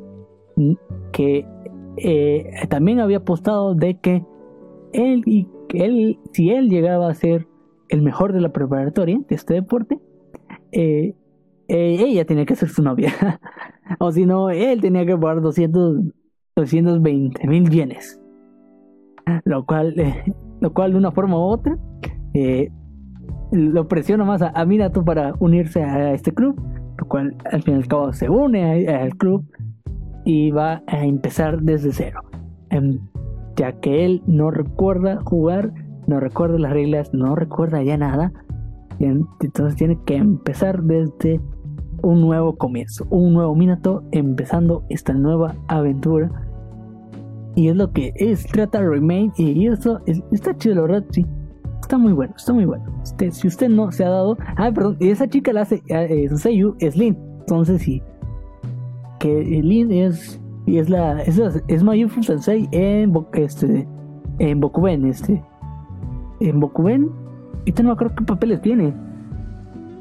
Que 1.11 1.45
eh, 1.97 2.51
también 2.69 2.99
había 2.99 3.17
apostado 3.17 3.75
de 3.75 3.99
que 3.99 4.23
él, 4.93 5.23
y 5.25 5.47
él, 5.73 6.19
si 6.33 6.51
él 6.51 6.69
llegaba 6.69 7.09
a 7.09 7.13
ser 7.13 7.47
el 7.89 8.01
mejor 8.01 8.33
de 8.33 8.41
la 8.41 8.49
preparatoria 8.51 9.19
de 9.27 9.35
este 9.35 9.55
deporte, 9.55 9.99
eh, 10.71 11.15
eh, 11.67 11.97
ella 11.99 12.25
tenía 12.25 12.45
que 12.45 12.55
ser 12.55 12.69
su 12.69 12.83
novia. 12.83 13.13
o 13.99 14.11
si 14.11 14.25
no, 14.25 14.49
él 14.49 14.81
tenía 14.81 15.05
que 15.05 15.17
pagar 15.17 15.41
200, 15.41 16.01
220 16.55 17.47
mil 17.47 17.69
yenes. 17.69 18.21
Lo 19.45 19.65
cual, 19.65 19.95
lo 20.61 20.73
cual 20.73 20.91
de 20.91 20.97
una 20.97 21.11
forma 21.11 21.37
u 21.37 21.41
otra 21.41 21.77
lo 23.51 23.87
presiona 23.87 24.23
más 24.25 24.43
a, 24.43 24.49
a 24.49 24.63
Minato 24.65 25.03
para 25.03 25.33
unirse 25.39 25.83
a 25.83 26.13
este 26.13 26.31
club 26.31 26.61
lo 26.99 27.07
cual 27.07 27.35
al 27.51 27.63
fin 27.63 27.75
y 27.75 27.77
al 27.77 27.87
cabo 27.87 28.13
se 28.13 28.29
une 28.29 28.87
al 28.87 29.15
club 29.15 29.45
y 30.25 30.51
va 30.51 30.83
a 30.87 31.05
empezar 31.05 31.61
desde 31.61 31.91
cero, 31.91 32.21
em, 32.69 32.99
ya 33.55 33.73
que 33.79 34.05
él 34.05 34.21
no 34.27 34.51
recuerda 34.51 35.19
jugar, 35.23 35.73
no 36.07 36.19
recuerda 36.19 36.59
las 36.59 36.73
reglas, 36.73 37.13
no 37.13 37.35
recuerda 37.35 37.81
ya 37.83 37.97
nada, 37.97 38.31
entonces 38.99 39.75
tiene 39.75 39.97
que 40.05 40.15
empezar 40.15 40.83
desde 40.83 41.39
un 42.01 42.21
nuevo 42.21 42.57
comienzo, 42.57 43.07
un 43.09 43.33
nuevo 43.33 43.55
Minato 43.55 44.03
empezando 44.11 44.83
esta 44.89 45.13
nueva 45.13 45.55
aventura. 45.67 46.29
Y 47.55 47.69
es 47.69 47.75
lo 47.75 47.91
que 47.91 48.13
es, 48.15 48.45
trata 48.45 48.81
Remain. 48.81 49.31
Y 49.37 49.67
eso 49.67 49.99
está 50.31 50.55
chido, 50.55 50.75
la 50.75 50.81
verdad, 50.81 51.05
sí 51.11 51.25
está 51.89 51.97
muy 51.97 52.13
bueno, 52.13 52.35
está 52.37 52.53
muy 52.53 52.65
bueno. 52.65 52.83
Usted, 53.01 53.31
si 53.31 53.47
usted 53.47 53.67
no 53.67 53.91
se 53.91 54.05
ha 54.05 54.09
dado. 54.09 54.37
Ah, 54.57 54.71
perdón, 54.71 54.95
esa 54.99 55.27
chica 55.27 55.51
la 55.51 55.61
hace. 55.61 55.81
Eh, 55.87 56.29
Seiyu 56.35 56.75
es 56.77 56.95
Lin. 56.95 57.17
Entonces 57.39 57.81
sí. 57.81 58.03
Que 59.17 59.41
Lin 59.41 59.91
es. 59.91 60.39
Y 60.67 60.77
es 60.77 60.87
la. 60.87 61.23
Es, 61.23 61.41
es 61.67 61.83
Mayufu 61.83 62.21
Sensei 62.21 62.69
en, 62.71 63.11
este, 63.33 63.87
en 64.37 64.59
Bokuben. 64.59 65.03
Este. 65.07 65.43
En 66.41 66.59
Bokuben. 66.59 67.09
Y 67.65 67.71
no 67.81 67.97
creo 67.97 68.13
qué 68.13 68.23
papeles 68.23 68.61
tiene. 68.61 68.93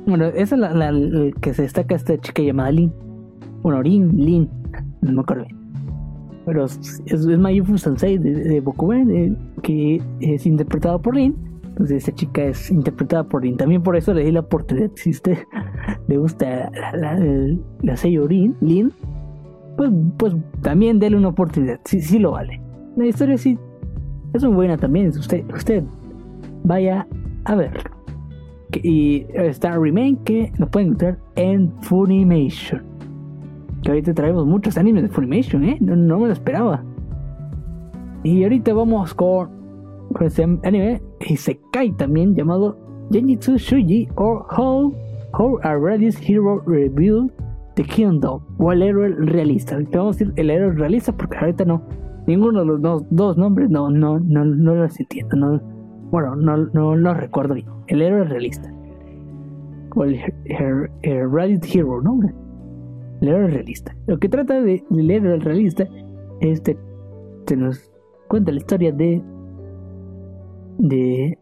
Bueno, 0.06 0.26
esa 0.26 0.56
es 0.56 0.60
la, 0.60 0.92
que 1.40 1.54
se 1.54 1.62
destaca 1.62 1.94
esta 1.94 2.18
chica 2.18 2.42
llamada 2.42 2.70
Lin. 2.70 2.92
Bueno, 3.62 3.82
Lin, 3.82 4.14
Lin. 4.14 4.50
No 5.00 5.12
me 5.12 5.20
acuerdo 5.22 5.44
bien. 5.44 5.56
Pero 6.44 6.66
es, 6.66 7.02
es 7.06 7.26
Mayufu 7.26 7.78
Sensei 7.78 8.18
de, 8.18 8.34
de 8.34 8.60
Bokuben, 8.60 9.10
eh, 9.10 9.36
que 9.62 10.02
es 10.20 10.44
interpretado 10.44 11.00
por 11.00 11.16
Lin 11.16 11.47
entonces 11.78 11.98
esta 11.98 12.12
chica 12.12 12.42
es 12.42 12.72
interpretada 12.72 13.22
por 13.22 13.44
Lin. 13.44 13.56
También 13.56 13.84
por 13.84 13.94
eso 13.94 14.12
le 14.12 14.24
di 14.24 14.32
la 14.32 14.40
oportunidad. 14.40 14.90
Si 14.96 15.10
usted 15.10 15.38
le 16.08 16.16
gusta 16.16 16.72
la, 16.72 16.92
la, 16.92 17.16
la 17.82 17.94
Lin, 18.02 18.92
pues, 19.76 19.90
pues 20.16 20.34
también 20.60 20.98
déle 20.98 21.16
una 21.16 21.28
oportunidad. 21.28 21.78
Sí, 21.84 22.00
sí 22.00 22.18
lo 22.18 22.32
vale. 22.32 22.60
La 22.96 23.06
historia 23.06 23.38
sí 23.38 23.56
es 24.32 24.42
muy 24.42 24.54
buena 24.54 24.76
también. 24.76 25.06
Usted, 25.10 25.44
usted 25.54 25.84
vaya 26.64 27.06
a 27.44 27.54
ver. 27.54 27.78
Y 28.82 29.26
está 29.34 29.78
Remain 29.78 30.16
que 30.24 30.50
lo 30.58 30.68
pueden 30.68 30.88
encontrar 30.88 31.18
en 31.36 31.72
Funimation. 31.82 32.82
Que 33.84 33.90
ahorita 33.90 34.14
traemos 34.14 34.44
muchos 34.46 34.76
animes 34.78 35.04
de 35.04 35.10
Funimation, 35.10 35.62
¿eh? 35.62 35.78
No, 35.80 35.94
no 35.94 36.18
me 36.18 36.26
lo 36.26 36.32
esperaba. 36.32 36.82
Y 38.24 38.42
ahorita 38.42 38.74
vamos 38.74 39.14
con 39.14 39.56
con 40.12 40.26
este 40.26 40.42
anime 40.42 41.02
Isekai 41.20 41.92
también 41.96 42.34
llamado 42.34 42.76
Genjitsu 43.10 43.56
Shuji 43.56 44.08
o 44.16 44.46
How, 44.56 44.94
How 45.32 45.58
a 45.62 45.76
Radius 45.76 46.16
Hero 46.20 46.62
Revealed 46.66 47.30
the 47.78 47.84
Kingdom 47.84 48.42
o 48.58 48.72
el 48.72 48.82
héroe 48.82 49.08
realista. 49.08 49.78
vamos 49.92 50.16
a 50.16 50.18
decir 50.18 50.32
el 50.36 50.50
héroe 50.50 50.72
realista 50.72 51.12
porque 51.12 51.38
ahorita 51.38 51.64
no. 51.64 51.82
Ninguno 52.26 52.60
de 52.60 52.66
los 52.66 53.06
dos, 53.10 53.38
nombres 53.38 53.70
no, 53.70 53.88
no, 53.88 54.18
no, 54.18 54.44
no 54.44 54.74
los 54.74 55.00
entiendo. 55.00 55.36
No, 55.36 55.62
bueno, 56.10 56.36
no, 56.36 56.56
no 56.56 56.96
los 56.96 57.16
recuerdo 57.16 57.54
bien. 57.54 57.66
El 57.86 58.02
héroe 58.02 58.24
realista. 58.24 58.70
O 59.94 60.04
el, 60.04 60.20
Radiant 61.02 61.64
Hero, 61.72 62.02
¿no? 62.02 62.20
El 63.22 63.28
héroe 63.28 63.48
realista. 63.48 63.96
Lo 64.06 64.18
que 64.18 64.28
trata 64.28 64.60
de, 64.60 64.84
del 64.90 65.10
héroe 65.10 65.38
realista 65.38 65.86
es 66.40 66.62
de, 66.64 66.76
se 67.46 67.56
nos 67.56 67.90
cuenta 68.28 68.52
la 68.52 68.58
historia 68.58 68.92
de 68.92 69.22
de, 70.78 71.38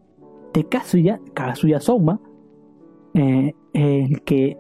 de 0.53 0.64
Kazuya, 0.64 1.20
Kazuya 1.34 1.80
Souma, 1.80 2.20
eh, 3.14 3.55
el 3.72 4.22
que 4.22 4.57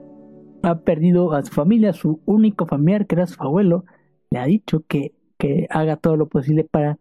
ha 0.62 0.80
perdido 0.80 1.32
a 1.32 1.42
su 1.42 1.52
familia, 1.52 1.92
su 1.92 2.20
único 2.26 2.66
familiar, 2.66 3.06
que 3.06 3.16
era 3.16 3.26
su 3.26 3.42
abuelo, 3.42 3.84
le 4.30 4.38
ha 4.38 4.46
dicho 4.46 4.84
que, 4.86 5.12
que 5.38 5.66
haga 5.70 5.96
todo 5.96 6.16
lo 6.16 6.28
posible 6.28 6.64
para 6.64 6.98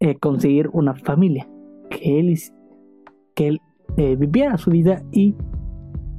eh, 0.00 0.16
conseguir 0.16 0.68
una 0.72 0.94
familia, 0.94 1.48
que 1.90 2.20
él, 2.20 2.38
que 3.34 3.48
él 3.48 3.60
eh, 3.96 4.16
viviera 4.16 4.56
su 4.58 4.70
vida 4.70 5.02
y, 5.12 5.34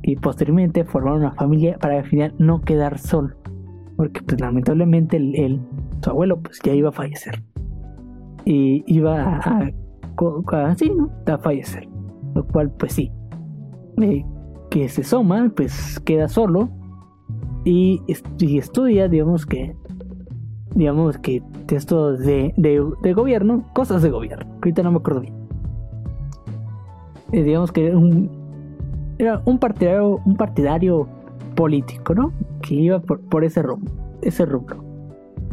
y 0.01 0.16
posteriormente 0.18 0.86
formar 0.86 1.16
una 1.16 1.34
familia 1.34 1.78
para 1.80 1.99
al 1.99 2.06
final 2.06 2.34
no 2.38 2.62
quedar 2.62 2.99
solo, 2.99 3.36
porque 3.97 4.22
pues 4.22 4.39
lamentablemente 4.39 5.18
el, 5.18 5.62
su 6.01 6.10
abuelo 6.10 6.41
pues 6.41 6.60
ya 6.64 6.74
iba 6.74 6.89
a 6.89 6.93
fallecer 6.93 7.43
y 8.45 8.84
iba 8.86 9.38
a 9.38 9.72
así, 10.51 10.89
¿no? 10.89 11.09
a 11.26 11.38
fallecer. 11.38 11.88
Lo 12.36 12.45
cual, 12.47 12.72
pues 12.72 12.93
sí, 12.93 13.11
eh, 14.01 14.26
que 14.70 14.89
se 14.89 15.03
soma, 15.03 15.51
pues 15.55 15.99
queda 15.99 16.28
solo 16.28 16.70
y, 17.66 18.01
estudia, 18.07 19.07
digamos 19.07 19.45
que, 19.45 19.76
digamos 20.76 21.18
que 21.18 21.41
textos 21.66 22.20
de, 22.20 22.53
de, 22.57 23.14
gobierno, 23.14 23.64
cosas 23.74 24.01
de 24.01 24.09
gobierno, 24.09 24.51
ahorita 24.55 24.84
no 24.84 24.91
me 24.91 24.97
acuerdo 24.97 25.22
bien. 25.22 25.34
Eh, 27.32 27.43
digamos 27.43 27.72
que 27.72 27.88
era 27.88 27.97
un, 27.97 28.30
era 29.18 29.41
un 29.45 29.59
partidario, 29.59 30.20
un 30.26 30.36
partidario 30.36 31.07
político, 31.55 32.14
¿no? 32.14 32.34
Que 32.61 32.76
iba 32.76 32.99
por, 32.99 33.22
por 33.22 33.43
ese 33.43 33.61
rumbo, 33.61 33.91
ese 34.22 34.45
rubro. 34.45 34.84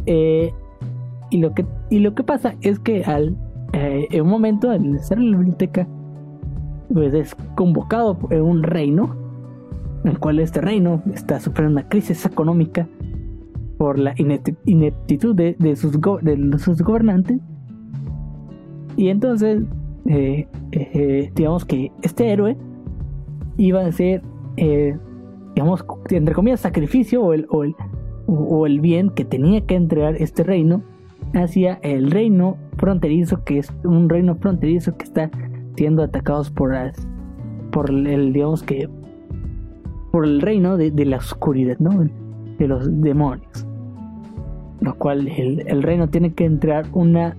Eh, 0.05 0.51
y 1.29 1.37
lo 1.37 1.53
que 1.53 1.65
y 1.89 1.99
lo 1.99 2.13
que 2.13 2.23
pasa 2.23 2.55
es 2.61 2.79
que 2.79 3.03
al 3.03 3.37
eh, 3.73 4.07
en 4.11 4.21
un 4.23 4.29
momento, 4.29 4.69
al 4.69 4.95
estar 4.95 5.17
en 5.17 5.31
la 5.31 5.37
biblioteca, 5.37 5.87
pues 6.93 7.13
es 7.13 7.35
convocado 7.55 8.17
en 8.29 8.41
un 8.41 8.63
reino, 8.63 9.15
en 10.03 10.11
el 10.11 10.19
cual 10.19 10.39
este 10.39 10.61
reino 10.61 11.01
está 11.13 11.39
sufriendo 11.39 11.79
una 11.79 11.87
crisis 11.87 12.25
económica 12.25 12.87
por 13.77 13.97
la 13.97 14.13
ineptitud 14.17 15.35
de, 15.35 15.75
sus, 15.75 15.99
de 16.21 16.59
sus 16.59 16.81
gobernantes. 16.81 17.39
Y 18.97 19.07
entonces, 19.07 19.63
eh, 20.05 20.47
eh, 20.71 21.31
digamos 21.33 21.65
que 21.65 21.91
este 22.01 22.29
héroe 22.29 22.57
iba 23.57 23.81
a 23.81 23.91
ser, 23.91 24.21
digamos, 25.55 25.85
entre 26.09 26.35
comillas, 26.35 26.59
sacrificio 26.59 27.23
o 27.23 27.33
el, 27.33 27.47
o 27.49 27.63
el, 27.63 27.75
o 28.27 28.65
el 28.67 28.81
bien 28.81 29.09
que 29.09 29.25
tenía 29.25 29.61
que 29.61 29.75
entregar 29.75 30.15
este 30.15 30.43
reino 30.43 30.83
hacia 31.33 31.79
el 31.81 32.11
reino 32.11 32.57
fronterizo, 32.77 33.43
que 33.43 33.59
es 33.59 33.73
un 33.83 34.09
reino 34.09 34.35
fronterizo 34.35 34.97
que 34.97 35.05
está 35.05 35.31
siendo 35.75 36.03
atacados 36.03 36.49
por 36.49 36.73
por 37.71 37.89
el, 37.89 38.33
digamos 38.33 38.63
que, 38.63 38.89
por 40.11 40.25
el 40.25 40.41
reino 40.41 40.77
de, 40.77 41.05
la 41.05 41.17
oscuridad, 41.17 41.77
¿no? 41.79 42.07
De 42.57 42.67
los 42.67 43.01
demonios. 43.01 43.65
Lo 44.81 44.95
cual 44.95 45.27
el, 45.27 45.83
reino 45.83 46.09
tiene 46.09 46.33
que 46.33 46.43
entrar 46.43 46.85
una, 46.91 47.37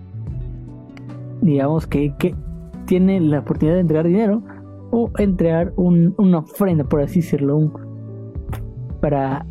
digamos 1.40 1.86
que, 1.86 2.14
que 2.18 2.34
tiene 2.86 3.20
la 3.20 3.40
oportunidad 3.40 3.74
de 3.74 3.80
entregar 3.80 4.06
dinero 4.06 4.42
o 4.90 5.10
entregar 5.18 5.72
un, 5.76 6.14
una 6.18 6.38
ofrenda, 6.38 6.84
por 6.84 7.00
así 7.00 7.20
decirlo, 7.20 7.56
un, 7.56 7.72
para, 9.00 9.44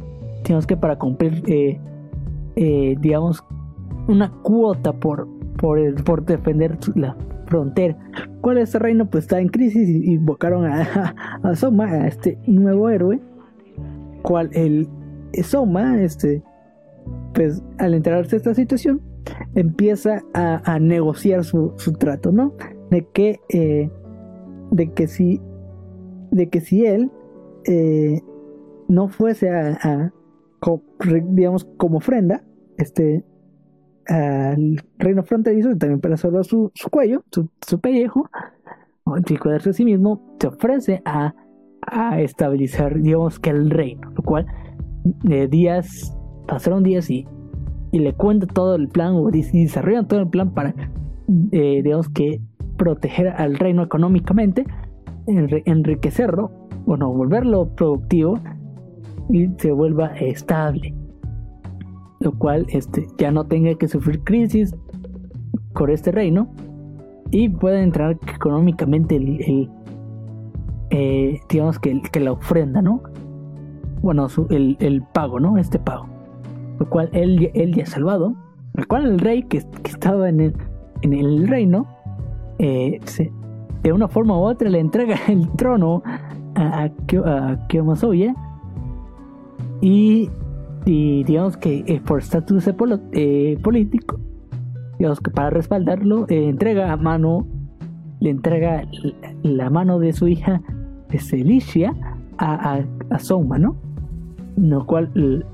digamos 0.44 0.66
que 0.66 0.78
para 0.78 0.98
cumplir, 0.98 1.44
eh, 1.48 1.80
eh, 2.56 2.96
digamos, 3.00 3.44
una 4.08 4.32
cuota 4.42 4.94
por, 4.94 5.28
por, 5.58 6.04
por 6.04 6.26
defender 6.26 6.78
la 6.96 7.16
frontera. 7.48 7.98
¿Cuál 8.42 8.58
es 8.58 8.70
este 8.70 8.80
reino? 8.80 9.10
Pues 9.10 9.26
está 9.26 9.40
en 9.40 9.50
crisis 9.50 9.88
y 9.88 10.14
invocaron 10.14 10.66
a, 10.66 11.16
a, 11.44 11.56
Soma, 11.56 11.86
a 11.86 12.08
este 12.08 12.38
nuevo 12.48 12.90
héroe. 12.90 13.20
Cual 14.22 14.50
el 14.54 14.88
Soma, 15.44 16.02
este, 16.02 16.44
pues 17.34 17.64
al 17.78 17.94
enterarse 17.94 18.32
de 18.32 18.38
esta 18.38 18.54
situación, 18.54 19.02
empieza 19.56 20.24
a, 20.34 20.80
negociar 20.80 21.44
su, 21.44 21.74
trato, 21.98 22.32
¿no? 22.32 22.54
De 22.90 23.08
que, 23.14 23.40
eh, 23.50 23.90
de 24.72 24.92
que 24.92 25.08
si, 25.08 25.42
de 26.32 26.50
que 26.50 26.62
si 26.62 26.86
él 26.86 27.12
eh, 27.66 28.22
no 28.88 29.08
fuese 29.08 29.50
a, 29.50 30.14
digamos, 31.30 31.66
como 31.78 31.98
ofrenda, 31.98 32.44
este, 32.78 33.24
al 34.08 34.82
reino 34.98 35.24
fronterizo, 35.24 35.76
también 35.78 36.00
para 36.00 36.18
salvar 36.18 36.46
su, 36.46 36.72
cuello, 36.90 37.24
su, 37.32 37.80
pellejo, 37.80 38.30
y 39.28 39.38
cuidarse 39.38 39.72
a 39.72 39.74
sí 39.74 39.86
mismo, 39.86 40.36
se 40.40 40.48
ofrece 40.48 41.02
a, 41.06 41.34
estabilizar, 42.20 43.02
digamos, 43.02 43.40
que 43.40 43.50
el 43.50 43.72
reino, 43.72 44.12
lo 44.16 44.24
cual, 44.24 44.46
de 45.24 45.48
días, 45.48 46.16
pasaron 46.48 46.84
días 46.84 47.10
y, 47.10 47.28
y 47.92 48.00
le 48.00 48.14
cuenta 48.14 48.46
todo 48.46 48.76
el 48.76 48.88
plan, 48.88 49.14
o 49.16 49.32
desarrollan 49.32 50.08
todo 50.08 50.20
el 50.20 50.28
plan 50.28 50.54
para, 50.54 50.76
eh, 51.52 51.82
digamos, 51.84 52.10
que 52.10 52.40
proteger 52.78 53.30
al 53.30 53.58
reino 53.58 53.82
económicamente, 53.84 54.66
enriquecerlo, 55.28 56.52
bueno, 56.86 57.12
volverlo 57.12 57.68
productivo 57.76 58.40
y 59.30 59.50
se 59.58 59.72
vuelva 59.72 60.16
estable 60.18 60.94
lo 62.22 62.32
cual 62.38 62.66
este, 62.70 63.08
ya 63.18 63.32
no 63.32 63.46
tenga 63.46 63.74
que 63.76 63.88
sufrir 63.88 64.24
crisis 64.24 64.76
por 65.74 65.90
este 65.92 66.12
reino 66.12 66.48
y 67.32 67.50
pueda 67.50 67.82
entrar 67.82 68.18
económicamente 68.34 69.16
el, 69.16 69.70
eh, 70.92 71.40
digamos 71.50 71.80
que, 71.80 72.02
que, 72.02 72.20
la 72.20 72.34
ofrenda, 72.34 72.82
¿no? 72.82 73.02
Bueno, 74.02 74.28
el, 74.50 75.04
pago, 75.14 75.40
¿no? 75.40 75.58
Este 75.58 75.80
pago. 75.80 76.06
Lo 76.80 76.90
cual 76.90 77.10
él, 77.14 77.50
él 77.54 77.74
ya 77.74 77.84
ha 77.84 77.88
salvado. 77.88 78.34
El 78.76 78.88
cual 78.88 79.06
el 79.06 79.20
rey 79.20 79.44
que, 79.44 79.58
estaba 79.86 80.30
en 80.30 80.42
el, 80.42 80.54
en 81.02 81.14
el 81.14 81.48
reino, 81.48 81.88
eh, 82.60 83.00
de 83.82 83.94
una 83.94 84.08
forma 84.08 84.38
u 84.38 84.42
otra 84.44 84.70
le 84.70 84.80
entrega 84.80 85.16
el 85.28 85.50
trono 85.54 86.04
a, 86.56 86.84
a, 86.84 86.86
a 86.86 87.68
y 89.82 90.30
y 90.86 91.24
digamos 91.24 91.58
que 91.58 91.84
eh, 91.88 92.02
por 92.06 92.20
estatus 92.20 92.68
eh, 93.12 93.58
político, 93.62 94.20
digamos 94.98 95.20
que 95.20 95.32
para 95.32 95.50
respaldarlo, 95.50 96.26
eh, 96.30 96.50
entrega 96.50 96.92
a 96.92 96.98
mano, 96.98 97.48
le 98.20 98.30
entrega 98.30 98.84
la, 99.44 99.70
mano 99.70 100.00
de 100.00 100.14
su 100.14 100.28
hija 100.28 100.62
Celicia 101.20 101.94
a, 102.38 102.84
a, 103.10 103.20
Soma, 103.20 103.58
¿no? 103.58 103.76
Lo 104.58 104.86
cual, 104.86 105.46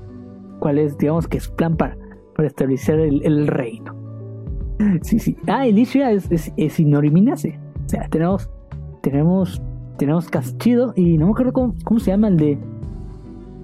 cual 0.60 0.78
es, 0.78 0.96
digamos 0.96 1.26
que 1.28 1.38
es 1.38 1.48
plan 1.48 1.76
para, 1.76 1.96
para 2.34 2.48
establecer 2.48 2.98
el, 3.00 3.46
reino. 3.46 3.94
Sí, 5.02 5.18
sí. 5.18 5.36
Ah, 5.48 5.66
Elicia 5.66 6.12
es, 6.12 6.30
es, 6.30 6.52
es 6.56 6.78
O 6.78 7.88
sea, 7.88 8.08
tenemos, 8.08 8.48
tenemos, 9.02 9.60
tenemos 9.98 10.28
Caschido 10.28 10.92
y 10.94 11.18
no 11.18 11.26
me 11.26 11.32
acuerdo 11.32 11.52
cómo, 11.52 11.74
cómo 11.84 11.98
se 11.98 12.12
llama 12.12 12.28
el 12.28 12.36
de 12.36 12.58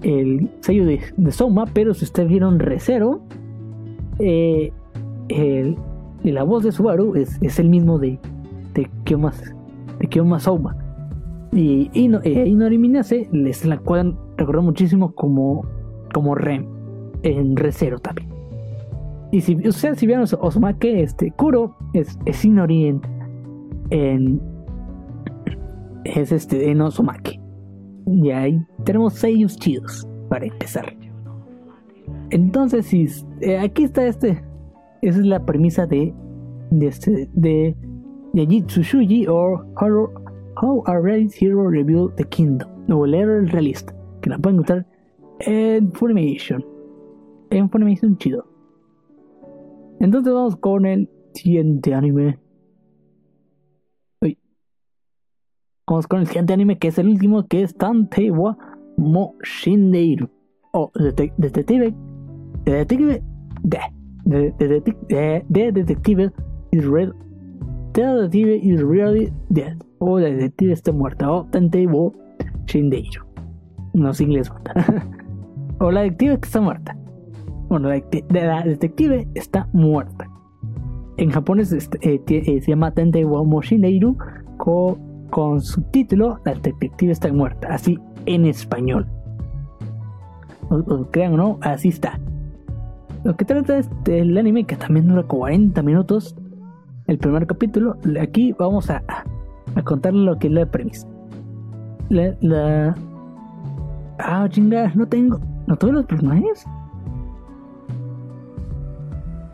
el 0.05 0.49
sello 0.59 0.85
de, 0.85 1.31
Soma, 1.31 1.65
pero 1.65 1.93
si 1.93 2.05
ustedes 2.05 2.29
vieron 2.29 2.59
Recero, 2.59 3.21
eh, 4.19 4.71
la 6.23 6.43
voz 6.43 6.63
de 6.63 6.71
Subaru 6.71 7.15
es, 7.15 7.37
es 7.41 7.59
el 7.59 7.69
mismo 7.69 7.97
de, 7.97 8.19
de 8.75 8.87
Kyoma, 9.03 9.33
de 9.99 10.39
Soma. 10.39 10.77
Y, 11.51 11.89
y 11.93 12.07
no, 12.07 12.19
eh, 12.23 12.77
Minase 12.77 13.27
les 13.31 13.65
la 13.65 13.77
cual 13.77 14.15
recordó 14.37 14.61
muchísimo 14.61 15.13
como, 15.15 15.65
como 16.13 16.35
Rem 16.35 16.67
en 17.23 17.55
Recero 17.55 17.97
también. 17.97 18.29
Y 19.31 19.41
si 19.41 19.55
ustedes 19.67 19.97
si 19.97 20.05
vieron 20.05 20.25
Osumake, 20.39 21.01
este 21.01 21.31
Kuro 21.31 21.75
es, 21.93 22.19
es 22.25 22.45
Inori 22.45 22.87
en, 22.87 23.01
en 23.89 24.41
es 26.03 26.31
este 26.31 26.69
en 26.69 26.81
Osumake. 26.81 27.44
Y 28.05 28.29
ahí 28.31 28.65
tenemos 28.83 29.13
sellos 29.13 29.57
chidos 29.57 30.07
para 30.29 30.45
empezar. 30.45 30.95
Entonces, 32.29 32.85
si, 32.85 33.07
eh, 33.41 33.57
aquí 33.57 33.83
está 33.83 34.07
este. 34.07 34.43
Esa 35.01 35.19
es 35.19 35.25
la 35.25 35.45
premisa 35.45 35.85
de. 35.85 36.13
De 36.71 36.87
este. 36.87 37.29
De. 37.33 37.75
De 38.33 38.45
Jitsushuji 38.45 39.27
o 39.27 39.63
How, 39.79 40.09
How 40.61 40.83
a 40.87 40.99
Realist 40.99 41.41
Hero 41.41 41.69
Revealed 41.69 42.15
the 42.15 42.25
Kingdom. 42.25 42.69
O 42.91 43.05
el 43.05 43.13
héroe 43.13 43.45
realista. 43.45 43.95
Que 44.21 44.29
la 44.29 44.37
pueden 44.37 44.57
encontrar 44.57 44.85
en 45.39 45.91
Funimation. 45.93 46.65
En 47.49 47.69
Funimation 47.69 48.17
chido. 48.17 48.45
Entonces 49.99 50.33
vamos 50.33 50.55
con 50.57 50.85
el 50.85 51.09
siguiente 51.33 51.93
anime. 51.93 52.37
Vamos 55.87 56.07
con 56.07 56.19
el 56.19 56.25
siguiente 56.25 56.51
anime 56.51 56.79
que 56.79 56.87
es 56.87 56.97
el 56.97 57.09
último 57.09 57.45
que 57.45 57.61
es 57.61 57.75
Tante 57.75 58.31
wa 58.31 58.57
Mo 58.97 59.35
Shindeiru. 59.43 60.27
O 60.73 60.91
detective. 60.95 61.93
Detective. 62.65 63.23
De. 63.61 63.79
De, 64.25 64.51
de, 64.57 65.45
de, 65.47 65.71
detective 65.71 66.31
is. 66.71 66.83
The 67.93 68.01
detective 68.01 68.59
is 68.63 68.81
really 68.81 69.31
dead. 69.49 69.77
O 69.99 70.19
la 70.19 70.29
detective 70.29 70.73
está 70.73 70.91
muerta. 70.91 71.31
O 71.31 71.45
Tante 71.51 71.85
wa 71.85 72.11
Shindeiru. 72.65 73.23
No 73.93 74.09
es 74.09 74.19
inglés. 74.21 74.51
o 75.79 75.91
la 75.91 76.01
detective 76.01 76.39
que 76.39 76.47
está 76.47 76.61
muerta. 76.61 76.97
Bueno, 77.69 77.89
la, 77.89 78.01
la 78.29 78.63
detective 78.63 79.27
está 79.35 79.69
muerta. 79.71 80.27
En 81.17 81.29
japonés 81.29 81.71
este, 81.71 81.99
eh, 82.01 82.21
eh, 82.27 82.61
se 82.61 82.71
llama 82.71 82.91
Tante 82.91 83.23
wa 83.23 83.43
Mo 83.43 83.61
Shindeiru. 83.61 84.17
Con 85.29 85.61
su 85.61 85.81
título 85.83 86.39
La 86.45 86.53
detective 86.53 87.11
está 87.11 87.31
muerta, 87.31 87.67
así 87.69 87.99
en 88.25 88.45
español. 88.45 89.07
O, 90.69 91.05
crean 91.11 91.33
o 91.33 91.37
no, 91.37 91.59
así 91.61 91.89
está. 91.89 92.19
Lo 93.23 93.35
que 93.35 93.45
trata 93.45 93.77
es 93.77 93.89
el 94.05 94.37
anime 94.37 94.65
que 94.65 94.75
también 94.75 95.07
dura 95.07 95.23
40 95.23 95.81
minutos. 95.81 96.35
El 97.07 97.17
primer 97.17 97.45
capítulo. 97.45 97.97
Aquí 98.19 98.53
vamos 98.57 98.89
a, 98.89 99.03
a 99.75 99.83
contarle 99.83 100.23
lo 100.23 100.37
que 100.37 100.47
es 100.47 100.53
la 100.53 100.65
premisa. 100.65 101.07
La, 102.09 102.35
la... 102.41 102.95
Ah, 104.19 104.47
chinga, 104.49 104.91
no 104.95 105.07
tengo. 105.07 105.39
¿No 105.67 105.75
todos 105.75 105.93
los 105.93 106.05
personajes? 106.05 106.65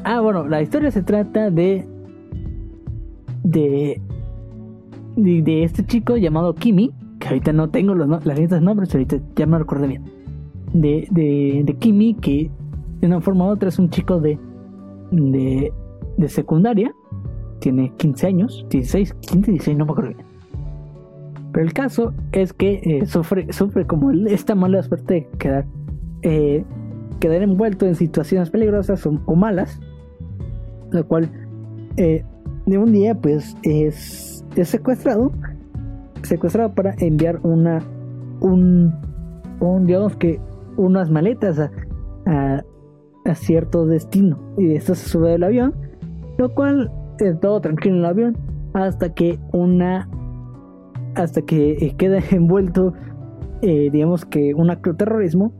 Ah, 0.04 0.20
bueno, 0.20 0.48
la 0.48 0.62
historia 0.62 0.92
se 0.92 1.04
trata 1.04 1.50
de. 1.50 1.88
De 3.44 4.02
de, 5.16 5.64
este 5.64 5.86
chico 5.86 6.18
llamado 6.18 6.56
Kimi, 6.56 6.92
que 7.20 7.28
ahorita 7.28 7.54
no 7.54 7.70
tengo 7.70 7.94
los, 7.94 8.08
las 8.08 8.40
listas 8.40 8.60
de 8.60 8.66
nombres, 8.66 8.94
ahorita 8.94 9.18
ya 9.36 9.46
me 9.46 9.60
recuerdo 9.60 9.88
bien. 9.88 10.04
De, 10.74 11.08
de, 11.12 11.64
de, 11.66 11.74
Kimi, 11.76 12.16
que 12.16 12.50
de 13.00 13.08
una 13.08 13.22
forma 13.22 13.46
u 13.46 13.50
otra 13.50 13.70
es 13.70 13.80
un 13.80 13.90
chico 13.90 14.20
de, 14.20 14.40
de, 15.12 15.74
de 16.18 16.30
secundaria, 16.30 16.94
tiene 17.60 17.92
15 17.98 18.28
años, 18.28 18.66
16, 18.70 19.14
15, 19.14 19.52
16, 19.52 19.78
no 19.78 19.86
me 19.86 19.92
acuerdo 19.92 20.16
bien. 20.16 20.32
Pero 21.52 21.66
el 21.66 21.74
caso 21.74 22.14
es 22.32 22.54
que 22.54 22.82
eh, 22.84 23.06
sufre, 23.06 23.52
sufre 23.52 23.86
como 23.86 24.12
esta 24.12 24.56
mala 24.56 24.82
suerte 24.84 25.14
de 25.14 25.28
quedar, 25.38 25.66
eh, 26.22 26.64
quedar 27.20 27.42
envuelto 27.42 27.86
en 27.86 27.96
situaciones 27.96 28.50
peligrosas 28.50 29.06
o, 29.06 29.36
malas, 29.36 29.80
lo 30.92 31.06
cual 31.08 31.30
eh, 31.98 32.24
de 32.66 32.78
un 32.78 32.94
día 32.94 33.16
pues 33.16 33.58
es 33.64 34.31
es 34.56 34.70
secuestrado, 34.70 35.32
secuestrado 36.24 36.74
para 36.74 36.94
enviar 37.00 37.40
una, 37.44 37.80
un, 38.42 38.94
un 39.60 39.86
digamos 39.86 40.16
que 40.16 40.40
unas 40.78 41.10
maletas 41.10 41.60
a, 41.60 41.72
a, 43.26 43.36
cierto 43.36 43.86
destino. 43.86 44.40
Y 44.58 44.74
esto 44.74 44.96
se 44.96 45.10
sube 45.10 45.32
del 45.32 45.44
avión, 45.44 45.74
lo 46.38 46.54
cual 46.54 46.92
es 47.20 47.40
todo 47.40 47.62
tranquilo 47.62 47.96
en 47.96 48.00
el 48.00 48.06
avión 48.06 48.38
hasta 48.74 49.14
que 49.14 49.40
una, 49.54 50.10
hasta 51.16 51.42
que 51.42 51.74
eh, 51.74 51.96
queda 51.98 52.20
envuelto, 52.32 52.94
eh, 53.62 53.90
digamos 53.92 54.26
que 54.26 54.54
un 54.54 54.70
acto 54.70 54.96
terrorismo 54.96 55.54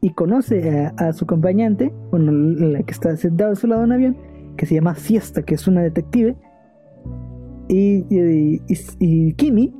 y 0.00 0.10
conoce 0.10 0.92
a, 0.96 1.12
su 1.12 1.24
acompañante, 1.24 1.92
bueno, 2.10 2.30
la 2.30 2.82
que 2.84 2.92
está 2.92 3.16
sentado 3.16 3.52
a 3.52 3.56
su 3.56 3.66
lado 3.66 3.82
en 3.82 3.92
avión, 3.92 4.16
que 4.56 4.64
se 4.64 4.76
llama 4.76 4.94
Fiesta, 4.94 5.42
que 5.42 5.54
es 5.54 5.66
una 5.66 5.82
detective 5.82 6.36
y, 7.68 8.60
y, 8.98 9.32
Kimi, 9.34 9.72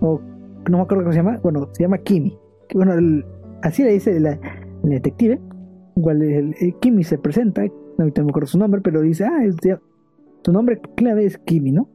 o 0.00 0.20
no 0.68 0.76
me 0.76 0.82
acuerdo 0.82 1.04
cómo 1.04 1.12
se 1.12 1.18
llama, 1.18 1.38
bueno, 1.42 1.68
se 1.72 1.82
llama 1.82 1.98
Kimi. 1.98 2.36
Bueno, 2.74 3.24
así 3.62 3.82
le 3.82 3.92
dice 3.92 4.18
la, 4.20 4.38
detective. 4.82 5.40
Igual 5.96 6.22
el, 6.22 6.54
Kimi 6.80 7.04
se 7.04 7.18
presenta, 7.18 7.64
no 7.96 8.04
me 8.04 8.10
acuerdo 8.10 8.46
su 8.46 8.58
nombre, 8.58 8.80
pero 8.80 9.00
dice, 9.00 9.24
ah, 9.24 9.40
su 10.44 10.52
nombre 10.52 10.80
clave 10.96 11.24
es 11.24 11.38
Kimi, 11.38 11.72
¿no? 11.72 11.88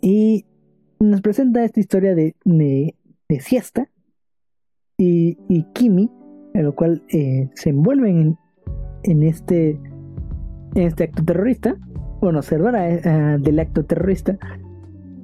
Y 0.00 0.44
nos 1.00 1.20
presenta 1.20 1.64
esta 1.64 1.80
historia 1.80 2.14
de, 2.14 2.34
de, 2.44 2.94
siesta 3.40 3.88
y, 4.98 5.38
y, 5.48 5.64
Kimi, 5.72 6.10
en 6.54 6.64
lo 6.64 6.74
cual 6.74 7.02
eh, 7.12 7.48
se 7.54 7.70
envuelven 7.70 8.36
en, 9.04 9.22
este, 9.22 9.80
en 10.74 10.82
este 10.82 11.04
acto 11.04 11.24
terrorista, 11.24 11.76
bueno, 12.22 12.40
uh, 12.40 13.42
del 13.42 13.58
acto 13.58 13.84
terrorista 13.84 14.38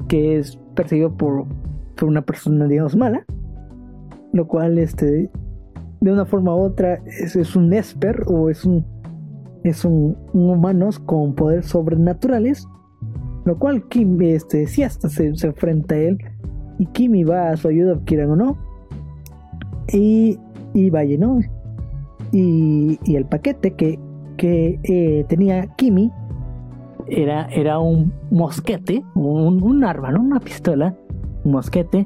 que 0.09 0.39
es 0.39 0.59
perseguido 0.75 1.17
por, 1.17 1.47
por 1.97 2.09
una 2.09 2.23
persona, 2.23 2.67
digamos, 2.67 2.97
mala, 2.97 3.25
lo 4.33 4.47
cual, 4.49 4.79
este, 4.79 5.31
de 6.01 6.13
una 6.13 6.27
forma 6.27 6.55
u 6.55 6.61
otra, 6.61 7.01
es, 7.07 7.57
un 7.57 7.73
Esper 7.73 8.25
o 8.27 8.51
es 8.51 8.65
un, 8.65 8.85
es 9.65 9.85
un, 9.85 10.17
humanos 10.33 10.99
con 10.99 11.35
poderes 11.35 11.67
sobrenaturales 11.67 12.67
lo 13.45 13.59
cual 13.59 13.89
Kimi, 13.89 14.33
este, 14.33 14.67
sí 14.67 14.83
hasta 14.83 15.09
se, 15.09 15.29
enfrenta 15.29 15.95
a 15.95 15.99
él. 15.99 16.19
Y 16.79 16.85
Kimi 16.85 17.25
va 17.25 17.49
a 17.49 17.57
su 17.57 17.69
ayuda, 17.69 17.99
quieran 18.05 18.33
o 18.33 18.37
no. 18.37 18.59
Y, 19.91 20.39
y 20.75 20.91
vaya, 20.91 21.17
¿no? 21.17 21.41
Y, 22.31 22.99
y 23.05 23.17
el 23.17 23.25
paquete 23.25 23.71
que, 23.71 23.99
que 24.37 24.79
eh, 24.83 25.25
tenía 25.29 25.67
Kimi 25.77 26.13
era, 27.11 27.47
era 27.47 27.79
un 27.79 28.13
mosquete, 28.31 29.05
un, 29.15 29.63
un, 29.63 29.85
arma, 29.85 30.11
¿no? 30.11 30.21
Una 30.21 30.41
pistola, 30.41 30.95
un 31.45 31.53
mosquete. 31.53 32.05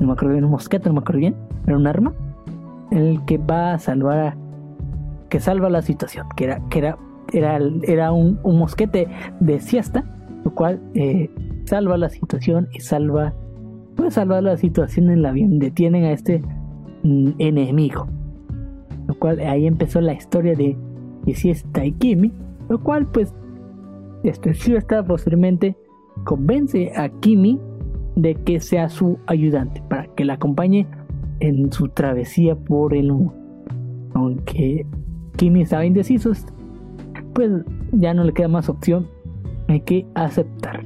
No 0.00 0.06
me 0.06 0.12
acuerdo 0.12 0.32
bien, 0.32 0.44
un 0.44 0.50
mosquete, 0.50 0.88
no 0.88 0.94
me 0.94 1.00
acuerdo 1.00 1.20
bien. 1.20 1.36
Era 1.66 1.76
un 1.76 1.86
arma. 1.86 2.12
El 2.90 3.24
que 3.26 3.38
va 3.38 3.74
a 3.74 3.78
salvar 3.78 4.36
que 5.28 5.40
salva 5.40 5.70
la 5.70 5.82
situación. 5.82 6.26
Que 6.36 6.44
era, 6.44 6.60
que 6.70 6.78
era, 6.78 6.98
era, 7.32 7.58
era 7.82 8.12
un, 8.12 8.40
un 8.42 8.58
mosquete 8.58 9.08
de 9.40 9.60
siesta 9.60 10.04
lo 10.44 10.54
cual 10.54 10.80
eh, 10.94 11.30
salva 11.64 11.96
la 11.96 12.08
situación 12.08 12.68
y 12.72 12.80
salva, 12.80 13.34
puede 13.96 14.10
salvar 14.10 14.42
la 14.42 14.56
situación 14.56 15.10
en 15.10 15.22
la 15.22 15.32
bien, 15.32 15.58
detienen 15.58 16.04
a 16.04 16.12
este 16.12 16.42
mm, 17.02 17.30
enemigo, 17.38 18.06
lo 19.06 19.14
cual 19.14 19.40
ahí 19.40 19.66
empezó 19.66 20.00
la 20.00 20.12
historia 20.12 20.54
de, 20.54 20.76
si 21.34 21.50
es 21.50 21.64
Taikimi, 21.72 22.32
lo 22.68 22.82
cual 22.82 23.06
pues 23.06 23.34
este 24.24 24.50
está 24.50 25.04
posteriormente 25.04 25.76
convence 26.24 26.92
a 26.96 27.08
Kimi 27.20 27.60
de 28.16 28.34
que 28.34 28.60
sea 28.60 28.88
su 28.88 29.18
ayudante 29.26 29.82
para 29.88 30.06
que 30.14 30.24
la 30.24 30.34
acompañe 30.34 30.86
en 31.40 31.72
su 31.72 31.88
travesía 31.88 32.54
por 32.56 32.94
el 32.94 33.12
mundo. 33.12 33.34
Aunque 34.14 34.86
Kimi 35.36 35.62
estaba 35.62 35.86
indeciso, 35.86 36.32
pues 37.34 37.50
ya 37.92 38.12
no 38.12 38.24
le 38.24 38.32
queda 38.32 38.48
más 38.48 38.68
opción 38.68 39.06
hay 39.70 39.80
que 39.80 40.06
aceptar. 40.14 40.84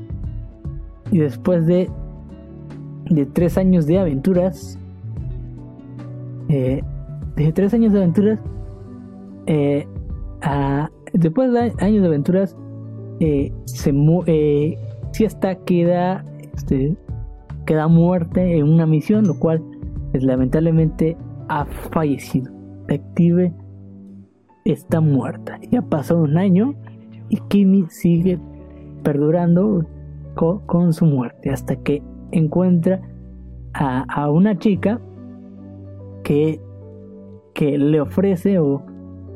Y 1.11 1.19
después 1.19 1.67
de, 1.67 1.91
de 3.11 3.27
tres 3.27 3.59
años 3.59 3.87
de 3.87 3.99
aventuras, 3.99 4.79
eh, 6.49 6.83
de 7.37 7.53
tres 7.53 7.75
años 7.75 7.93
de 7.93 7.99
aventuras, 7.99 8.41
eh, 9.47 9.87
después 11.13 11.53
de 11.53 11.73
años 11.79 12.03
de 12.03 12.07
aventuras, 12.07 12.57
eh, 13.21 13.53
se 13.65 13.93
eh, 14.27 14.79
Siesta 15.13 15.55
queda, 15.55 16.25
este, 16.55 16.97
queda 17.67 17.87
muerte 17.87 18.59
en 18.59 18.69
una 18.69 18.87
misión, 18.87 19.27
lo 19.27 19.39
cual 19.39 19.63
pues, 20.11 20.25
lamentablemente 20.25 21.17
ha 21.49 21.65
fallecido. 21.65 22.53
Detective 22.89 23.53
está 24.65 25.01
muerta. 25.01 25.59
Ya 25.71 25.83
pasó 25.83 26.19
un 26.19 26.37
año 26.37 26.75
y 27.29 27.37
Kimi 27.49 27.87
sigue 27.89 28.39
perdurando 29.03 29.87
con, 30.35 30.93
su 30.93 31.07
muerte 31.07 31.51
hasta 31.51 31.77
que 31.77 32.03
encuentra 32.33 33.01
a, 33.73 34.31
una 34.31 34.59
chica 34.59 35.01
que, 36.23 36.61
que 37.55 37.79
le 37.79 38.01
ofrece 38.01 38.59
o, 38.59 38.83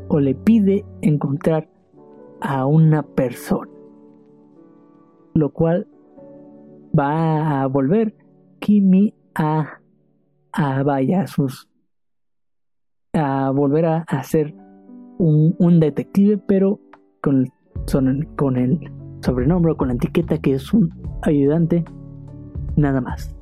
o 0.09 0.20
le 0.20 0.35
pide 0.35 0.85
encontrar 1.03 1.68
a 2.41 2.66
una 2.66 3.03
persona, 3.03 3.70
lo 5.34 5.51
cual 5.53 5.86
va 6.99 7.62
a 7.62 7.66
volver 7.66 8.14
Kimi 8.61 9.14
a, 9.34 9.80
a 10.53 10.82
vaya 10.82 11.26
sus 11.26 11.68
a 13.14 13.51
volver 13.51 13.86
a, 13.86 14.05
a 14.07 14.22
ser 14.22 14.55
un, 15.18 15.55
un, 15.59 15.80
detective 15.80 16.39
pero 16.47 16.80
con, 17.22 17.47
con 18.36 18.57
el 18.57 18.93
sobrenombre 19.20 19.74
con 19.76 19.89
la 19.89 19.95
etiqueta 19.95 20.39
que 20.39 20.55
es 20.55 20.72
un 20.72 20.91
ayudante, 21.22 21.84
nada 22.76 23.01
más. 23.01 23.34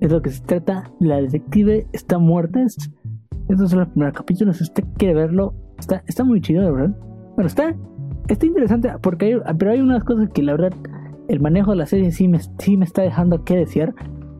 Es 0.00 0.12
lo 0.12 0.22
que 0.22 0.30
se 0.30 0.42
trata. 0.44 0.90
La 1.00 1.20
detective 1.20 1.86
está 1.92 2.18
muerta. 2.18 2.60
estos 2.60 3.70
son 3.70 3.80
los 3.80 3.88
primeros 3.88 4.14
capítulos. 4.14 4.58
Si 4.58 4.62
usted 4.64 4.84
quiere 4.96 5.14
verlo, 5.14 5.54
está, 5.78 6.02
está 6.06 6.24
muy 6.24 6.40
chido, 6.40 6.72
verdad. 6.72 6.96
Bueno, 7.34 7.48
está, 7.48 7.74
está 8.28 8.46
interesante 8.46 8.90
porque 9.02 9.26
hay, 9.26 9.54
pero 9.58 9.72
hay 9.72 9.80
unas 9.80 10.04
cosas 10.04 10.28
que 10.30 10.42
la 10.42 10.52
verdad 10.52 10.72
el 11.28 11.40
manejo 11.40 11.72
de 11.72 11.76
la 11.76 11.86
serie 11.86 12.12
sí 12.12 12.28
me, 12.28 12.38
sí 12.58 12.76
me 12.76 12.84
está 12.84 13.02
dejando 13.02 13.44
que 13.44 13.56
desear. 13.56 13.94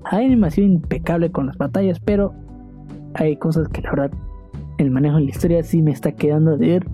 Hay 0.05 0.25
animación 0.25 0.67
impecable 0.73 1.31
con 1.31 1.47
las 1.47 1.59
batallas, 1.59 2.01
pero 2.01 2.33
hay 3.15 3.37
cosas 3.37 3.69
que 3.69 3.83
la 3.83 3.91
verdad 3.91 4.11
el 4.79 4.91
manejo 4.91 5.17
de 5.17 5.25
la 5.25 5.31
historia 5.31 5.63
sí 5.63 5.83
me 5.83 5.91
está 5.91 6.13
quedando 6.13 6.57
de 6.57 6.69
ver 6.69 6.87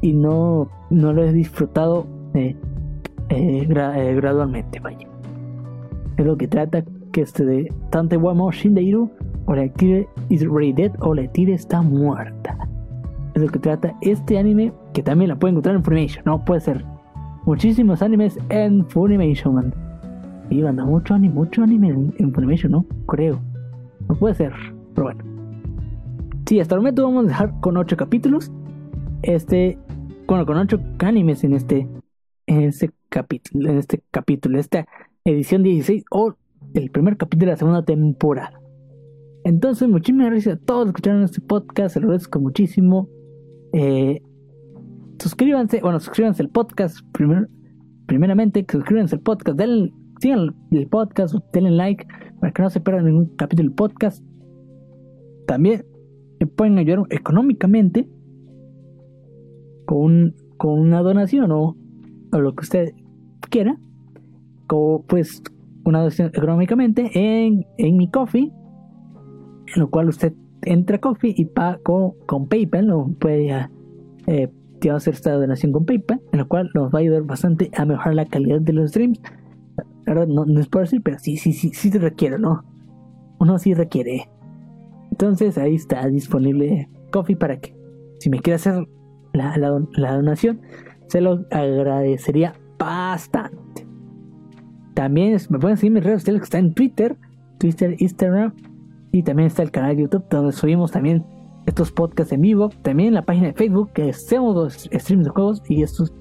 y 0.00 0.12
no, 0.12 0.68
no 0.90 1.12
lo 1.12 1.24
he 1.24 1.32
disfrutado 1.32 2.06
de 2.32 2.56
eh, 3.28 3.68
eh, 3.68 4.14
gradualmente, 4.14 4.80
vaya. 4.80 5.06
Es 6.16 6.24
lo 6.24 6.36
que 6.36 6.48
trata 6.48 6.84
que 7.12 7.22
este 7.22 7.44
de 7.44 7.72
Tante 7.90 8.16
Wamo 8.16 8.50
Shindeiru 8.52 9.10
o 9.46 9.54
la 9.54 9.68
tire 9.68 10.08
is 10.28 10.46
ready 10.48 10.72
dead 10.72 10.92
o 11.00 11.14
la 11.14 11.26
tire 11.32 11.54
está 11.54 11.82
muerta. 11.82 12.56
Es 13.34 13.42
lo 13.42 13.48
que 13.48 13.58
trata 13.58 13.94
este 14.00 14.38
anime 14.38 14.72
que 14.96 15.02
también 15.02 15.28
la 15.28 15.38
pueden 15.38 15.52
encontrar 15.52 15.76
en 15.76 15.84
Funimation, 15.84 16.22
no 16.24 16.42
puede 16.42 16.62
ser. 16.62 16.82
Muchísimos 17.44 18.00
animes 18.00 18.38
en 18.48 18.88
Funimation, 18.88 19.54
man. 19.54 19.74
Y 20.48 20.62
anda 20.62 20.86
mucho 20.86 21.12
anime, 21.12 21.34
mucho 21.34 21.62
anime 21.62 21.90
en, 21.90 22.32
Funimation, 22.32 22.72
¿no? 22.72 22.86
Creo. 23.06 23.38
No 24.08 24.14
puede 24.14 24.34
ser, 24.36 24.54
pero 24.94 25.08
bueno. 25.08 25.22
Sí, 26.46 26.60
hasta 26.60 26.76
el 26.76 26.80
momento 26.80 27.02
vamos 27.02 27.26
a 27.26 27.28
dejar 27.28 27.60
con 27.60 27.76
8 27.76 27.94
capítulos. 27.98 28.50
Este, 29.20 29.78
bueno, 30.26 30.46
con 30.46 30.56
8 30.56 30.80
animes 31.00 31.44
en 31.44 31.52
este, 31.52 31.86
en 32.46 32.62
este 32.62 32.90
capítulo, 33.10 33.68
en 33.68 33.76
este 33.76 34.02
capítulo, 34.10 34.58
esta 34.58 34.86
edición 35.26 35.62
16 35.62 36.06
o 36.10 36.36
el 36.72 36.90
primer 36.90 37.18
capítulo 37.18 37.50
de 37.50 37.52
la 37.52 37.58
segunda 37.58 37.84
temporada. 37.84 38.62
Entonces, 39.44 39.90
muchísimas 39.90 40.30
gracias 40.30 40.56
a 40.56 40.58
todos 40.58 40.86
los 40.86 40.94
que 40.94 41.00
escucharon 41.00 41.22
este 41.22 41.42
podcast, 41.42 41.92
se 41.92 42.00
lo 42.00 42.06
agradezco 42.06 42.40
muchísimo. 42.40 43.10
Eh, 43.74 44.22
suscríbanse, 45.26 45.80
bueno, 45.80 45.98
suscríbanse 45.98 46.40
al 46.40 46.50
podcast 46.50 47.00
primero, 47.10 47.48
primeramente, 48.06 48.64
suscríbanse 48.70 49.16
al 49.16 49.22
podcast, 49.22 49.58
denle, 49.58 49.92
sigan 50.20 50.54
el 50.70 50.86
podcast, 50.86 51.34
denle 51.52 51.72
like 51.72 52.06
para 52.38 52.52
que 52.52 52.62
no 52.62 52.70
se 52.70 52.80
pierdan 52.80 53.06
ningún 53.06 53.34
capítulo 53.34 53.68
del 53.68 53.74
podcast. 53.74 54.24
También 55.48 55.84
me 56.38 56.46
pueden 56.46 56.78
ayudar 56.78 57.06
económicamente 57.10 58.08
con, 59.84 60.36
con 60.58 60.78
una 60.78 61.02
donación 61.02 61.50
o, 61.50 61.76
lo 62.30 62.54
que 62.54 62.62
usted 62.62 62.92
quiera, 63.50 63.80
como 64.68 65.02
pues 65.06 65.42
una 65.84 65.98
donación 66.00 66.30
económicamente 66.34 67.10
en, 67.14 67.66
en 67.78 67.96
mi 67.96 68.08
coffee, 68.08 68.52
en 69.74 69.80
lo 69.80 69.90
cual 69.90 70.08
usted 70.08 70.34
entra 70.62 70.98
a 70.98 71.00
coffee 71.00 71.34
y 71.36 71.46
paga 71.46 71.80
con, 71.82 72.46
PayPal, 72.46 72.90
o 72.92 73.08
puede 73.18 73.68
eh, 74.28 74.52
hacer 74.94 75.14
esta 75.14 75.32
donación 75.32 75.72
con 75.72 75.84
PayPal, 75.84 76.20
en 76.32 76.38
lo 76.38 76.48
cual 76.48 76.70
nos 76.74 76.92
va 76.94 76.98
a 76.98 77.02
ayudar 77.02 77.22
bastante 77.22 77.70
a 77.76 77.84
mejorar 77.84 78.14
la 78.14 78.26
calidad 78.26 78.60
de 78.60 78.72
los 78.72 78.90
streams. 78.90 79.20
La 80.06 80.26
no, 80.26 80.60
es 80.60 80.68
por 80.68 80.82
decir, 80.82 81.02
pero 81.02 81.18
sí, 81.18 81.36
sí, 81.36 81.52
sí, 81.52 81.70
sí 81.74 81.90
te 81.90 81.98
requiere, 81.98 82.38
¿no? 82.38 82.64
Uno 83.38 83.58
sí 83.58 83.74
requiere. 83.74 84.28
Entonces 85.10 85.58
ahí 85.58 85.74
está 85.74 86.06
disponible 86.08 86.88
Coffee 87.10 87.36
para 87.36 87.58
que 87.58 87.74
si 88.18 88.30
me 88.30 88.40
quiere 88.40 88.56
hacer 88.56 88.86
la, 89.32 89.56
la, 89.56 90.14
donación, 90.14 90.60
se 91.08 91.20
lo 91.20 91.44
agradecería 91.50 92.54
bastante. 92.78 93.86
También 94.94 95.36
me 95.50 95.58
pueden 95.58 95.76
seguir 95.76 95.92
mis 95.92 96.04
redes 96.04 96.22
sociales 96.22 96.40
que 96.40 96.44
está 96.44 96.58
en 96.58 96.72
Twitter, 96.72 97.16
Twitter, 97.58 97.96
Instagram 97.98 98.54
y 99.12 99.22
también 99.22 99.48
está 99.48 99.62
el 99.62 99.70
canal 99.70 99.96
de 99.96 100.02
YouTube 100.02 100.24
donde 100.30 100.52
subimos 100.52 100.92
también 100.92 101.24
estos 101.66 101.92
podcasts 101.92 102.32
en 102.32 102.40
vivo. 102.40 102.70
También 102.82 103.14
la 103.14 103.22
página 103.22 103.48
de 103.48 103.52
Facebook 103.52 103.90
que 103.92 104.10
hacemos 104.10 104.54
los 104.54 104.74
streams 104.92 105.24
de 105.24 105.30
juegos 105.30 105.62
y 105.68 105.82
estos, 105.82 106.12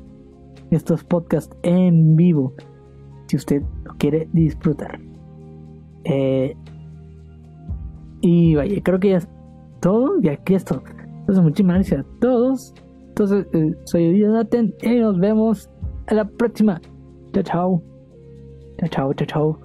estos 0.71 1.03
podcasts 1.03 1.55
en 1.63 2.15
vivo 2.15 2.53
si 3.27 3.37
usted 3.37 3.63
lo 3.83 3.95
quiere 3.97 4.27
disfrutar. 4.33 4.99
Eh, 6.03 6.55
y 8.21 8.55
vaya, 8.55 8.81
creo 8.83 8.99
que 8.99 9.09
ya 9.09 9.17
es 9.17 9.29
todo. 9.81 10.19
Y 10.21 10.29
aquí 10.29 10.55
es. 10.55 10.65
Entonces, 10.69 11.43
muchísimas 11.43 11.75
gracias 11.75 12.01
a 12.01 12.19
todos. 12.19 12.73
Entonces, 13.09 13.47
eh, 13.53 13.73
soy 13.85 14.21
Daten 14.21 14.73
y 14.81 14.95
nos 14.95 15.19
vemos 15.19 15.69
a 16.07 16.13
la 16.13 16.25
próxima. 16.25 16.81
Chao. 17.43 17.81
Chao, 18.79 18.89
chao, 18.89 19.13
chao, 19.13 19.27
chao. 19.27 19.64